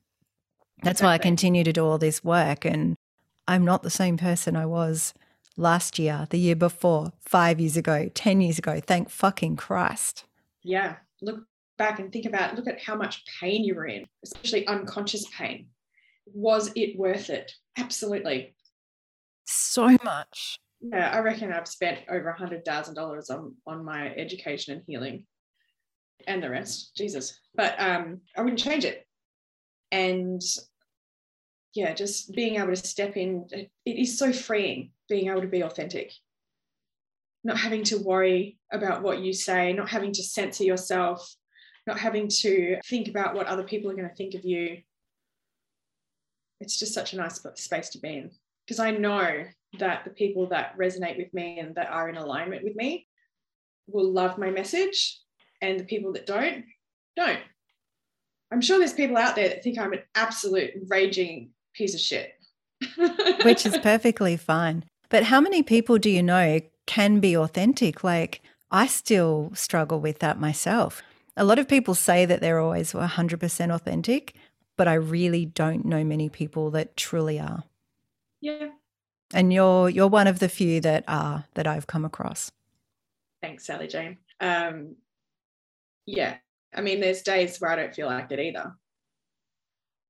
That's 0.82 1.00
exactly. 1.00 1.06
why 1.06 1.14
I 1.14 1.18
continue 1.18 1.62
to 1.64 1.72
do 1.72 1.84
all 1.84 1.98
this 1.98 2.24
work 2.24 2.64
and 2.64 2.96
I'm 3.46 3.64
not 3.64 3.82
the 3.82 3.90
same 3.90 4.16
person 4.16 4.56
I 4.56 4.66
was 4.66 5.12
last 5.56 5.98
year, 5.98 6.26
the 6.30 6.38
year 6.38 6.56
before, 6.56 7.12
five 7.20 7.60
years 7.60 7.76
ago, 7.76 8.08
10 8.14 8.40
years 8.40 8.58
ago. 8.58 8.80
Thank 8.80 9.10
fucking 9.10 9.56
Christ. 9.56 10.24
Yeah. 10.62 10.96
Look 11.20 11.44
back 11.76 11.98
and 11.98 12.12
think 12.12 12.26
about, 12.26 12.56
look 12.56 12.66
at 12.66 12.80
how 12.80 12.96
much 12.96 13.24
pain 13.40 13.64
you 13.64 13.74
were 13.74 13.86
in, 13.86 14.06
especially 14.24 14.66
unconscious 14.66 15.24
pain. 15.36 15.66
Was 16.34 16.70
it 16.74 16.98
worth 16.98 17.30
it? 17.30 17.52
Absolutely. 17.76 18.54
So 19.46 19.96
much. 20.04 20.58
Yeah, 20.80 21.10
I 21.10 21.20
reckon 21.20 21.52
I've 21.52 21.68
spent 21.68 21.98
over 22.10 22.28
a 22.28 22.38
hundred 22.38 22.64
thousand 22.64 22.94
dollars 22.94 23.28
on 23.30 23.54
on 23.66 23.84
my 23.84 24.14
education 24.14 24.74
and 24.74 24.82
healing, 24.86 25.26
and 26.26 26.42
the 26.42 26.50
rest. 26.50 26.96
Jesus, 26.96 27.38
but 27.54 27.74
um, 27.80 28.20
I 28.36 28.42
wouldn't 28.42 28.60
change 28.60 28.84
it. 28.84 29.06
And 29.92 30.40
yeah, 31.74 31.92
just 31.92 32.32
being 32.34 32.56
able 32.56 32.68
to 32.68 32.76
step 32.76 33.16
in, 33.16 33.46
it 33.52 33.70
is 33.84 34.18
so 34.18 34.32
freeing 34.32 34.92
being 35.08 35.28
able 35.28 35.42
to 35.42 35.48
be 35.48 35.62
authentic. 35.62 36.12
Not 37.44 37.58
having 37.58 37.84
to 37.84 37.98
worry 37.98 38.58
about 38.72 39.02
what 39.02 39.20
you 39.20 39.32
say, 39.32 39.72
not 39.72 39.88
having 39.88 40.12
to 40.12 40.22
censor 40.22 40.64
yourself, 40.64 41.34
not 41.86 41.98
having 41.98 42.28
to 42.28 42.78
think 42.86 43.08
about 43.08 43.34
what 43.34 43.46
other 43.46 43.64
people 43.64 43.90
are 43.90 43.96
going 43.96 44.08
to 44.08 44.14
think 44.14 44.34
of 44.34 44.44
you. 44.44 44.78
It's 46.60 46.78
just 46.78 46.94
such 46.94 47.12
a 47.12 47.16
nice 47.16 47.40
space 47.56 47.88
to 47.90 47.98
be 47.98 48.16
in 48.16 48.30
because 48.66 48.78
I 48.78 48.90
know 48.92 49.44
that 49.78 50.04
the 50.04 50.10
people 50.10 50.48
that 50.48 50.76
resonate 50.78 51.16
with 51.16 51.32
me 51.32 51.58
and 51.58 51.74
that 51.74 51.90
are 51.90 52.08
in 52.08 52.16
alignment 52.16 52.64
with 52.64 52.76
me 52.76 53.06
will 53.88 54.12
love 54.12 54.38
my 54.38 54.50
message, 54.50 55.18
and 55.60 55.78
the 55.78 55.84
people 55.84 56.12
that 56.12 56.26
don't, 56.26 56.64
don't. 57.16 57.40
I'm 58.52 58.60
sure 58.60 58.78
there's 58.78 58.92
people 58.92 59.16
out 59.16 59.36
there 59.36 59.48
that 59.48 59.62
think 59.62 59.78
I'm 59.78 59.92
an 59.92 60.02
absolute 60.14 60.70
raging 60.88 61.50
piece 61.74 61.94
of 61.94 62.00
shit. 62.00 62.32
Which 63.44 63.66
is 63.66 63.78
perfectly 63.78 64.36
fine. 64.36 64.84
But 65.08 65.24
how 65.24 65.40
many 65.40 65.62
people 65.62 65.98
do 65.98 66.08
you 66.08 66.22
know 66.22 66.60
can 66.86 67.20
be 67.20 67.36
authentic? 67.36 68.02
Like, 68.02 68.40
I 68.70 68.86
still 68.86 69.50
struggle 69.54 70.00
with 70.00 70.20
that 70.20 70.40
myself. 70.40 71.02
A 71.36 71.44
lot 71.44 71.58
of 71.58 71.68
people 71.68 71.94
say 71.94 72.24
that 72.24 72.40
they're 72.40 72.58
always 72.60 72.92
100% 72.92 73.74
authentic, 73.74 74.34
but 74.80 74.88
I 74.88 74.94
really 74.94 75.44
don't 75.44 75.84
know 75.84 76.02
many 76.04 76.30
people 76.30 76.70
that 76.70 76.96
truly 76.96 77.38
are. 77.38 77.64
Yeah. 78.40 78.70
And 79.30 79.52
you're 79.52 79.90
you're 79.90 80.08
one 80.08 80.26
of 80.26 80.38
the 80.38 80.48
few 80.48 80.80
that 80.80 81.04
are 81.06 81.44
that 81.52 81.66
I've 81.66 81.86
come 81.86 82.06
across. 82.06 82.50
Thanks, 83.42 83.66
Sally 83.66 83.88
Jane. 83.88 84.16
Um, 84.40 84.96
yeah, 86.06 86.38
I 86.74 86.80
mean, 86.80 86.98
there's 86.98 87.20
days 87.20 87.60
where 87.60 87.70
I 87.70 87.76
don't 87.76 87.94
feel 87.94 88.06
like 88.06 88.32
it 88.32 88.40
either. 88.40 88.74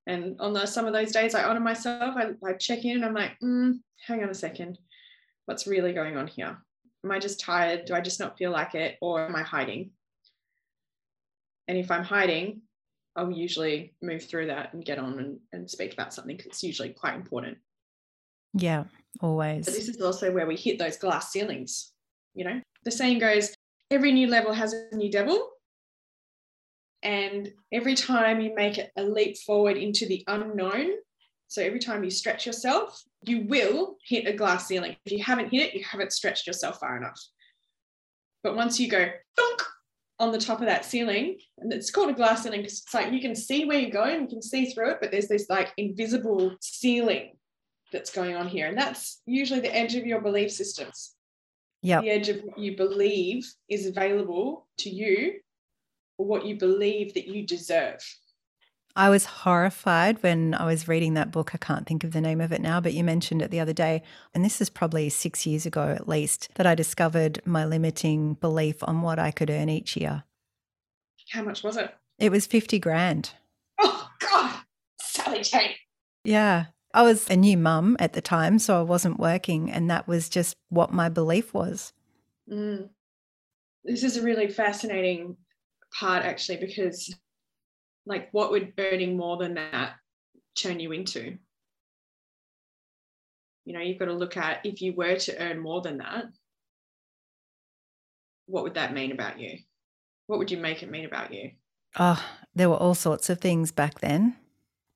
And 0.06 0.40
on 0.40 0.52
the, 0.52 0.66
some 0.66 0.86
of 0.86 0.92
those 0.92 1.10
days, 1.10 1.34
I 1.34 1.42
honor 1.42 1.58
myself. 1.58 2.14
I, 2.16 2.30
I 2.48 2.52
check 2.52 2.84
in 2.84 2.94
and 2.94 3.04
I'm 3.04 3.12
like, 3.12 3.32
mm, 3.42 3.72
hang 4.06 4.22
on 4.22 4.30
a 4.30 4.34
second. 4.34 4.78
What's 5.46 5.66
really 5.66 5.92
going 5.92 6.16
on 6.16 6.28
here? 6.28 6.56
Am 7.04 7.10
I 7.10 7.18
just 7.18 7.40
tired? 7.40 7.86
Do 7.86 7.94
I 7.94 8.00
just 8.00 8.20
not 8.20 8.38
feel 8.38 8.52
like 8.52 8.76
it? 8.76 8.98
Or 9.00 9.26
am 9.26 9.34
I 9.34 9.42
hiding? 9.42 9.90
And 11.66 11.76
if 11.76 11.90
I'm 11.90 12.04
hiding, 12.04 12.62
I'll 13.16 13.30
usually 13.30 13.94
move 14.02 14.24
through 14.24 14.46
that 14.46 14.72
and 14.72 14.84
get 14.84 14.98
on 14.98 15.18
and, 15.18 15.38
and 15.52 15.70
speak 15.70 15.92
about 15.92 16.14
something 16.14 16.36
because 16.36 16.50
it's 16.50 16.62
usually 16.62 16.90
quite 16.90 17.14
important. 17.14 17.58
Yeah, 18.54 18.84
always. 19.20 19.64
But 19.64 19.74
this 19.74 19.88
is 19.88 20.00
also 20.00 20.32
where 20.32 20.46
we 20.46 20.56
hit 20.56 20.78
those 20.78 20.96
glass 20.96 21.32
ceilings. 21.32 21.92
You 22.34 22.44
know, 22.44 22.60
the 22.84 22.90
saying 22.90 23.18
goes, 23.18 23.54
every 23.90 24.12
new 24.12 24.28
level 24.28 24.52
has 24.52 24.72
a 24.72 24.96
new 24.96 25.10
devil. 25.10 25.50
And 27.02 27.50
every 27.72 27.94
time 27.94 28.40
you 28.40 28.54
make 28.54 28.78
a 28.96 29.02
leap 29.02 29.38
forward 29.38 29.76
into 29.76 30.06
the 30.06 30.22
unknown, 30.26 30.90
so 31.48 31.62
every 31.62 31.80
time 31.80 32.04
you 32.04 32.10
stretch 32.10 32.46
yourself, 32.46 33.02
you 33.24 33.46
will 33.48 33.96
hit 34.06 34.26
a 34.26 34.32
glass 34.32 34.68
ceiling. 34.68 34.96
If 35.04 35.12
you 35.12 35.24
haven't 35.24 35.50
hit 35.50 35.68
it, 35.68 35.74
you 35.74 35.82
haven't 35.82 36.12
stretched 36.12 36.46
yourself 36.46 36.78
far 36.78 36.96
enough. 36.96 37.20
But 38.42 38.54
once 38.54 38.78
you 38.78 38.88
go 38.88 39.06
thunk 39.36 39.62
on 40.20 40.30
the 40.30 40.38
top 40.38 40.60
of 40.60 40.66
that 40.66 40.84
ceiling, 40.84 41.38
and 41.58 41.72
it's 41.72 41.90
called 41.90 42.10
a 42.10 42.14
glass 42.14 42.42
ceiling 42.42 42.60
because 42.60 42.82
it's 42.84 42.94
like 42.94 43.12
you 43.12 43.20
can 43.20 43.34
see 43.34 43.64
where 43.64 43.78
you're 43.78 43.90
going, 43.90 44.20
you 44.20 44.28
can 44.28 44.42
see 44.42 44.66
through 44.66 44.90
it, 44.90 44.98
but 45.00 45.10
there's 45.10 45.28
this 45.28 45.46
like 45.48 45.72
invisible 45.78 46.54
ceiling 46.60 47.32
that's 47.90 48.12
going 48.12 48.36
on 48.36 48.46
here. 48.46 48.68
And 48.68 48.78
that's 48.78 49.22
usually 49.26 49.60
the 49.60 49.74
edge 49.74 49.96
of 49.96 50.06
your 50.06 50.20
belief 50.20 50.52
systems. 50.52 51.14
Yeah. 51.82 52.02
The 52.02 52.10
edge 52.10 52.28
of 52.28 52.42
what 52.42 52.58
you 52.58 52.76
believe 52.76 53.50
is 53.68 53.86
available 53.86 54.68
to 54.78 54.90
you 54.90 55.40
or 56.18 56.26
what 56.26 56.44
you 56.44 56.56
believe 56.56 57.14
that 57.14 57.26
you 57.26 57.46
deserve. 57.46 58.00
I 58.96 59.08
was 59.08 59.24
horrified 59.24 60.22
when 60.22 60.54
I 60.54 60.66
was 60.66 60.88
reading 60.88 61.14
that 61.14 61.30
book. 61.30 61.54
I 61.54 61.58
can't 61.58 61.86
think 61.86 62.02
of 62.02 62.12
the 62.12 62.20
name 62.20 62.40
of 62.40 62.52
it 62.52 62.60
now, 62.60 62.80
but 62.80 62.92
you 62.92 63.04
mentioned 63.04 63.40
it 63.40 63.50
the 63.50 63.60
other 63.60 63.72
day. 63.72 64.02
And 64.34 64.44
this 64.44 64.60
is 64.60 64.68
probably 64.68 65.08
six 65.08 65.46
years 65.46 65.64
ago 65.64 65.88
at 65.88 66.08
least 66.08 66.48
that 66.56 66.66
I 66.66 66.74
discovered 66.74 67.40
my 67.44 67.64
limiting 67.64 68.34
belief 68.34 68.82
on 68.82 69.02
what 69.02 69.18
I 69.18 69.30
could 69.30 69.50
earn 69.50 69.68
each 69.68 69.96
year. 69.96 70.24
How 71.32 71.42
much 71.42 71.62
was 71.62 71.76
it? 71.76 71.94
It 72.18 72.32
was 72.32 72.46
50 72.46 72.78
grand. 72.80 73.30
Oh, 73.78 74.10
God. 74.18 74.56
Sally 75.00 75.42
Jane. 75.42 75.74
Yeah. 76.24 76.66
I 76.92 77.02
was 77.02 77.30
a 77.30 77.36
new 77.36 77.56
mum 77.56 77.96
at 78.00 78.14
the 78.14 78.20
time, 78.20 78.58
so 78.58 78.78
I 78.80 78.82
wasn't 78.82 79.20
working. 79.20 79.70
And 79.70 79.88
that 79.90 80.08
was 80.08 80.28
just 80.28 80.56
what 80.68 80.92
my 80.92 81.08
belief 81.08 81.54
was. 81.54 81.92
Mm. 82.50 82.88
This 83.84 84.02
is 84.02 84.16
a 84.16 84.22
really 84.22 84.48
fascinating 84.48 85.36
part 85.98 86.24
actually 86.24 86.58
because 86.58 87.14
like 88.10 88.28
what 88.32 88.50
would 88.50 88.74
earning 88.76 89.16
more 89.16 89.38
than 89.38 89.54
that 89.54 89.94
turn 90.54 90.80
you 90.80 90.92
into? 90.92 91.38
You 93.64 93.72
know 93.72 93.80
you've 93.80 93.98
got 93.98 94.06
to 94.06 94.12
look 94.12 94.36
at 94.36 94.66
if 94.66 94.82
you 94.82 94.92
were 94.92 95.16
to 95.16 95.42
earn 95.42 95.58
more 95.60 95.80
than 95.80 95.98
that 95.98 96.24
what 98.46 98.64
would 98.64 98.74
that 98.74 98.92
mean 98.92 99.12
about 99.12 99.38
you? 99.38 99.58
What 100.26 100.40
would 100.40 100.50
you 100.50 100.58
make 100.58 100.82
it 100.82 100.90
mean 100.90 101.06
about 101.06 101.32
you? 101.32 101.52
Oh 101.98 102.22
there 102.54 102.68
were 102.68 102.76
all 102.76 102.94
sorts 102.94 103.30
of 103.30 103.40
things 103.40 103.72
back 103.72 104.00
then. 104.00 104.36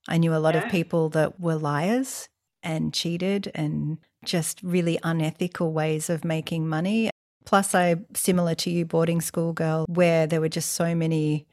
I 0.08 0.18
knew 0.18 0.34
a 0.34 0.38
lot 0.38 0.54
yeah. 0.54 0.64
of 0.64 0.70
people 0.70 1.08
that 1.10 1.40
were 1.40 1.54
liars 1.54 2.28
and 2.62 2.92
cheated 2.92 3.50
and 3.54 3.98
just 4.24 4.60
really 4.62 4.98
unethical 5.02 5.72
ways 5.72 6.10
of 6.10 6.24
making 6.24 6.68
money. 6.68 7.10
Plus, 7.44 7.74
I, 7.74 7.96
similar 8.14 8.54
to 8.56 8.70
you, 8.70 8.84
boarding 8.84 9.20
school 9.20 9.52
girl, 9.52 9.84
where 9.88 10.26
there 10.26 10.40
were 10.40 10.48
just 10.48 10.72
so 10.72 10.94
many 10.94 11.46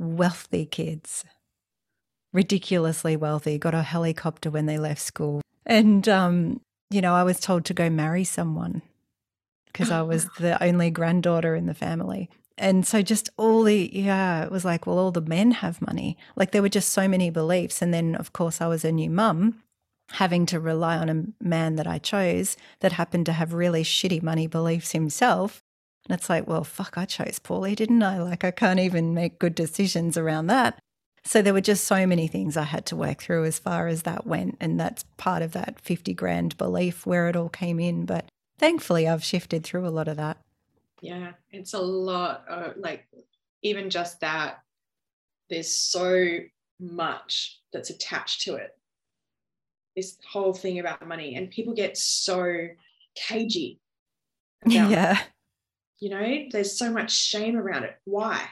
wealthy 0.00 0.66
kids, 0.66 1.24
ridiculously 2.32 3.16
wealthy, 3.16 3.58
got 3.58 3.74
a 3.74 3.82
helicopter 3.82 4.50
when 4.50 4.66
they 4.66 4.78
left 4.78 5.02
school. 5.02 5.42
And, 5.66 6.08
um, 6.08 6.60
you 6.90 7.00
know, 7.00 7.14
I 7.14 7.22
was 7.22 7.38
told 7.38 7.64
to 7.66 7.74
go 7.74 7.90
marry 7.90 8.24
someone 8.24 8.82
because 9.66 9.90
I 9.90 10.02
was 10.02 10.26
the 10.38 10.60
only 10.62 10.90
granddaughter 10.90 11.54
in 11.54 11.66
the 11.66 11.74
family. 11.74 12.30
And 12.56 12.86
so 12.86 13.00
just 13.00 13.30
all 13.36 13.62
the, 13.62 13.90
yeah, 13.92 14.44
it 14.44 14.50
was 14.50 14.64
like, 14.64 14.86
well, 14.86 14.98
all 14.98 15.12
the 15.12 15.20
men 15.20 15.52
have 15.52 15.80
money. 15.80 16.16
Like 16.36 16.50
there 16.50 16.62
were 16.62 16.68
just 16.68 16.90
so 16.90 17.08
many 17.08 17.30
beliefs. 17.30 17.80
And 17.80 17.92
then, 17.92 18.14
of 18.14 18.32
course, 18.32 18.60
I 18.60 18.66
was 18.66 18.84
a 18.84 18.92
new 18.92 19.08
mum 19.08 19.62
having 20.12 20.44
to 20.44 20.60
rely 20.60 20.98
on 20.98 21.08
a 21.08 21.44
man 21.44 21.76
that 21.76 21.86
I 21.86 21.98
chose 21.98 22.56
that 22.80 22.92
happened 22.92 23.26
to 23.26 23.32
have 23.32 23.54
really 23.54 23.82
shitty 23.82 24.22
money 24.22 24.46
beliefs 24.46 24.92
himself. 24.92 25.62
And 26.10 26.18
it's 26.18 26.28
like, 26.28 26.48
well, 26.48 26.64
fuck, 26.64 26.98
I 26.98 27.04
chose 27.04 27.38
Paulie, 27.38 27.76
didn't 27.76 28.02
I? 28.02 28.20
Like, 28.20 28.42
I 28.42 28.50
can't 28.50 28.80
even 28.80 29.14
make 29.14 29.38
good 29.38 29.54
decisions 29.54 30.16
around 30.16 30.48
that. 30.48 30.76
So 31.22 31.40
there 31.40 31.54
were 31.54 31.60
just 31.60 31.84
so 31.84 32.04
many 32.04 32.26
things 32.26 32.56
I 32.56 32.64
had 32.64 32.84
to 32.86 32.96
work 32.96 33.22
through 33.22 33.44
as 33.44 33.60
far 33.60 33.86
as 33.86 34.02
that 34.02 34.26
went. 34.26 34.56
And 34.58 34.80
that's 34.80 35.04
part 35.18 35.40
of 35.40 35.52
that 35.52 35.80
50 35.80 36.12
grand 36.14 36.56
belief 36.56 37.06
where 37.06 37.28
it 37.28 37.36
all 37.36 37.48
came 37.48 37.78
in. 37.78 38.06
But 38.06 38.24
thankfully, 38.58 39.06
I've 39.06 39.22
shifted 39.22 39.62
through 39.62 39.86
a 39.86 39.90
lot 39.90 40.08
of 40.08 40.16
that. 40.16 40.38
Yeah, 41.00 41.30
it's 41.52 41.74
a 41.74 41.80
lot. 41.80 42.44
Of, 42.48 42.76
like, 42.76 43.06
even 43.62 43.88
just 43.88 44.18
that, 44.18 44.64
there's 45.48 45.72
so 45.72 46.38
much 46.80 47.60
that's 47.72 47.90
attached 47.90 48.40
to 48.46 48.56
it. 48.56 48.76
This 49.94 50.18
whole 50.28 50.54
thing 50.54 50.80
about 50.80 51.06
money, 51.06 51.36
and 51.36 51.52
people 51.52 51.72
get 51.72 51.96
so 51.96 52.66
cagey. 53.14 53.78
yeah. 54.66 55.20
You 56.00 56.10
know, 56.10 56.46
there's 56.50 56.76
so 56.76 56.90
much 56.90 57.12
shame 57.12 57.56
around 57.56 57.84
it. 57.84 57.96
Why? 58.04 58.48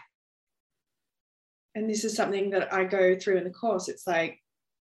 and 1.79 1.89
this 1.89 2.05
is 2.05 2.17
something 2.17 2.51
that 2.51 2.73
I 2.73 2.85
go 2.85 3.17
through 3.17 3.39
in 3.39 3.45
the 3.45 3.51
course, 3.51 3.89
it's 3.89 4.07
like 4.07 4.43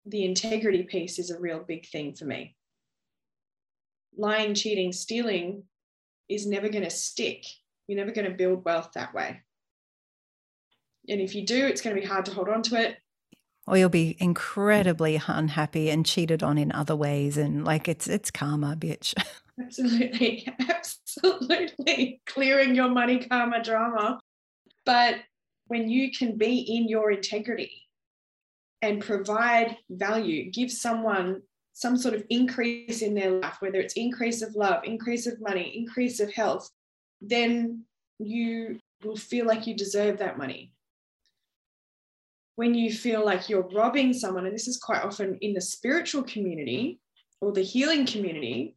the 0.05 0.25
integrity 0.25 0.83
piece 0.83 1.17
is 1.17 1.29
a 1.29 1.39
real 1.39 1.63
big 1.65 1.87
thing 1.87 2.13
for 2.13 2.25
me. 2.25 2.55
Lying, 4.17 4.53
cheating, 4.53 4.91
stealing 4.91 5.63
is 6.27 6.45
never 6.45 6.67
going 6.67 6.83
to 6.83 6.89
stick. 6.89 7.45
You're 7.87 7.97
never 7.97 8.11
going 8.11 8.29
to 8.29 8.35
build 8.35 8.65
wealth 8.65 8.91
that 8.95 9.13
way. 9.13 9.41
And 11.07 11.21
if 11.21 11.35
you 11.35 11.45
do, 11.45 11.65
it's 11.65 11.81
going 11.81 11.95
to 11.95 12.01
be 12.01 12.07
hard 12.07 12.25
to 12.25 12.33
hold 12.33 12.49
on 12.49 12.61
to 12.63 12.75
it. 12.75 12.97
Or 13.65 13.77
you'll 13.77 13.87
be 13.87 14.17
incredibly 14.19 15.21
unhappy 15.25 15.89
and 15.89 16.05
cheated 16.05 16.43
on 16.43 16.57
in 16.57 16.73
other 16.73 16.97
ways. 16.97 17.37
And 17.37 17.63
like 17.63 17.87
it's 17.87 18.07
it's 18.07 18.29
karma, 18.29 18.75
bitch. 18.77 19.13
Absolutely. 19.61 20.47
Absolutely. 20.69 22.21
Clearing 22.25 22.75
your 22.75 22.89
money 22.89 23.19
karma 23.19 23.63
drama. 23.63 24.19
But 24.85 25.15
when 25.67 25.89
you 25.89 26.11
can 26.11 26.37
be 26.37 26.59
in 26.59 26.87
your 26.87 27.11
integrity 27.11 27.83
and 28.81 29.01
provide 29.01 29.77
value, 29.89 30.51
give 30.51 30.71
someone 30.71 31.41
some 31.73 31.97
sort 31.97 32.13
of 32.13 32.23
increase 32.29 33.01
in 33.01 33.15
their 33.15 33.31
life, 33.31 33.57
whether 33.59 33.79
it's 33.79 33.95
increase 33.95 34.41
of 34.41 34.55
love, 34.55 34.83
increase 34.83 35.25
of 35.25 35.41
money, 35.41 35.73
increase 35.75 36.19
of 36.19 36.31
health, 36.33 36.69
then 37.21 37.83
you 38.19 38.79
will 39.03 39.15
feel 39.15 39.45
like 39.45 39.65
you 39.65 39.75
deserve 39.75 40.19
that 40.19 40.37
money. 40.37 40.71
When 42.55 42.75
you 42.75 42.93
feel 42.93 43.25
like 43.25 43.49
you're 43.49 43.67
robbing 43.73 44.13
someone, 44.13 44.45
and 44.45 44.53
this 44.53 44.67
is 44.67 44.77
quite 44.77 45.01
often 45.01 45.37
in 45.41 45.53
the 45.53 45.61
spiritual 45.61 46.23
community 46.23 46.99
or 47.41 47.51
the 47.51 47.63
healing 47.63 48.05
community 48.05 48.75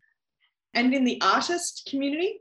and 0.77 0.95
in 0.95 1.05
the 1.05 1.21
artist 1.23 1.89
community 1.91 2.39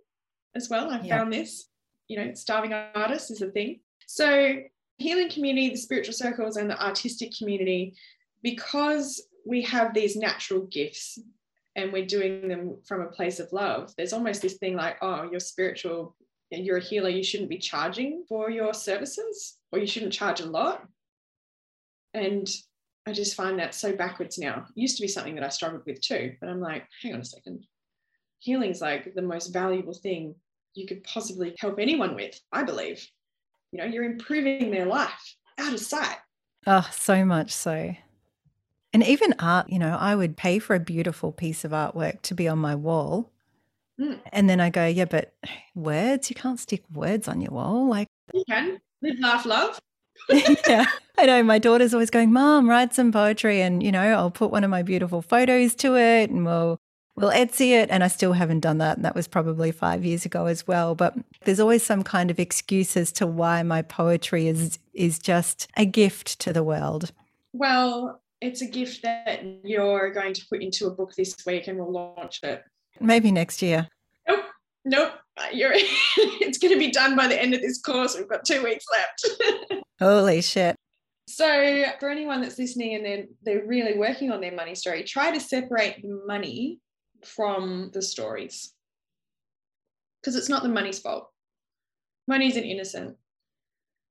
as 0.56 0.70
well, 0.70 0.92
I 0.92 1.00
yeah. 1.02 1.18
found 1.18 1.34
this, 1.34 1.70
you 2.08 2.18
know, 2.18 2.34
starving 2.36 2.74
artists 2.74 3.32
is 3.32 3.42
a 3.42 3.50
thing. 3.50 3.80
So, 4.06 4.58
healing 4.98 5.30
community, 5.30 5.70
the 5.70 5.78
spiritual 5.78 6.14
circles, 6.14 6.58
and 6.58 6.70
the 6.70 6.82
artistic 6.84 7.32
community, 7.36 7.96
because 8.44 9.26
we 9.46 9.62
have 9.64 9.94
these 9.94 10.16
natural 10.16 10.62
gifts 10.68 11.18
and 11.76 11.92
we're 11.92 12.06
doing 12.06 12.48
them 12.48 12.78
from 12.86 13.02
a 13.02 13.08
place 13.08 13.40
of 13.40 13.52
love, 13.52 13.94
there's 13.98 14.14
almost 14.14 14.42
this 14.42 14.56
thing 14.56 14.76
like, 14.76 14.98
oh, 15.02 15.28
you're 15.32 15.40
spiritual, 15.40 16.16
you're 16.52 16.78
a 16.78 16.82
healer, 16.82 17.10
you 17.10 17.24
shouldn't 17.24 17.50
be 17.50 17.58
charging 17.58 18.26
for 18.28 18.50
your 18.50 18.74
services, 18.74 19.58
or 19.72 19.80
you 19.80 19.88
shouldn't 19.88 20.14
charge 20.14 20.42
a 20.42 20.46
lot. 20.46 20.86
And 22.14 22.50
I 23.06 23.14
just 23.14 23.36
find 23.36 23.60
that 23.60 23.76
so 23.76 23.96
backwards 23.96 24.38
now. 24.38 24.66
It 24.76 24.82
used 24.82 24.98
to 24.98 25.02
be 25.02 25.08
something 25.08 25.36
that 25.36 25.44
I 25.44 25.50
struggled 25.50 25.84
with 25.86 26.02
too, 26.02 26.36
but 26.42 26.50
I'm 26.50 26.62
like, 26.62 26.84
hang 27.02 27.14
on 27.14 27.22
a 27.22 27.26
second. 27.26 27.66
Healing's 28.40 28.82
like 28.82 29.14
the 29.16 29.22
most 29.22 29.48
valuable 29.48 29.94
thing 29.94 30.36
you 30.74 30.86
could 30.86 31.04
possibly 31.04 31.56
help 31.60 31.80
anyone 31.80 32.16
with, 32.16 32.40
I 32.52 32.64
believe 32.64 33.08
you 33.76 33.82
know, 33.82 33.88
you're 33.88 34.06
improving 34.06 34.72
their 34.72 34.86
life 34.86 35.36
out 35.58 35.74
of 35.74 35.80
sight. 35.82 36.18
Oh, 36.66 36.88
so 36.94 37.26
much 37.26 37.52
so. 37.52 37.94
And 38.94 39.04
even 39.06 39.36
art, 39.38 39.70
you 39.70 39.80
know, 39.80 39.98
I 40.00 40.16
would 40.16 40.38
pay 40.38 40.60
for 40.60 40.76
a 40.76 40.80
beautiful 40.80 41.34
piece 41.34 41.66
of 41.66 41.72
artwork 41.72 42.22
to 42.24 42.34
be 42.34 42.48
on 42.48 42.58
my 42.58 42.76
wall. 42.76 43.32
Mm. 44.00 44.22
And 44.32 44.50
then 44.50 44.62
I 44.62 44.70
go, 44.70 44.86
yeah, 44.86 45.04
but 45.04 45.34
words, 45.76 46.30
you 46.30 46.36
can't 46.38 46.60
stick 46.60 46.84
words 46.94 47.28
on 47.28 47.42
your 47.42 47.52
wall. 47.52 47.90
Like, 47.90 48.08
you 48.34 48.44
can 48.50 48.80
live, 49.02 49.20
laugh, 49.20 49.46
love. 49.46 49.78
yeah, 50.30 50.86
I 51.18 51.26
know. 51.26 51.44
My 51.44 51.60
daughter's 51.60 51.94
always 51.94 52.10
going, 52.10 52.32
Mom, 52.32 52.70
write 52.70 52.94
some 52.94 53.12
poetry. 53.12 53.62
And, 53.62 53.84
you 53.84 53.92
know, 53.92 54.02
I'll 54.02 54.32
put 54.32 54.52
one 54.52 54.64
of 54.64 54.70
my 54.70 54.84
beautiful 54.84 55.22
photos 55.22 55.76
to 55.76 55.98
it 55.98 56.30
and 56.30 56.46
we'll 56.46 56.80
we'll 57.16 57.32
Etsy 57.32 57.72
it. 57.72 57.90
And 57.90 58.04
I 58.04 58.08
still 58.08 58.34
haven't 58.34 58.62
done 58.62 58.78
that. 58.80 58.98
And 58.98 59.06
that 59.06 59.16
was 59.16 59.28
probably 59.28 59.72
five 59.72 60.06
years 60.06 60.26
ago 60.26 60.46
as 60.46 60.68
well. 60.68 60.96
But 60.96 61.16
there's 61.46 61.60
always 61.60 61.84
some 61.84 62.04
kind 62.04 62.30
of 62.30 62.40
excuse 62.40 62.96
as 62.98 63.12
to 63.14 63.28
why 63.28 63.64
my 63.64 63.82
poetry 63.82 64.48
is 64.48 64.80
is 64.94 65.20
just 65.20 65.68
a 65.78 65.86
gift 65.86 66.40
to 66.40 66.54
the 66.54 66.64
world. 66.64 67.12
Well, 67.54 68.22
it's 68.42 68.62
a 68.62 68.68
gift 68.68 69.02
that 69.04 69.44
you're 69.64 70.12
going 70.12 70.34
to 70.34 70.46
put 70.50 70.62
into 70.62 70.88
a 70.88 70.92
book 70.92 71.14
this 71.16 71.36
week 71.46 71.68
and 71.68 71.78
we'll 71.78 71.92
launch 71.92 72.40
it. 72.44 72.64
Maybe 73.00 73.32
next 73.32 73.62
year. 73.62 73.88
Nope. 74.28 74.46
Nope. 74.86 75.14
You're 75.52 75.74
it's 75.76 76.58
going 76.58 76.74
to 76.74 76.80
be 76.80 76.92
done 76.92 77.16
by 77.16 77.28
the 77.28 77.42
end 77.42 77.54
of 77.54 77.62
this 77.62 77.82
course. 77.82 78.16
We've 78.18 78.30
got 78.30 78.46
two 78.46 78.64
weeks 78.64 78.86
left. 78.92 79.84
Holy 80.00 80.42
shit. 80.42 80.76
So, 81.28 81.86
for 82.00 82.10
anyone 82.10 82.42
that's 82.42 82.60
listening 82.60 82.96
and 82.96 83.06
they're, 83.06 83.26
they're 83.44 83.66
really 83.66 83.98
working 83.98 84.32
on 84.32 84.42
their 84.42 84.52
money 84.52 84.76
story, 84.76 85.04
try 85.04 85.32
to 85.32 85.40
separate 85.40 86.02
the 86.02 86.22
money 86.28 86.80
from 87.26 87.92
the 87.94 88.02
stories 88.02 88.74
because 90.26 90.36
it's 90.36 90.50
not 90.50 90.64
the 90.64 90.70
money's 90.70 91.00
fault. 91.00 91.30
Money 92.28 92.48
isn't 92.48 92.64
innocent. 92.64 93.16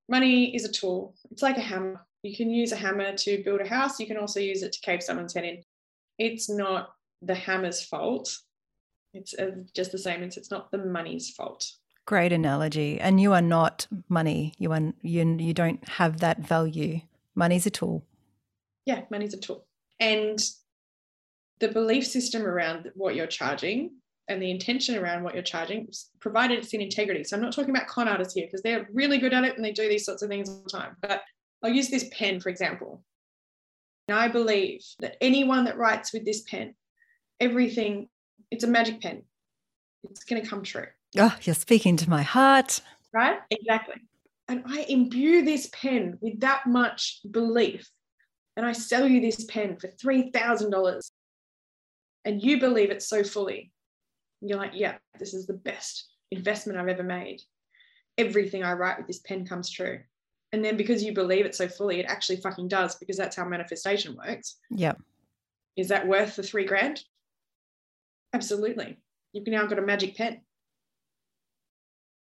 Money 0.09 0.55
is 0.55 0.65
a 0.65 0.71
tool. 0.71 1.17
It's 1.33 1.43
like 1.43 1.57
a 1.57 1.63
hammer. 1.63 2.07
You 2.23 2.37
can 2.37 2.51
use 2.51 2.71
a 2.71 2.77
hammer 2.77 3.17
to 3.17 3.43
build 3.43 3.61
a 3.61 3.69
house. 3.69 3.99
You 3.99 4.07
can 4.07 4.17
also 4.17 4.39
use 4.39 4.63
it 4.63 4.73
to 4.75 4.81
cave 4.81 5.03
someone's 5.03 5.35
head 5.35 5.45
in. 5.45 5.63
It's 6.19 6.49
not 6.49 6.95
the 7.21 7.35
hammer's 7.35 7.85
fault. 7.85 8.39
It's 9.13 9.35
uh, 9.35 9.51
just 9.75 9.91
the 9.91 9.99
same 9.99 10.23
as 10.23 10.37
it's 10.37 10.53
not 10.53 10.71
the 10.71 10.79
money's 10.79 11.31
fault. 11.31 11.73
Great 12.07 12.33
analogy. 12.33 13.01
And 13.01 13.21
you 13.21 13.33
are 13.33 13.43
not 13.43 13.89
money. 14.09 14.55
You 14.59 14.73
are 14.73 14.93
you, 15.03 15.37
you 15.39 15.53
don't 15.53 15.87
have 15.89 16.21
that 16.21 16.39
value. 16.39 17.01
Money's 17.35 17.67
a 17.67 17.71
tool. 17.71 18.05
Yeah, 18.87 19.03
money's 19.11 19.35
a 19.35 19.39
tool. 19.39 19.67
And 19.99 20.39
the 21.61 21.69
belief 21.69 22.07
system 22.07 22.47
around 22.47 22.91
what 22.95 23.15
you're 23.15 23.27
charging 23.27 23.91
and 24.29 24.41
the 24.41 24.51
intention 24.51 24.97
around 24.97 25.23
what 25.23 25.35
you're 25.35 25.43
charging, 25.43 25.89
provided 26.21 26.59
it's 26.59 26.73
in 26.73 26.81
integrity. 26.81 27.25
So 27.25 27.37
I'm 27.37 27.43
not 27.43 27.53
talking 27.53 27.71
about 27.71 27.87
con 27.87 28.09
artists 28.09 28.35
here 28.35 28.47
because 28.47 28.63
they're 28.63 28.89
really 28.93 29.19
good 29.19 29.35
at 29.35 29.45
it 29.45 29.57
and 29.57 29.65
they 29.65 29.73
do 29.73 29.89
these 29.89 30.07
sorts 30.07 30.23
of 30.23 30.29
things 30.29 30.49
all 30.49 30.63
the 30.63 30.71
time. 30.71 30.97
But 31.01 31.23
I'll 31.63 31.71
use 31.71 31.89
this 31.89 32.09
pen, 32.13 32.41
for 32.41 32.49
example. 32.49 33.05
And 34.09 34.19
I 34.19 34.29
believe 34.29 34.81
that 35.01 35.17
anyone 35.21 35.65
that 35.65 35.79
writes 35.79 36.13
with 36.13 36.25
this 36.25 36.43
pen, 36.43 36.75
everything, 37.41 38.09
it's 38.51 38.65
a 38.65 38.69
magic 38.69 39.01
pen. 39.01 39.23
It's 40.11 40.25
going 40.25 40.43
to 40.43 40.49
come 40.49 40.63
true. 40.63 40.87
Oh, 41.19 41.35
you're 41.43 41.55
speaking 41.55 41.97
to 41.99 42.11
my 42.11 42.23
heart. 42.23 42.81
Right? 43.13 43.39
Exactly. 43.51 43.97
And 44.49 44.65
I 44.67 44.85
imbue 44.89 45.43
this 45.43 45.71
pen 45.73 46.19
with 46.21 46.41
that 46.41 46.67
much 46.67 47.21
belief. 47.31 47.89
And 48.57 48.67
I 48.67 48.73
sell 48.73 49.09
you 49.09 49.21
this 49.21 49.45
pen 49.45 49.77
for 49.77 49.89
$3,000 49.89 51.11
and 52.25 52.43
you 52.43 52.59
believe 52.59 52.91
it 52.91 53.03
so 53.03 53.23
fully, 53.23 53.73
you're 54.41 54.59
like, 54.59 54.73
yeah, 54.75 54.97
this 55.19 55.35
is 55.35 55.47
the 55.47 55.55
best 55.55 56.09
investment 56.31 56.79
I've 56.79 56.89
ever 56.89 57.03
made. 57.03 57.41
Everything 58.19 58.63
I 58.63 58.73
write 58.73 58.99
with 58.99 59.07
this 59.07 59.21
pen 59.21 59.47
comes 59.47 59.71
true. 59.71 60.01
And 60.53 60.65
then 60.65 60.77
because 60.77 61.03
you 61.03 61.13
believe 61.13 61.47
it 61.47 61.55
so 61.55 61.67
fully, 61.67 61.99
it 61.99 62.07
actually 62.07 62.37
fucking 62.37 62.69
does 62.69 62.95
because 62.97 63.17
that's 63.17 63.37
how 63.37 63.45
manifestation 63.45 64.17
works. 64.17 64.57
Yeah. 64.71 64.93
Is 65.77 65.89
that 65.89 66.07
worth 66.07 66.37
the 66.37 66.43
three 66.43 66.65
grand? 66.65 67.03
Absolutely. 68.33 68.99
You've 69.33 69.47
now 69.49 69.67
got 69.67 69.81
a 69.81 69.83
magic 69.83 70.17
pen. 70.17 70.41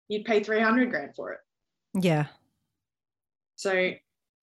You'd 0.07 0.25
pay 0.25 0.43
300 0.43 0.89
grand 0.89 1.15
for 1.15 1.33
it. 1.33 1.39
Yeah. 1.93 2.27
So 3.57 3.91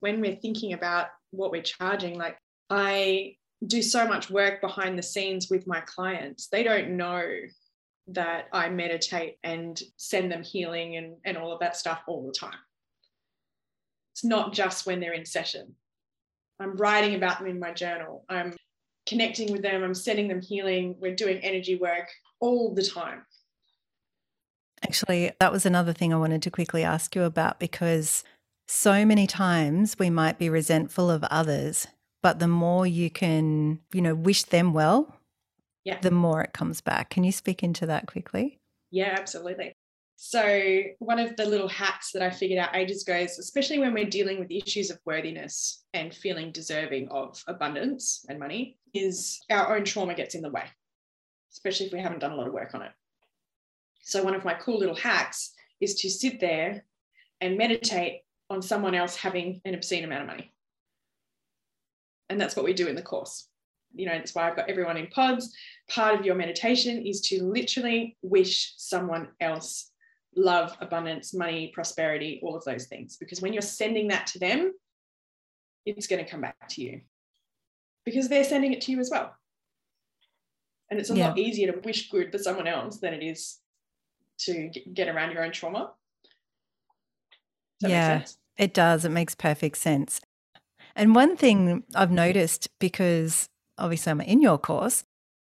when 0.01 0.21
we're 0.21 0.37
thinking 0.37 0.75
about 0.75 1.09
what 1.31 1.51
we're 1.51 1.63
charging, 1.63 2.19
like 2.19 2.39
I 2.71 3.37
do 3.67 3.83
so 3.83 4.07
much 4.07 4.31
work 4.31 4.61
behind 4.61 4.99
the 4.99 5.03
scenes 5.03 5.49
with 5.51 5.67
my 5.67 5.81
clients. 5.81 6.49
They 6.49 6.63
don't 6.63 6.97
know 6.97 7.25
that 8.09 8.47
I 8.53 8.69
meditate 8.69 9.39
and 9.43 9.81
send 9.97 10.31
them 10.33 10.43
healing 10.43 10.97
and, 10.97 11.17
and 11.25 11.37
all 11.37 11.53
of 11.53 11.61
that 11.61 11.77
stuff 11.77 12.03
all 12.07 12.27
the 12.27 12.33
time. 12.33 12.59
It's 14.15 14.25
not 14.25 14.53
just 14.53 14.87
when 14.87 15.01
they're 15.01 15.13
in 15.13 15.27
session. 15.27 15.75
I'm 16.61 16.77
writing 16.77 17.15
about 17.15 17.39
them 17.39 17.49
in 17.49 17.61
my 17.61 17.73
journal. 17.73 18.25
I'm 18.29 18.57
connecting 19.07 19.53
with 19.53 19.63
them. 19.63 19.83
I'm 19.83 19.95
sending 19.95 20.29
them 20.29 20.41
healing. 20.41 20.97
We're 20.99 21.15
doing 21.15 21.39
energy 21.39 21.77
work 21.77 22.09
all 22.41 22.75
the 22.75 22.85
time. 22.85 23.25
Actually, 24.83 25.33
that 25.41 25.53
was 25.53 25.67
another 25.67 25.93
thing 25.93 26.13
I 26.13 26.19
wanted 26.19 26.43
to 26.43 26.51
quickly 26.51 26.85
ask 26.85 27.15
you 27.15 27.23
about 27.25 27.59
because 27.59 28.25
so 28.67 29.05
many 29.05 29.27
times 29.27 29.97
we 29.99 30.11
might 30.11 30.39
be 30.39 30.49
resentful 30.49 31.11
of 31.11 31.25
others, 31.25 31.87
but 32.23 32.39
the 32.39 32.49
more 32.49 32.87
you 32.87 33.11
can, 33.11 33.81
you 33.93 34.01
know, 34.03 34.15
wish 34.15 34.45
them 34.45 34.73
well, 34.73 35.17
Yeah. 35.85 36.01
the 36.01 36.11
more 36.11 36.43
it 36.43 36.53
comes 36.53 36.81
back. 36.81 37.11
Can 37.11 37.25
you 37.25 37.33
speak 37.33 37.63
into 37.63 37.87
that 37.87 38.07
quickly? 38.07 38.59
Yeah, 38.91 39.15
absolutely. 39.19 39.75
So, 40.21 40.83
one 40.99 41.21
of 41.21 41.37
the 41.37 41.47
little 41.47 41.69
hacks 41.69 42.11
that 42.11 42.23
I 42.23 42.31
figured 42.31 42.59
out 42.59 42.75
ages 42.75 43.03
ago 43.05 43.17
is 43.17 43.39
especially 43.39 43.79
when 43.79 43.95
we're 43.95 44.05
dealing 44.11 44.41
with 44.41 44.51
issues 44.51 44.91
of 44.91 44.99
worthiness 45.05 45.85
and 45.95 46.13
feeling 46.13 46.51
deserving 46.51 47.09
of 47.11 47.41
abundance 47.47 48.25
and 48.29 48.39
money, 48.41 48.79
is 48.95 49.41
our 49.49 49.77
own 49.77 49.85
trauma 49.85 50.15
gets 50.15 50.35
in 50.35 50.43
the 50.43 50.51
way, 50.51 50.65
especially 51.53 51.87
if 51.87 51.93
we 51.93 52.01
haven't 52.01 52.19
done 52.19 52.33
a 52.33 52.35
lot 52.37 52.49
of 52.49 52.53
work 52.53 52.75
on 52.75 52.83
it. 52.83 52.91
So, 54.03 54.25
one 54.25 54.35
of 54.35 54.45
my 54.45 54.55
cool 54.55 54.79
little 54.81 54.97
hacks 54.97 55.53
is 55.81 55.95
to 56.01 56.11
sit 56.11 56.41
there 56.41 56.85
and 57.41 57.57
meditate 57.57 58.23
on 58.51 58.61
someone 58.61 58.97
else 58.97 59.15
having 59.15 59.61
an 59.65 59.75
obscene 59.75 60.03
amount 60.03 60.23
of 60.23 60.27
money. 60.27 60.53
And 62.29 62.41
that's 62.41 62.57
what 62.57 62.65
we 62.65 62.75
do 62.75 62.87
in 62.89 62.95
the 62.95 63.03
course. 63.03 63.49
You 63.95 64.07
know, 64.07 64.13
that's 64.13 64.35
why 64.35 64.49
I've 64.49 64.57
got 64.57 64.69
everyone 64.69 64.97
in 64.97 65.07
pods. 65.09 65.57
Part 65.89 66.19
of 66.19 66.27
your 66.27 66.35
meditation 66.35 67.05
is 67.07 67.23
to 67.23 67.43
literally 67.43 68.17
wish 68.23 68.75
someone 68.77 69.29
else 69.41 69.91
love, 70.37 70.77
abundance, 70.81 71.35
money, 71.35 71.71
prosperity, 71.75 72.39
all 72.43 72.55
of 72.55 72.65
those 72.65 72.87
things. 72.87 73.17
Because 73.17 73.41
when 73.41 73.53
you're 73.53 73.63
sending 73.63 74.09
that 74.09 74.27
to 74.29 74.39
them, 74.39 74.73
it's 75.87 76.07
going 76.07 76.23
to 76.23 76.31
come 76.31 76.43
back 76.43 76.69
to 76.69 76.83
you 76.83 77.01
because 78.05 78.29
they're 78.29 78.45
sending 78.45 78.73
it 78.73 78.83
to 78.83 78.93
you 78.93 79.01
as 79.01 79.11
well. 79.11 79.35
And 80.91 81.01
it's 81.01 81.11
a 81.11 81.15
Yeah. 81.15 81.29
lot 81.29 81.39
easier 81.39 81.73
to 81.73 81.79
wish 81.81 82.11
good 82.11 82.31
for 82.31 82.39
someone 82.39 82.67
else 82.67 82.99
than 82.99 83.15
it 83.15 83.23
is 83.23 83.59
to 84.41 84.69
get 84.93 85.09
around 85.09 85.33
your 85.33 85.45
own 85.45 85.53
trauma. 85.53 85.95
Does 87.81 87.83
that 87.83 87.89
make 87.89 87.93
Yeah. 87.93 88.27
It 88.59 88.75
does. 88.75 89.05
It 89.05 89.11
makes 89.11 89.35
perfect 89.35 89.79
sense. 89.79 90.21
And 90.99 91.15
one 91.15 91.37
thing 91.37 91.85
I've 91.95 92.11
noticed 92.11 92.69
because 92.81 93.49
obviously 93.79 94.11
I'm 94.11 94.21
in 94.21 94.43
your 94.43 94.59
course 94.59 95.05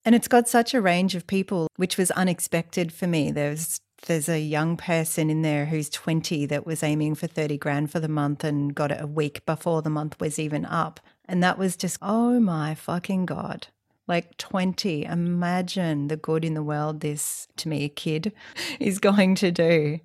and 0.04 0.14
it's 0.14 0.26
got 0.26 0.48
such 0.48 0.72
a 0.72 0.80
range 0.80 1.14
of 1.14 1.26
people, 1.26 1.68
which 1.76 1.98
was 1.98 2.10
unexpected 2.12 2.92
for 2.92 3.06
me. 3.06 3.30
There's 3.30 3.78
there's 4.06 4.28
a 4.28 4.40
young 4.40 4.76
person 4.76 5.30
in 5.30 5.42
there 5.42 5.66
who's 5.66 5.88
20 5.88 6.46
that 6.46 6.66
was 6.66 6.82
aiming 6.82 7.14
for 7.14 7.26
30 7.26 7.56
grand 7.58 7.90
for 7.90 8.00
the 8.00 8.08
month 8.08 8.44
and 8.44 8.74
got 8.74 8.90
it 8.90 9.00
a 9.00 9.06
week 9.06 9.44
before 9.46 9.82
the 9.82 9.90
month 9.90 10.18
was 10.20 10.38
even 10.38 10.66
up. 10.66 11.00
And 11.26 11.42
that 11.42 11.58
was 11.58 11.76
just, 11.76 11.98
oh 12.02 12.38
my 12.38 12.74
fucking 12.74 13.24
God. 13.24 13.68
Like 14.06 14.36
20. 14.36 15.04
Imagine 15.04 16.08
the 16.08 16.18
good 16.18 16.44
in 16.44 16.52
the 16.52 16.62
world 16.62 17.00
this, 17.00 17.48
to 17.56 17.68
me, 17.68 17.84
a 17.84 17.88
kid, 17.88 18.32
is 18.80 18.98
going 18.98 19.36
to 19.36 19.50
do. 19.50 20.00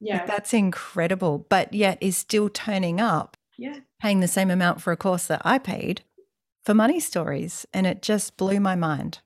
Yeah. 0.00 0.18
Like, 0.18 0.26
that's 0.26 0.54
incredible, 0.54 1.46
but 1.48 1.74
yet 1.74 1.98
is 2.00 2.16
still 2.16 2.48
turning 2.48 2.98
up, 2.98 3.36
yeah. 3.58 3.78
paying 4.00 4.20
the 4.20 4.28
same 4.28 4.50
amount 4.50 4.80
for 4.80 4.92
a 4.92 4.96
course 4.96 5.26
that 5.26 5.42
I 5.44 5.58
paid 5.58 6.02
for 6.64 6.74
money 6.74 7.00
stories. 7.00 7.66
And 7.72 7.86
it 7.86 8.02
just 8.02 8.36
blew 8.36 8.60
my 8.60 8.74
mind. 8.74 9.20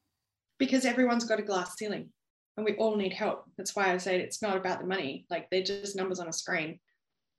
because 0.59 0.85
everyone's 0.85 1.25
got 1.25 1.39
a 1.39 1.43
glass 1.43 1.77
ceiling 1.77 2.11
and 2.57 2.65
we 2.65 2.75
all 2.75 2.97
need 2.97 3.13
help. 3.13 3.45
That's 3.57 3.77
why 3.77 3.93
I 3.93 3.97
say 3.99 4.21
it's 4.21 4.43
not 4.43 4.57
about 4.57 4.81
the 4.81 4.87
money, 4.87 5.27
like 5.31 5.49
they're 5.51 5.63
just 5.63 5.97
numbers 5.97 6.19
on 6.19 6.29
a 6.29 6.33
screen. 6.33 6.81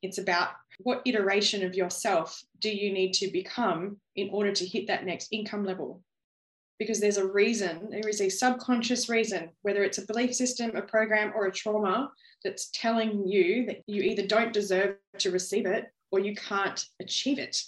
It's 0.01 0.17
about 0.17 0.49
what 0.79 1.01
iteration 1.05 1.63
of 1.65 1.75
yourself 1.75 2.41
do 2.59 2.69
you 2.69 2.93
need 2.93 3.13
to 3.15 3.29
become 3.29 3.97
in 4.15 4.29
order 4.31 4.53
to 4.53 4.65
hit 4.65 4.87
that 4.87 5.05
next 5.05 5.27
income 5.31 5.65
level? 5.65 6.01
Because 6.79 7.01
there's 7.01 7.17
a 7.17 7.27
reason, 7.27 7.89
there 7.89 8.07
is 8.07 8.21
a 8.21 8.29
subconscious 8.29 9.09
reason, 9.09 9.49
whether 9.63 9.83
it's 9.83 9.97
a 9.97 10.05
belief 10.05 10.33
system, 10.33 10.73
a 10.77 10.81
program, 10.81 11.33
or 11.35 11.47
a 11.47 11.51
trauma 11.51 12.09
that's 12.45 12.69
telling 12.73 13.27
you 13.27 13.65
that 13.65 13.81
you 13.87 14.01
either 14.03 14.25
don't 14.25 14.53
deserve 14.53 14.95
to 15.17 15.31
receive 15.31 15.65
it 15.65 15.87
or 16.11 16.19
you 16.19 16.35
can't 16.35 16.83
achieve 16.99 17.39
it. 17.39 17.61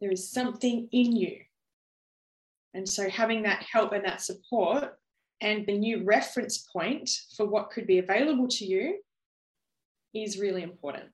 There 0.00 0.10
is 0.10 0.30
something 0.30 0.88
in 0.92 1.16
you 1.16 1.38
and 2.74 2.88
so 2.88 3.08
having 3.08 3.42
that 3.42 3.62
help 3.62 3.92
and 3.92 4.04
that 4.04 4.20
support 4.20 4.98
and 5.40 5.64
the 5.66 5.78
new 5.78 6.04
reference 6.04 6.58
point 6.58 7.08
for 7.36 7.46
what 7.46 7.70
could 7.70 7.86
be 7.86 7.98
available 7.98 8.48
to 8.48 8.64
you 8.64 8.98
is 10.12 10.38
really 10.38 10.62
important. 10.62 11.06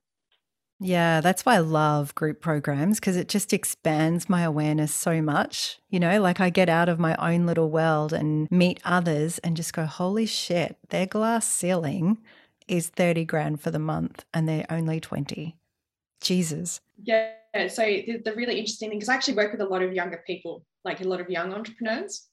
Yeah, 0.83 1.21
that's 1.21 1.45
why 1.45 1.55
I 1.55 1.59
love 1.59 2.15
group 2.15 2.41
programs 2.41 2.99
because 2.99 3.15
it 3.15 3.27
just 3.27 3.53
expands 3.53 4.27
my 4.27 4.41
awareness 4.41 4.91
so 4.91 5.21
much. 5.21 5.77
You 5.89 5.99
know, 5.99 6.19
like 6.19 6.39
I 6.39 6.49
get 6.49 6.69
out 6.69 6.89
of 6.89 6.99
my 6.99 7.15
own 7.17 7.45
little 7.45 7.69
world 7.69 8.13
and 8.13 8.49
meet 8.49 8.79
others 8.83 9.37
and 9.39 9.55
just 9.55 9.73
go, 9.73 9.85
holy 9.85 10.25
shit, 10.25 10.77
their 10.89 11.05
glass 11.05 11.47
ceiling 11.47 12.17
is 12.67 12.89
30 12.89 13.25
grand 13.25 13.61
for 13.61 13.71
the 13.71 13.79
month 13.79 14.25
and 14.33 14.47
they're 14.47 14.65
only 14.69 14.99
20. 14.99 15.57
Jesus. 16.21 16.81
Yeah. 17.01 17.31
So 17.67 17.81
the, 17.81 18.21
the 18.23 18.33
really 18.35 18.59
interesting 18.59 18.89
thing, 18.89 18.99
because 18.99 19.09
I 19.09 19.15
actually 19.15 19.35
work 19.35 19.51
with 19.51 19.61
a 19.61 19.65
lot 19.65 19.81
of 19.81 19.91
younger 19.93 20.23
people, 20.27 20.63
like 20.85 21.01
a 21.01 21.07
lot 21.07 21.19
of 21.19 21.29
young 21.29 21.53
entrepreneurs. 21.53 22.27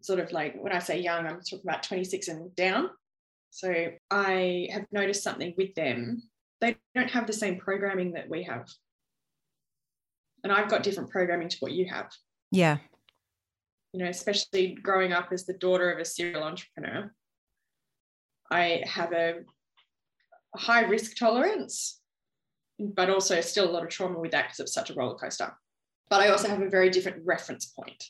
Sort 0.00 0.18
of 0.18 0.32
like 0.32 0.56
when 0.58 0.72
I 0.72 0.78
say 0.78 0.98
young, 1.00 1.26
I'm 1.26 1.40
talking 1.40 1.60
about 1.64 1.82
26 1.82 2.28
and 2.28 2.56
down. 2.56 2.88
So 3.50 3.88
I 4.10 4.68
have 4.72 4.86
noticed 4.90 5.22
something 5.22 5.52
with 5.58 5.74
them. 5.74 6.22
They 6.60 6.76
don't 6.94 7.10
have 7.10 7.26
the 7.26 7.34
same 7.34 7.58
programming 7.58 8.12
that 8.12 8.30
we 8.30 8.44
have. 8.44 8.66
And 10.42 10.52
I've 10.52 10.70
got 10.70 10.82
different 10.82 11.10
programming 11.10 11.50
to 11.50 11.56
what 11.60 11.72
you 11.72 11.86
have. 11.86 12.10
Yeah. 12.50 12.78
you 13.92 14.02
know, 14.02 14.08
especially 14.08 14.74
growing 14.82 15.12
up 15.12 15.28
as 15.32 15.44
the 15.44 15.52
daughter 15.54 15.90
of 15.90 15.98
a 15.98 16.04
serial 16.04 16.42
entrepreneur, 16.42 17.12
I 18.52 18.82
have 18.86 19.12
a, 19.12 19.40
high 20.54 20.82
risk 20.82 21.16
tolerance, 21.16 22.00
but 22.78 23.08
also 23.08 23.40
still 23.40 23.70
a 23.70 23.72
lot 23.72 23.82
of 23.82 23.88
trauma 23.88 24.18
with 24.18 24.32
that 24.32 24.44
because 24.44 24.60
it's 24.60 24.74
such 24.74 24.90
a 24.90 24.94
roller 24.94 25.14
coaster. 25.14 25.50
But 26.10 26.20
I 26.20 26.28
also 26.28 26.48
have 26.48 26.60
a 26.60 26.68
very 26.68 26.90
different 26.90 27.24
reference 27.24 27.66
point 27.66 28.04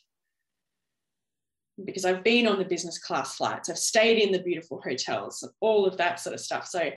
because 1.84 2.04
I've 2.04 2.24
been 2.24 2.46
on 2.46 2.58
the 2.58 2.64
business 2.64 2.98
class 2.98 3.36
flights, 3.36 3.70
I've 3.70 3.78
stayed 3.78 4.18
in 4.18 4.32
the 4.32 4.42
beautiful 4.42 4.80
hotels, 4.82 5.48
all 5.60 5.86
of 5.86 5.96
that 5.98 6.20
sort 6.20 6.34
of 6.34 6.40
stuff. 6.40 6.66
So 6.66 6.90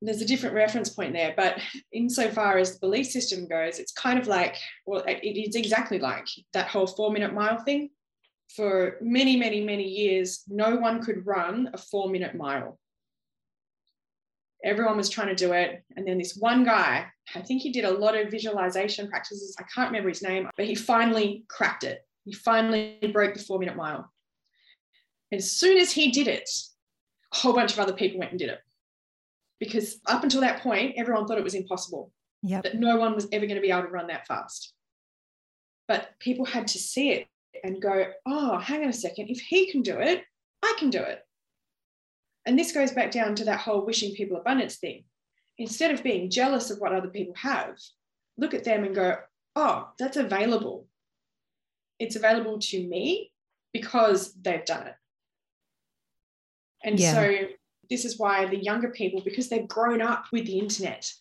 there's 0.00 0.22
a 0.22 0.26
different 0.26 0.54
reference 0.54 0.90
point 0.90 1.12
there. 1.12 1.34
But 1.36 1.60
insofar 1.92 2.58
as 2.58 2.72
the 2.72 2.80
belief 2.80 3.06
system 3.06 3.46
goes, 3.46 3.78
it's 3.78 3.92
kind 3.92 4.18
of 4.18 4.26
like, 4.26 4.56
well, 4.86 5.04
it 5.06 5.38
is 5.38 5.54
exactly 5.54 5.98
like 5.98 6.26
that 6.52 6.68
whole 6.68 6.86
four 6.86 7.12
minute 7.12 7.34
mile 7.34 7.58
thing. 7.58 7.90
For 8.54 8.96
many, 9.00 9.36
many, 9.36 9.62
many 9.62 9.84
years, 9.84 10.42
no 10.48 10.76
one 10.76 11.02
could 11.02 11.26
run 11.26 11.70
a 11.74 11.78
four 11.78 12.08
minute 12.08 12.34
mile. 12.34 12.78
Everyone 14.64 14.96
was 14.96 15.08
trying 15.08 15.28
to 15.28 15.34
do 15.34 15.52
it. 15.52 15.82
And 15.96 16.06
then 16.06 16.18
this 16.18 16.36
one 16.36 16.64
guy, 16.64 17.06
I 17.34 17.40
think 17.40 17.62
he 17.62 17.70
did 17.70 17.84
a 17.84 17.90
lot 17.92 18.16
of 18.16 18.30
visualization 18.30 19.08
practices. 19.08 19.54
I 19.58 19.64
can't 19.72 19.90
remember 19.90 20.08
his 20.08 20.22
name, 20.22 20.48
but 20.56 20.66
he 20.66 20.74
finally 20.74 21.44
cracked 21.48 21.84
it. 21.84 22.04
He 22.24 22.32
finally 22.32 22.98
broke 23.12 23.34
the 23.34 23.40
four 23.40 23.58
minute 23.58 23.76
mile. 23.76 24.10
As 25.30 25.50
soon 25.50 25.78
as 25.78 25.92
he 25.92 26.10
did 26.10 26.26
it, 26.26 26.48
a 27.32 27.36
whole 27.36 27.52
bunch 27.52 27.72
of 27.72 27.78
other 27.78 27.92
people 27.92 28.18
went 28.18 28.32
and 28.32 28.38
did 28.38 28.48
it. 28.48 28.60
Because 29.60 30.00
up 30.06 30.22
until 30.22 30.40
that 30.40 30.62
point, 30.62 30.94
everyone 30.96 31.26
thought 31.26 31.38
it 31.38 31.44
was 31.44 31.54
impossible, 31.54 32.12
Yep. 32.42 32.62
that 32.62 32.74
no 32.76 32.96
one 32.96 33.14
was 33.14 33.28
ever 33.32 33.46
going 33.46 33.56
to 33.56 33.60
be 33.62 33.70
able 33.70 33.82
to 33.82 33.88
run 33.88 34.06
that 34.06 34.26
fast. 34.26 34.72
But 35.86 36.10
people 36.18 36.44
had 36.44 36.68
to 36.68 36.78
see 36.78 37.10
it 37.10 37.26
and 37.64 37.80
go, 37.82 38.06
oh, 38.26 38.58
hang 38.58 38.82
on 38.82 38.88
a 38.88 38.92
second, 38.92 39.28
if 39.28 39.40
he 39.40 39.70
can 39.70 39.82
do 39.82 39.98
it, 39.98 40.24
I 40.62 40.74
can 40.78 40.90
do 40.90 41.00
it. 41.00 41.20
And 42.46 42.58
this 42.58 42.72
goes 42.72 42.92
back 42.92 43.10
down 43.10 43.34
to 43.36 43.44
that 43.44 43.60
whole 43.60 43.84
wishing 43.84 44.14
people 44.14 44.36
abundance 44.36 44.76
thing. 44.76 45.04
Instead 45.58 45.92
of 45.92 46.02
being 46.02 46.30
jealous 46.30 46.70
of 46.70 46.78
what 46.78 46.92
other 46.92 47.08
people 47.08 47.34
have, 47.36 47.76
look 48.36 48.54
at 48.54 48.64
them 48.64 48.84
and 48.84 48.94
go, 48.94 49.16
oh, 49.56 49.88
that's 49.98 50.16
available. 50.16 50.86
It's 51.98 52.16
available 52.16 52.58
to 52.58 52.86
me 52.86 53.32
because 53.72 54.32
they've 54.34 54.64
done 54.64 54.86
it. 54.86 54.94
And 56.84 56.98
Yeah. 56.98 57.12
so 57.12 57.48
this 57.90 58.04
is 58.04 58.18
why 58.18 58.46
the 58.46 58.56
younger 58.56 58.90
people, 58.90 59.20
because 59.20 59.48
they've 59.48 59.66
grown 59.66 60.00
up 60.00 60.26
with 60.32 60.46
the 60.46 60.58
internet. 60.58 61.12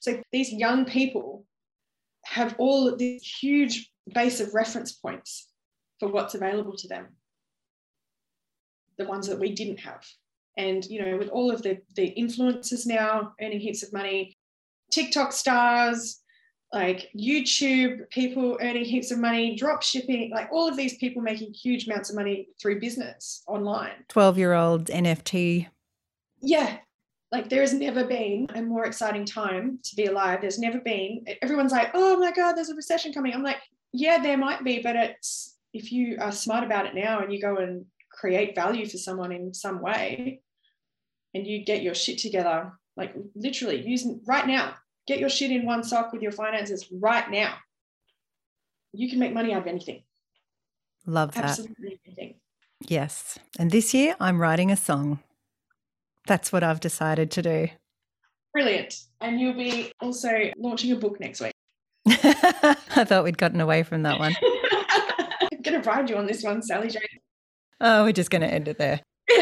So 0.00 0.22
these 0.32 0.52
young 0.52 0.84
people 0.84 1.44
have 2.24 2.54
all 2.58 2.96
this 2.96 3.22
huge 3.42 3.90
base 4.12 4.40
of 4.40 4.54
reference 4.54 4.92
points 4.92 5.48
for 5.98 6.08
what's 6.08 6.34
available 6.34 6.76
to 6.76 6.88
them 6.88 7.08
the 8.98 9.06
ones 9.06 9.26
that 9.26 9.38
we 9.38 9.52
didn't 9.52 9.80
have. 9.80 10.04
And 10.56 10.84
you 10.84 11.04
know 11.04 11.16
with 11.16 11.28
all 11.28 11.50
of 11.50 11.62
the 11.62 11.78
the 11.96 12.14
influencers 12.16 12.86
now 12.86 13.32
earning 13.42 13.58
heaps 13.58 13.82
of 13.82 13.92
money 13.92 14.36
tiktok 14.92 15.32
stars 15.32 16.20
like 16.72 17.10
youtube 17.16 18.08
people 18.10 18.56
earning 18.60 18.84
heaps 18.84 19.10
of 19.10 19.18
money 19.18 19.56
drop 19.56 19.82
shipping 19.82 20.30
like 20.30 20.48
all 20.52 20.68
of 20.68 20.76
these 20.76 20.96
people 20.98 21.22
making 21.22 21.52
huge 21.52 21.88
amounts 21.88 22.10
of 22.10 22.14
money 22.14 22.48
through 22.60 22.78
business 22.78 23.42
online. 23.48 24.04
12 24.08 24.38
year 24.38 24.52
old 24.52 24.86
NFT. 24.86 25.66
yeah 26.40 26.76
like 27.32 27.48
there 27.48 27.62
has 27.62 27.74
never 27.74 28.04
been 28.04 28.46
a 28.54 28.62
more 28.62 28.86
exciting 28.86 29.24
time 29.24 29.80
to 29.82 29.96
be 29.96 30.04
alive. 30.06 30.40
There's 30.40 30.60
never 30.60 30.78
been 30.78 31.24
everyone's 31.42 31.72
like 31.72 31.90
oh 31.94 32.16
my 32.16 32.30
god 32.30 32.52
there's 32.52 32.70
a 32.70 32.76
recession 32.76 33.12
coming. 33.12 33.32
I'm 33.34 33.42
like 33.42 33.58
yeah 33.94 34.18
there 34.18 34.36
might 34.36 34.62
be 34.62 34.82
but 34.82 34.96
it's 34.96 35.56
if 35.72 35.90
you 35.90 36.18
are 36.20 36.32
smart 36.32 36.64
about 36.64 36.86
it 36.86 36.94
now 36.94 37.20
and 37.20 37.32
you 37.32 37.40
go 37.40 37.56
and 37.56 37.86
create 38.10 38.54
value 38.54 38.86
for 38.86 38.96
someone 38.96 39.32
in 39.32 39.52
some 39.52 39.82
way 39.82 40.40
and 41.34 41.46
you 41.46 41.64
get 41.64 41.82
your 41.82 41.94
shit 41.94 42.18
together, 42.18 42.72
like 42.96 43.14
literally 43.34 43.84
using 43.84 44.20
right 44.26 44.46
now, 44.46 44.74
get 45.06 45.18
your 45.18 45.28
shit 45.28 45.50
in 45.50 45.66
one 45.66 45.82
sock 45.82 46.12
with 46.12 46.22
your 46.22 46.32
finances 46.32 46.86
right 46.92 47.28
now. 47.30 47.54
You 48.92 49.10
can 49.10 49.18
make 49.18 49.34
money 49.34 49.52
out 49.52 49.62
of 49.62 49.66
anything. 49.66 50.04
Love 51.06 51.34
that. 51.34 51.44
Absolutely 51.44 52.00
anything. 52.06 52.34
Yes. 52.86 53.38
And 53.58 53.70
this 53.70 53.92
year 53.92 54.14
I'm 54.20 54.40
writing 54.40 54.70
a 54.70 54.76
song. 54.76 55.18
That's 56.26 56.52
what 56.52 56.62
I've 56.62 56.80
decided 56.80 57.30
to 57.32 57.42
do. 57.42 57.68
Brilliant. 58.52 58.94
And 59.20 59.40
you'll 59.40 59.54
be 59.54 59.92
also 60.00 60.30
launching 60.56 60.92
a 60.92 60.96
book 60.96 61.18
next 61.18 61.40
week. 61.40 61.53
I 62.06 63.04
thought 63.04 63.24
we'd 63.24 63.38
gotten 63.38 63.60
away 63.60 63.82
from 63.82 64.02
that 64.02 64.18
one. 64.18 64.34
I'm 65.52 65.62
going 65.62 65.80
to 65.80 65.88
ride 65.88 66.10
you 66.10 66.16
on 66.16 66.26
this 66.26 66.42
one, 66.42 66.62
Sally 66.62 66.88
Jane. 66.88 67.02
Oh, 67.80 68.04
we're 68.04 68.12
just 68.12 68.30
going 68.30 68.42
to 68.42 68.52
end 68.52 68.68
it 68.68 68.78
there. 68.78 69.00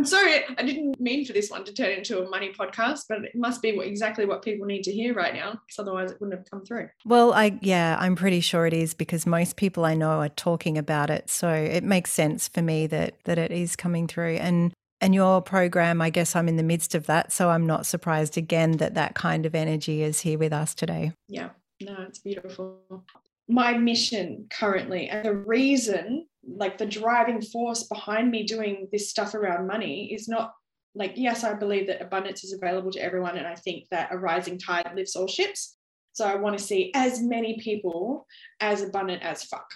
I'm 0.00 0.06
sorry, 0.06 0.44
I 0.56 0.62
didn't 0.62 0.98
mean 0.98 1.26
for 1.26 1.34
this 1.34 1.50
one 1.50 1.64
to 1.64 1.74
turn 1.74 1.90
into 1.90 2.22
a 2.22 2.28
money 2.30 2.54
podcast, 2.58 3.00
but 3.06 3.22
it 3.22 3.34
must 3.34 3.60
be 3.60 3.76
what, 3.76 3.86
exactly 3.86 4.24
what 4.24 4.40
people 4.40 4.66
need 4.66 4.82
to 4.84 4.92
hear 4.92 5.12
right 5.12 5.34
now, 5.34 5.50
because 5.50 5.78
otherwise 5.78 6.10
it 6.10 6.18
wouldn't 6.20 6.38
have 6.38 6.50
come 6.50 6.64
through. 6.64 6.88
Well, 7.04 7.34
I 7.34 7.58
yeah, 7.60 7.98
I'm 8.00 8.16
pretty 8.16 8.40
sure 8.40 8.66
it 8.66 8.72
is 8.72 8.94
because 8.94 9.26
most 9.26 9.56
people 9.56 9.84
I 9.84 9.94
know 9.94 10.20
are 10.20 10.30
talking 10.30 10.78
about 10.78 11.10
it, 11.10 11.28
so 11.28 11.50
it 11.52 11.84
makes 11.84 12.12
sense 12.12 12.48
for 12.48 12.62
me 12.62 12.86
that 12.86 13.16
that 13.24 13.36
it 13.36 13.50
is 13.50 13.76
coming 13.76 14.06
through. 14.06 14.36
And 14.36 14.72
and 15.00 15.14
your 15.14 15.40
program, 15.40 16.02
I 16.02 16.10
guess 16.10 16.36
I'm 16.36 16.48
in 16.48 16.56
the 16.56 16.62
midst 16.62 16.94
of 16.94 17.06
that, 17.06 17.32
so 17.32 17.50
I'm 17.50 17.66
not 17.66 17.86
surprised 17.86 18.36
again 18.36 18.72
that 18.78 18.94
that 18.94 19.14
kind 19.14 19.46
of 19.46 19.54
energy 19.54 20.02
is 20.02 20.20
here 20.20 20.38
with 20.38 20.52
us 20.52 20.74
today. 20.74 21.12
Yeah, 21.28 21.50
no, 21.80 21.96
it's 22.06 22.18
beautiful. 22.18 23.04
My 23.48 23.76
mission 23.76 24.46
currently, 24.50 25.08
and 25.08 25.24
the 25.24 25.34
reason 25.34 26.26
like 26.46 26.78
the 26.78 26.86
driving 26.86 27.42
force 27.42 27.84
behind 27.84 28.30
me 28.30 28.44
doing 28.44 28.88
this 28.92 29.10
stuff 29.10 29.34
around 29.34 29.66
money 29.66 30.12
is 30.12 30.28
not 30.28 30.54
like 30.94 31.12
yes 31.16 31.44
i 31.44 31.52
believe 31.52 31.86
that 31.86 32.02
abundance 32.02 32.44
is 32.44 32.52
available 32.52 32.90
to 32.90 33.02
everyone 33.02 33.36
and 33.36 33.46
i 33.46 33.54
think 33.54 33.84
that 33.90 34.12
a 34.12 34.18
rising 34.18 34.58
tide 34.58 34.90
lifts 34.94 35.16
all 35.16 35.28
ships 35.28 35.76
so 36.12 36.26
i 36.26 36.34
want 36.34 36.56
to 36.56 36.64
see 36.64 36.90
as 36.94 37.22
many 37.22 37.58
people 37.60 38.26
as 38.60 38.82
abundant 38.82 39.22
as 39.22 39.44
fuck 39.44 39.68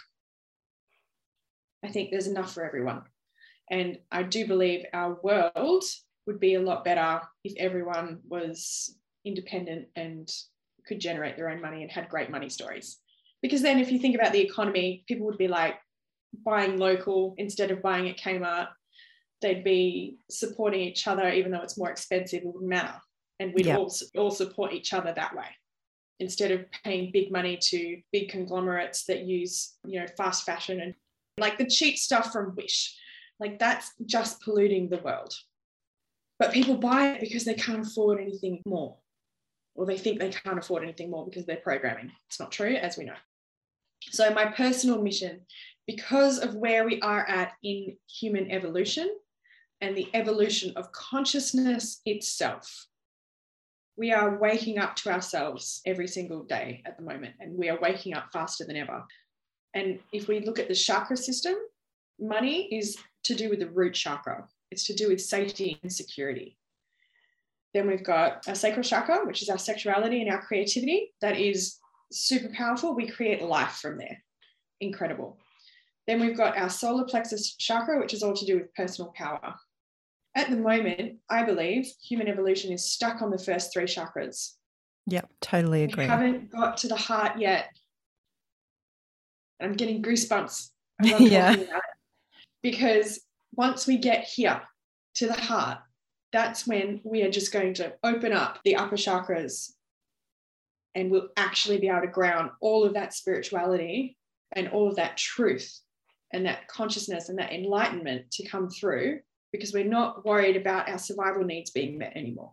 i 1.85 1.89
think 1.89 2.11
there's 2.11 2.27
enough 2.27 2.53
for 2.53 2.65
everyone 2.65 3.03
and 3.71 3.99
i 4.11 4.23
do 4.23 4.47
believe 4.47 4.85
our 4.93 5.19
world 5.23 5.85
would 6.27 6.41
be 6.41 6.55
a 6.55 6.61
lot 6.61 6.85
better 6.85 7.21
if 7.45 7.53
everyone 7.59 8.19
was 8.29 8.97
independent 9.25 9.87
and 9.97 10.31
could 10.87 11.01
generate 11.01 11.37
their 11.37 11.49
own 11.49 11.61
money 11.61 11.83
and 11.83 11.91
had 11.91 12.09
great 12.09 12.31
money 12.31 12.49
stories 12.49 12.99
because 13.43 13.63
then 13.63 13.79
if 13.79 13.91
you 13.91 13.99
think 13.99 14.15
about 14.15 14.33
the 14.33 14.41
economy 14.41 15.05
people 15.07 15.27
would 15.27 15.39
be 15.39 15.49
like 15.49 15.77
buying 16.43 16.79
local 16.79 17.35
instead 17.39 17.71
of 17.71 17.83
buying 17.83 18.09
at 18.09 18.19
Kmart. 18.19 18.69
They'd 19.41 19.65
be 19.65 20.19
supporting 20.31 20.81
each 20.81 21.07
other, 21.07 21.29
even 21.31 21.53
though 21.53 21.61
it's 21.61 21.79
more 21.79 21.91
expensive, 21.91 22.43
it 22.43 22.47
wouldn't 22.47 22.65
matter. 22.65 22.95
And 23.41 23.53
we'd 23.53 23.69
all, 23.69 23.93
all 24.17 24.31
support 24.31 24.73
each 24.73 24.93
other 24.93 25.13
that 25.15 25.37
way 25.37 25.47
instead 26.21 26.53
of 26.53 26.65
paying 26.85 27.11
big 27.13 27.33
money 27.33 27.59
to 27.61 28.01
big 28.13 28.29
conglomerates 28.29 29.05
that 29.07 29.25
use, 29.25 29.75
you 29.85 30.01
know, 30.01 30.07
fast 30.17 30.45
fashion 30.45 30.81
and 30.81 30.95
like 31.37 31.59
the 31.59 31.67
cheap 31.67 31.99
stuff 31.99 32.33
from 32.33 32.55
Wish. 32.55 32.97
Like 33.41 33.59
that's 33.59 33.93
just 34.07 34.41
polluting 34.43 34.89
the 34.89 34.99
world. 34.99 35.35
But 36.39 36.53
people 36.53 36.77
buy 36.77 37.13
it 37.13 37.21
because 37.21 37.45
they 37.45 37.55
can't 37.55 37.87
afford 37.87 38.21
anything 38.21 38.63
more, 38.67 38.97
or 39.75 39.87
they 39.87 39.99
think 39.99 40.19
they 40.19 40.31
can't 40.31 40.59
afford 40.59 40.83
anything 40.83 41.11
more 41.11 41.25
because 41.25 41.47
they're 41.47 41.57
programming. 41.57 42.11
It's 42.29 42.41
not 42.41 42.53
true, 42.53 42.75
as 42.75 42.97
we 42.97 43.05
know. 43.05 43.15
So, 44.11 44.31
my 44.35 44.47
personal 44.47 45.01
mission 45.01 45.41
because 45.87 46.39
of 46.39 46.55
where 46.55 46.85
we 46.85 47.01
are 47.01 47.27
at 47.29 47.53
in 47.63 47.97
human 48.09 48.51
evolution 48.51 49.09
and 49.81 49.97
the 49.97 50.09
evolution 50.15 50.73
of 50.77 50.91
consciousness 50.93 52.01
itself. 52.07 52.87
We 53.97 54.13
are 54.13 54.39
waking 54.39 54.79
up 54.79 54.97
to 54.97 55.13
ourselves 55.13 55.83
every 55.87 56.09
single 56.09 56.43
day 56.43 56.83
at 56.85 56.97
the 56.97 57.05
moment, 57.05 57.35
and 57.39 57.57
we 57.57 57.69
are 57.69 57.79
waking 57.81 58.15
up 58.15 58.31
faster 58.33 58.65
than 58.65 58.77
ever. 58.77 59.05
And 59.75 60.01
if 60.13 60.27
we 60.27 60.41
look 60.41 60.59
at 60.59 60.69
the 60.69 60.75
chakra 60.75 61.17
system, 61.17 61.55
money 62.19 62.75
is 62.75 62.97
to 63.25 63.35
do 63.35 63.51
with 63.51 63.61
the 63.61 63.71
root 63.71 63.95
chakra, 63.95 64.47
it's 64.71 64.87
to 64.87 64.95
do 64.95 65.09
with 65.09 65.21
safety 65.21 65.79
and 65.83 65.93
security. 65.93 66.59
Then 67.73 67.89
we've 67.89 68.05
got 68.05 68.47
our 68.49 68.55
sacral 68.55 68.85
chakra, 68.85 69.27
which 69.27 69.43
is 69.43 69.49
our 69.49 69.59
sexuality 69.59 70.21
and 70.23 70.31
our 70.31 70.43
creativity. 70.43 71.13
That 71.21 71.39
is 71.39 71.79
super 72.13 72.53
powerful. 72.55 72.95
We 72.95 73.09
create 73.09 73.43
life 73.43 73.79
from 73.83 73.99
there. 73.99 74.23
Incredible. 74.81 75.39
Then 76.07 76.21
we've 76.21 76.37
got 76.37 76.57
our 76.57 76.69
solar 76.71 77.05
plexus 77.05 77.57
chakra, 77.57 77.99
which 77.99 78.15
is 78.15 78.23
all 78.23 78.35
to 78.35 78.45
do 78.45 78.57
with 78.57 78.75
personal 78.75 79.13
power. 79.17 79.55
At 80.37 80.51
the 80.51 80.57
moment, 80.57 81.19
I 81.31 81.45
believe 81.45 81.87
human 82.03 82.29
evolution 82.29 82.73
is 82.73 82.85
stuck 82.85 83.23
on 83.23 83.31
the 83.31 83.39
first 83.39 83.73
three 83.73 83.85
chakras. 83.85 84.53
Yep, 85.07 85.31
totally 85.41 85.85
agree. 85.85 86.05
We 86.05 86.11
haven't 86.11 86.51
got 86.51 86.77
to 86.79 86.89
the 86.89 86.97
heart 86.97 87.39
yet. 87.39 87.69
I'm 89.61 89.75
getting 89.75 90.03
goosebumps 90.03 90.71
yeah. 91.03 91.57
Because 92.65 93.21
once 93.53 93.87
we 93.87 93.99
get 93.99 94.25
here 94.25 94.63
to 95.17 95.27
the 95.27 95.35
heart, 95.35 95.79
that's 96.33 96.67
when 96.67 97.03
we 97.05 97.23
are 97.23 97.31
just 97.31 97.53
going 97.53 97.75
to 97.75 97.93
open 98.03 98.33
up 98.33 98.59
the 98.65 98.77
upper 98.77 98.97
chakras 98.97 99.71
and 100.95 101.11
we'll 101.11 101.29
actually 101.37 101.79
be 101.79 101.89
able 101.89 102.01
to 102.01 102.07
ground 102.07 102.51
all 102.63 102.83
of 102.85 102.95
that 102.95 103.13
spirituality 103.13 104.17
and 104.53 104.69
all 104.69 104.89
of 104.89 104.97
that 104.97 105.19
truth 105.19 105.79
and 106.33 106.47
that 106.47 106.67
consciousness 106.67 107.29
and 107.29 107.39
that 107.39 107.53
enlightenment 107.53 108.31
to 108.31 108.49
come 108.49 108.71
through 108.71 109.21
because 109.53 109.75
we're 109.75 109.85
not 109.85 110.25
worried 110.25 110.57
about 110.57 110.89
our 110.89 110.99
survival 110.99 111.45
needs 111.45 111.71
being 111.71 111.99
met 111.99 112.17
anymore. 112.17 112.53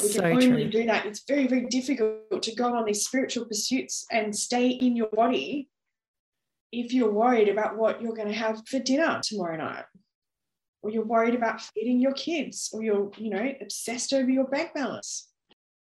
we 0.00 0.12
can 0.12 0.24
only 0.24 0.46
true. 0.46 0.70
do 0.70 0.86
that. 0.86 1.04
It's 1.04 1.24
very, 1.26 1.48
very 1.48 1.66
difficult 1.66 2.42
to 2.42 2.54
go 2.54 2.76
on 2.76 2.84
these 2.84 3.04
spiritual 3.04 3.44
pursuits 3.44 4.06
and 4.12 4.34
stay 4.34 4.68
in 4.68 4.94
your 4.94 5.08
body 5.08 5.68
if 6.80 6.92
you're 6.92 7.12
worried 7.12 7.48
about 7.48 7.76
what 7.76 8.02
you're 8.02 8.14
going 8.14 8.28
to 8.28 8.34
have 8.34 8.62
for 8.68 8.78
dinner 8.78 9.20
tomorrow 9.22 9.56
night, 9.56 9.84
or 10.82 10.90
you're 10.90 11.04
worried 11.04 11.34
about 11.34 11.60
feeding 11.60 12.00
your 12.00 12.12
kids, 12.12 12.70
or 12.72 12.82
you're, 12.82 13.10
you 13.16 13.30
know, 13.30 13.52
obsessed 13.60 14.12
over 14.12 14.30
your 14.30 14.46
bank 14.46 14.72
balance. 14.74 15.28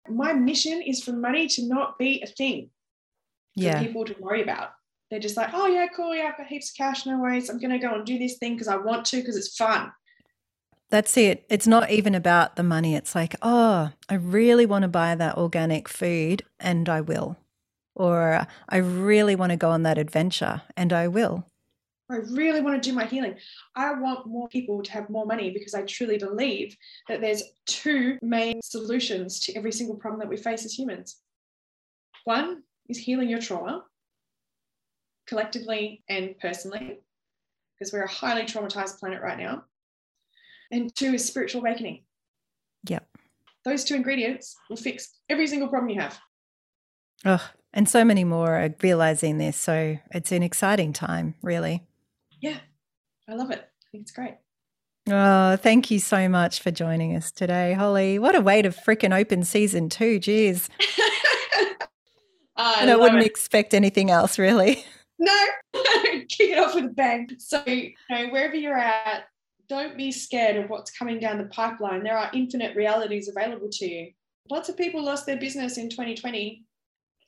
My 0.09 0.33
mission 0.33 0.83
is 0.83 1.03
for 1.03 1.13
money 1.13 1.47
to 1.49 1.67
not 1.67 1.99
be 1.99 2.23
a 2.23 2.27
thing 2.27 2.71
for 3.55 3.65
yeah. 3.65 3.83
people 3.83 4.05
to 4.05 4.15
worry 4.19 4.43
about 4.43 4.71
they're 5.13 5.21
just 5.21 5.37
like, 5.37 5.51
oh 5.53 5.67
yeah, 5.67 5.89
cool, 5.95 6.15
yeah, 6.15 6.31
I've 6.33 6.39
got 6.39 6.47
heaps 6.47 6.71
of 6.71 6.77
cash, 6.77 7.05
no 7.05 7.19
worries. 7.19 7.51
I'm 7.51 7.59
gonna 7.59 7.79
go 7.79 7.95
and 7.95 8.07
do 8.07 8.19
this 8.19 8.39
thing 8.39 8.55
because 8.55 8.67
I 8.67 8.77
want 8.77 9.05
to 9.07 9.19
because 9.19 9.37
it's 9.37 9.55
fun. 9.55 9.93
That's 10.89 11.19
it. 11.19 11.45
It's 11.51 11.67
not 11.67 11.91
even 11.91 12.15
about 12.15 12.57
the 12.57 12.63
money. 12.63 12.95
It's 12.95 13.15
like, 13.15 13.35
oh, 13.43 13.93
I 14.09 14.15
really 14.15 14.65
want 14.65 14.83
to 14.85 14.89
buy 14.89 15.15
that 15.15 15.37
organic 15.37 15.87
food 15.87 16.45
and 16.59 16.89
I 16.89 17.03
will. 17.03 17.37
Or 17.95 18.47
I 18.69 18.77
really 18.79 19.37
want 19.37 19.51
to 19.51 19.57
go 19.57 19.71
on 19.71 19.83
that 19.83 19.99
adventure 19.99 20.63
and 20.77 20.93
I 20.93 21.09
will. 21.09 21.47
I 22.11 22.17
really 22.17 22.61
want 22.61 22.83
to 22.83 22.91
do 22.91 22.95
my 22.95 23.07
healing. 23.07 23.37
I 23.75 23.95
want 23.95 24.27
more 24.27 24.49
people 24.49 24.83
to 24.83 24.93
have 24.93 25.09
more 25.09 25.25
money 25.25 25.51
because 25.51 25.73
I 25.73 25.83
truly 25.83 26.19
believe 26.19 26.77
that 27.09 27.23
there's 27.23 27.43
two 27.67 28.19
main 28.21 28.61
solutions 28.63 29.41
to 29.41 29.57
every 29.57 29.73
single 29.73 29.97
problem 29.97 30.21
that 30.21 30.29
we 30.29 30.37
face 30.37 30.65
as 30.67 30.75
humans. 30.75 31.21
One 32.25 32.63
is 32.89 32.99
healing 32.99 33.31
your 33.31 33.41
trauma, 33.41 33.85
collectively 35.27 36.03
and 36.09 36.39
personally, 36.39 37.01
because 37.79 37.93
we're 37.93 38.03
a 38.03 38.11
highly 38.11 38.43
traumatized 38.43 38.99
planet 38.99 39.23
right 39.23 39.39
now. 39.39 39.65
And 40.71 40.95
two 40.95 41.15
is 41.15 41.25
spiritual 41.25 41.63
awakening. 41.63 42.05
Yep. 42.89 43.07
Those 43.65 43.85
two 43.85 43.95
ingredients 43.95 44.57
will 44.69 44.77
fix 44.77 45.19
every 45.31 45.47
single 45.47 45.69
problem 45.69 45.91
you 45.91 46.01
have. 46.01 46.19
Oh, 47.25 47.51
and 47.75 47.89
so 47.89 48.05
many 48.05 48.25
more 48.25 48.57
are 48.57 48.75
realizing 48.83 49.39
this. 49.39 49.57
So 49.57 49.99
it's 50.11 50.33
an 50.33 50.43
exciting 50.43 50.93
time, 50.93 51.35
really. 51.43 51.83
Yeah, 52.41 52.59
I 53.29 53.35
love 53.35 53.51
it. 53.51 53.61
I 53.61 53.87
think 53.91 54.03
it's 54.03 54.13
great. 54.13 54.35
Oh, 55.09 55.57
thank 55.57 55.91
you 55.91 55.99
so 55.99 56.29
much 56.29 56.61
for 56.61 56.71
joining 56.71 57.17
us 57.17 57.33
today, 57.33 57.73
Holly. 57.73 58.19
What 58.19 58.37
a 58.37 58.41
way 58.41 58.63
to 58.63 58.71
freaking 58.71 59.17
open 59.19 59.43
season 59.43 59.89
two. 59.89 60.21
Jeez. 60.21 60.69
I 62.57 62.79
and 62.81 62.91
I 62.91 62.97
wouldn't 62.97 63.23
it. 63.23 63.27
expect 63.27 63.75
anything 63.75 64.11
else, 64.11 64.39
really. 64.39 64.85
no, 65.19 65.35
kick 65.75 66.51
it 66.51 66.59
off 66.59 66.75
with 66.75 66.85
a 66.85 66.89
bang. 66.89 67.29
So, 67.39 67.63
you 67.67 67.95
know, 68.11 68.29
wherever 68.29 68.55
you're 68.55 68.79
at, 68.79 69.25
don't 69.69 69.97
be 69.97 70.13
scared 70.13 70.57
of 70.57 70.71
what's 70.71 70.91
coming 70.91 71.19
down 71.19 71.39
the 71.39 71.47
pipeline. 71.47 72.05
There 72.05 72.17
are 72.17 72.31
infinite 72.35 72.77
realities 72.77 73.29
available 73.29 73.69
to 73.71 73.87
you. 73.87 74.13
Lots 74.51 74.69
of 74.69 74.77
people 74.77 75.03
lost 75.03 75.27
their 75.27 75.39
business 75.39 75.79
in 75.79 75.89
2020 75.89 76.65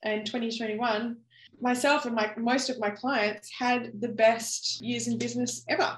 and 0.04 0.24
2021. 0.26 1.16
Myself 1.60 2.04
and 2.04 2.14
my 2.14 2.32
most 2.36 2.70
of 2.70 2.78
my 2.78 2.90
clients 2.90 3.50
had 3.56 3.92
the 4.00 4.08
best 4.08 4.80
years 4.82 5.08
in 5.08 5.18
business 5.18 5.64
ever. 5.68 5.96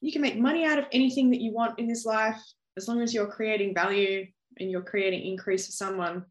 You 0.00 0.12
can 0.12 0.22
make 0.22 0.38
money 0.38 0.64
out 0.64 0.78
of 0.78 0.86
anything 0.92 1.30
that 1.30 1.40
you 1.40 1.52
want 1.52 1.78
in 1.78 1.86
this 1.86 2.04
life 2.04 2.40
as 2.76 2.88
long 2.88 3.00
as 3.00 3.14
you're 3.14 3.26
creating 3.26 3.74
value 3.74 4.26
and 4.58 4.70
you're 4.70 4.82
creating 4.82 5.26
increase 5.26 5.66
for 5.66 5.72
someone, 5.72 6.24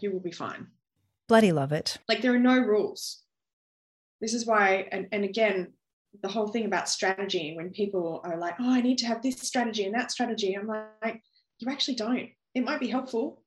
you 0.00 0.12
will 0.12 0.20
be 0.20 0.32
fine. 0.32 0.66
Bloody 1.28 1.52
love 1.52 1.72
it. 1.72 1.98
Like 2.08 2.22
there 2.22 2.34
are 2.34 2.38
no 2.38 2.58
rules. 2.58 3.22
This 4.20 4.34
is 4.34 4.46
why, 4.46 4.88
and, 4.92 5.06
and 5.12 5.24
again, 5.24 5.72
the 6.22 6.28
whole 6.28 6.48
thing 6.48 6.64
about 6.64 6.88
strategy 6.88 7.54
when 7.56 7.70
people 7.70 8.20
are 8.24 8.38
like, 8.38 8.54
oh, 8.58 8.72
I 8.72 8.80
need 8.80 8.98
to 8.98 9.06
have 9.06 9.22
this 9.22 9.40
strategy 9.40 9.84
and 9.84 9.94
that 9.94 10.10
strategy. 10.10 10.54
I'm 10.54 10.66
like, 10.66 11.22
you 11.58 11.70
actually 11.70 11.94
don't. 11.96 12.28
It 12.54 12.64
might 12.64 12.80
be 12.80 12.88
helpful, 12.88 13.42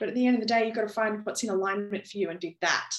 but 0.00 0.08
at 0.08 0.14
the 0.14 0.26
end 0.26 0.34
of 0.36 0.40
the 0.40 0.48
day, 0.48 0.66
you've 0.66 0.74
got 0.74 0.82
to 0.82 0.88
find 0.88 1.24
what's 1.24 1.44
in 1.44 1.50
alignment 1.50 2.06
for 2.06 2.18
you 2.18 2.30
and 2.30 2.40
do 2.40 2.52
that. 2.62 2.90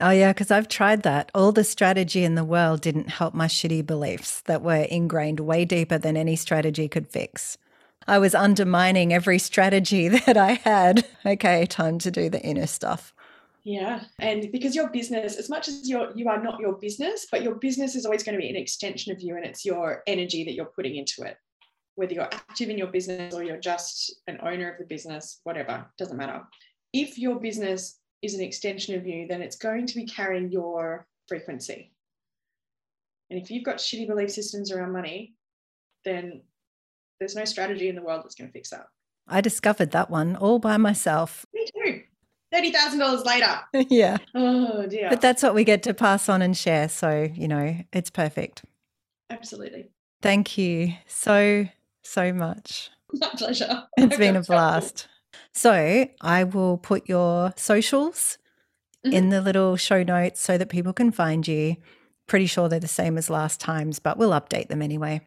Oh, 0.00 0.10
yeah, 0.10 0.32
because 0.32 0.50
I've 0.50 0.68
tried 0.68 1.02
that. 1.02 1.30
All 1.34 1.50
the 1.50 1.64
strategy 1.64 2.24
in 2.24 2.34
the 2.34 2.44
world 2.44 2.82
didn't 2.82 3.10
help 3.10 3.32
my 3.32 3.46
shitty 3.46 3.86
beliefs 3.86 4.42
that 4.42 4.62
were 4.62 4.82
ingrained 4.82 5.40
way 5.40 5.64
deeper 5.64 5.98
than 5.98 6.16
any 6.16 6.36
strategy 6.36 6.88
could 6.88 7.08
fix. 7.08 7.56
I 8.06 8.18
was 8.18 8.34
undermining 8.34 9.12
every 9.12 9.38
strategy 9.38 10.08
that 10.26 10.36
I 10.36 10.52
had. 10.52 11.06
Okay, 11.24 11.64
time 11.66 11.98
to 12.00 12.10
do 12.10 12.28
the 12.28 12.42
inner 12.42 12.66
stuff. 12.66 13.14
Yeah. 13.62 14.04
And 14.18 14.52
because 14.52 14.74
your 14.74 14.90
business, 14.90 15.36
as 15.36 15.48
much 15.48 15.68
as 15.68 15.88
you're 15.88 16.14
you 16.14 16.28
are 16.28 16.42
not 16.42 16.60
your 16.60 16.74
business, 16.74 17.26
but 17.30 17.42
your 17.42 17.54
business 17.54 17.94
is 17.94 18.04
always 18.04 18.22
going 18.22 18.34
to 18.34 18.40
be 18.40 18.50
an 18.50 18.56
extension 18.56 19.10
of 19.10 19.22
you 19.22 19.36
and 19.36 19.46
it's 19.46 19.64
your 19.64 20.02
energy 20.06 20.44
that 20.44 20.52
you're 20.52 20.66
putting 20.66 20.96
into 20.96 21.22
it. 21.22 21.38
Whether 21.96 22.14
you're 22.14 22.24
active 22.24 22.70
in 22.70 22.78
your 22.78 22.88
business 22.88 23.34
or 23.34 23.42
you're 23.42 23.56
just 23.56 24.20
an 24.26 24.38
owner 24.42 24.70
of 24.70 24.78
the 24.78 24.84
business, 24.84 25.40
whatever, 25.44 25.86
doesn't 25.98 26.16
matter. 26.16 26.42
If 26.92 27.18
your 27.18 27.38
business 27.38 27.98
is 28.22 28.34
an 28.34 28.40
extension 28.40 28.94
of 28.94 29.06
you, 29.06 29.26
then 29.28 29.42
it's 29.42 29.56
going 29.56 29.86
to 29.86 29.94
be 29.94 30.06
carrying 30.06 30.50
your 30.50 31.06
frequency. 31.28 31.92
And 33.30 33.40
if 33.40 33.50
you've 33.50 33.64
got 33.64 33.76
shitty 33.76 34.06
belief 34.06 34.30
systems 34.30 34.72
around 34.72 34.92
money, 34.92 35.34
then 36.04 36.42
there's 37.18 37.36
no 37.36 37.44
strategy 37.44 37.88
in 37.88 37.94
the 37.94 38.02
world 38.02 38.22
that's 38.24 38.34
going 38.34 38.48
to 38.48 38.52
fix 38.52 38.70
that. 38.70 38.86
I 39.26 39.40
discovered 39.40 39.92
that 39.92 40.10
one 40.10 40.36
all 40.36 40.58
by 40.58 40.76
myself. 40.76 41.46
Me 41.54 41.66
too. 41.74 42.02
$30,000 42.54 43.24
later. 43.24 43.60
yeah. 43.90 44.18
Oh, 44.34 44.86
dear. 44.86 45.08
But 45.10 45.20
that's 45.20 45.42
what 45.42 45.54
we 45.54 45.64
get 45.64 45.82
to 45.84 45.94
pass 45.94 46.28
on 46.28 46.42
and 46.42 46.56
share. 46.56 46.88
So, 46.88 47.28
you 47.34 47.48
know, 47.48 47.76
it's 47.92 48.10
perfect. 48.10 48.64
Absolutely. 49.30 49.86
Thank 50.22 50.56
you 50.56 50.94
so, 51.06 51.66
so 52.04 52.32
much. 52.32 52.90
My 53.12 53.28
pleasure. 53.28 53.84
It's 53.96 54.16
been 54.16 54.36
a 54.36 54.42
blast. 54.42 55.08
So, 55.52 56.08
I 56.20 56.44
will 56.44 56.78
put 56.78 57.08
your 57.08 57.52
socials 57.56 58.38
mm-hmm. 59.04 59.14
in 59.14 59.28
the 59.30 59.40
little 59.40 59.76
show 59.76 60.02
notes 60.02 60.40
so 60.40 60.58
that 60.58 60.68
people 60.68 60.92
can 60.92 61.10
find 61.10 61.46
you. 61.46 61.76
Pretty 62.26 62.46
sure 62.46 62.68
they're 62.68 62.80
the 62.80 62.88
same 62.88 63.18
as 63.18 63.30
last 63.30 63.60
times, 63.60 63.98
but 63.98 64.16
we'll 64.16 64.30
update 64.30 64.68
them 64.68 64.82
anyway. 64.82 65.20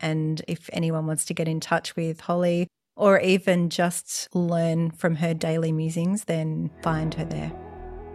And 0.00 0.42
if 0.46 0.68
anyone 0.72 1.06
wants 1.06 1.24
to 1.26 1.34
get 1.34 1.48
in 1.48 1.60
touch 1.60 1.96
with 1.96 2.20
Holly 2.20 2.68
or 2.96 3.18
even 3.20 3.70
just 3.70 4.28
learn 4.34 4.90
from 4.90 5.16
her 5.16 5.34
daily 5.34 5.72
musings, 5.72 6.24
then 6.24 6.70
find 6.82 7.14
her 7.14 7.24
there. 7.24 7.52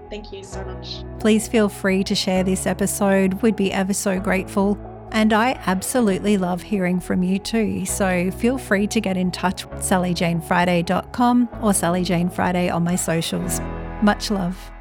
Thank 0.10 0.32
you 0.32 0.44
so 0.44 0.64
much. 0.64 1.04
Please 1.20 1.48
feel 1.48 1.70
free 1.70 2.04
to 2.06 2.16
share 2.16 2.44
this 2.44 2.66
episode. 2.66 3.42
We'd 3.42 3.56
be 3.56 3.72
ever 3.72 3.94
so 3.94 4.20
grateful. 4.20 4.78
And 5.12 5.34
I 5.34 5.60
absolutely 5.66 6.38
love 6.38 6.62
hearing 6.62 7.00
from 7.00 7.24
you 7.24 7.40
too. 7.40 7.86
So 7.86 8.32
feel 8.32 8.58
free 8.58 8.88
to 8.88 9.02
get 9.02 9.18
in 9.18 9.32
touch 9.32 9.66
with 9.66 9.80
sallyjanefriday.com 9.80 11.50
or 11.62 11.72
sallyjanefriday 11.72 12.74
on 12.74 12.84
my 12.84 12.96
socials. 12.96 13.60
Much 14.02 14.32
love. 14.32 14.72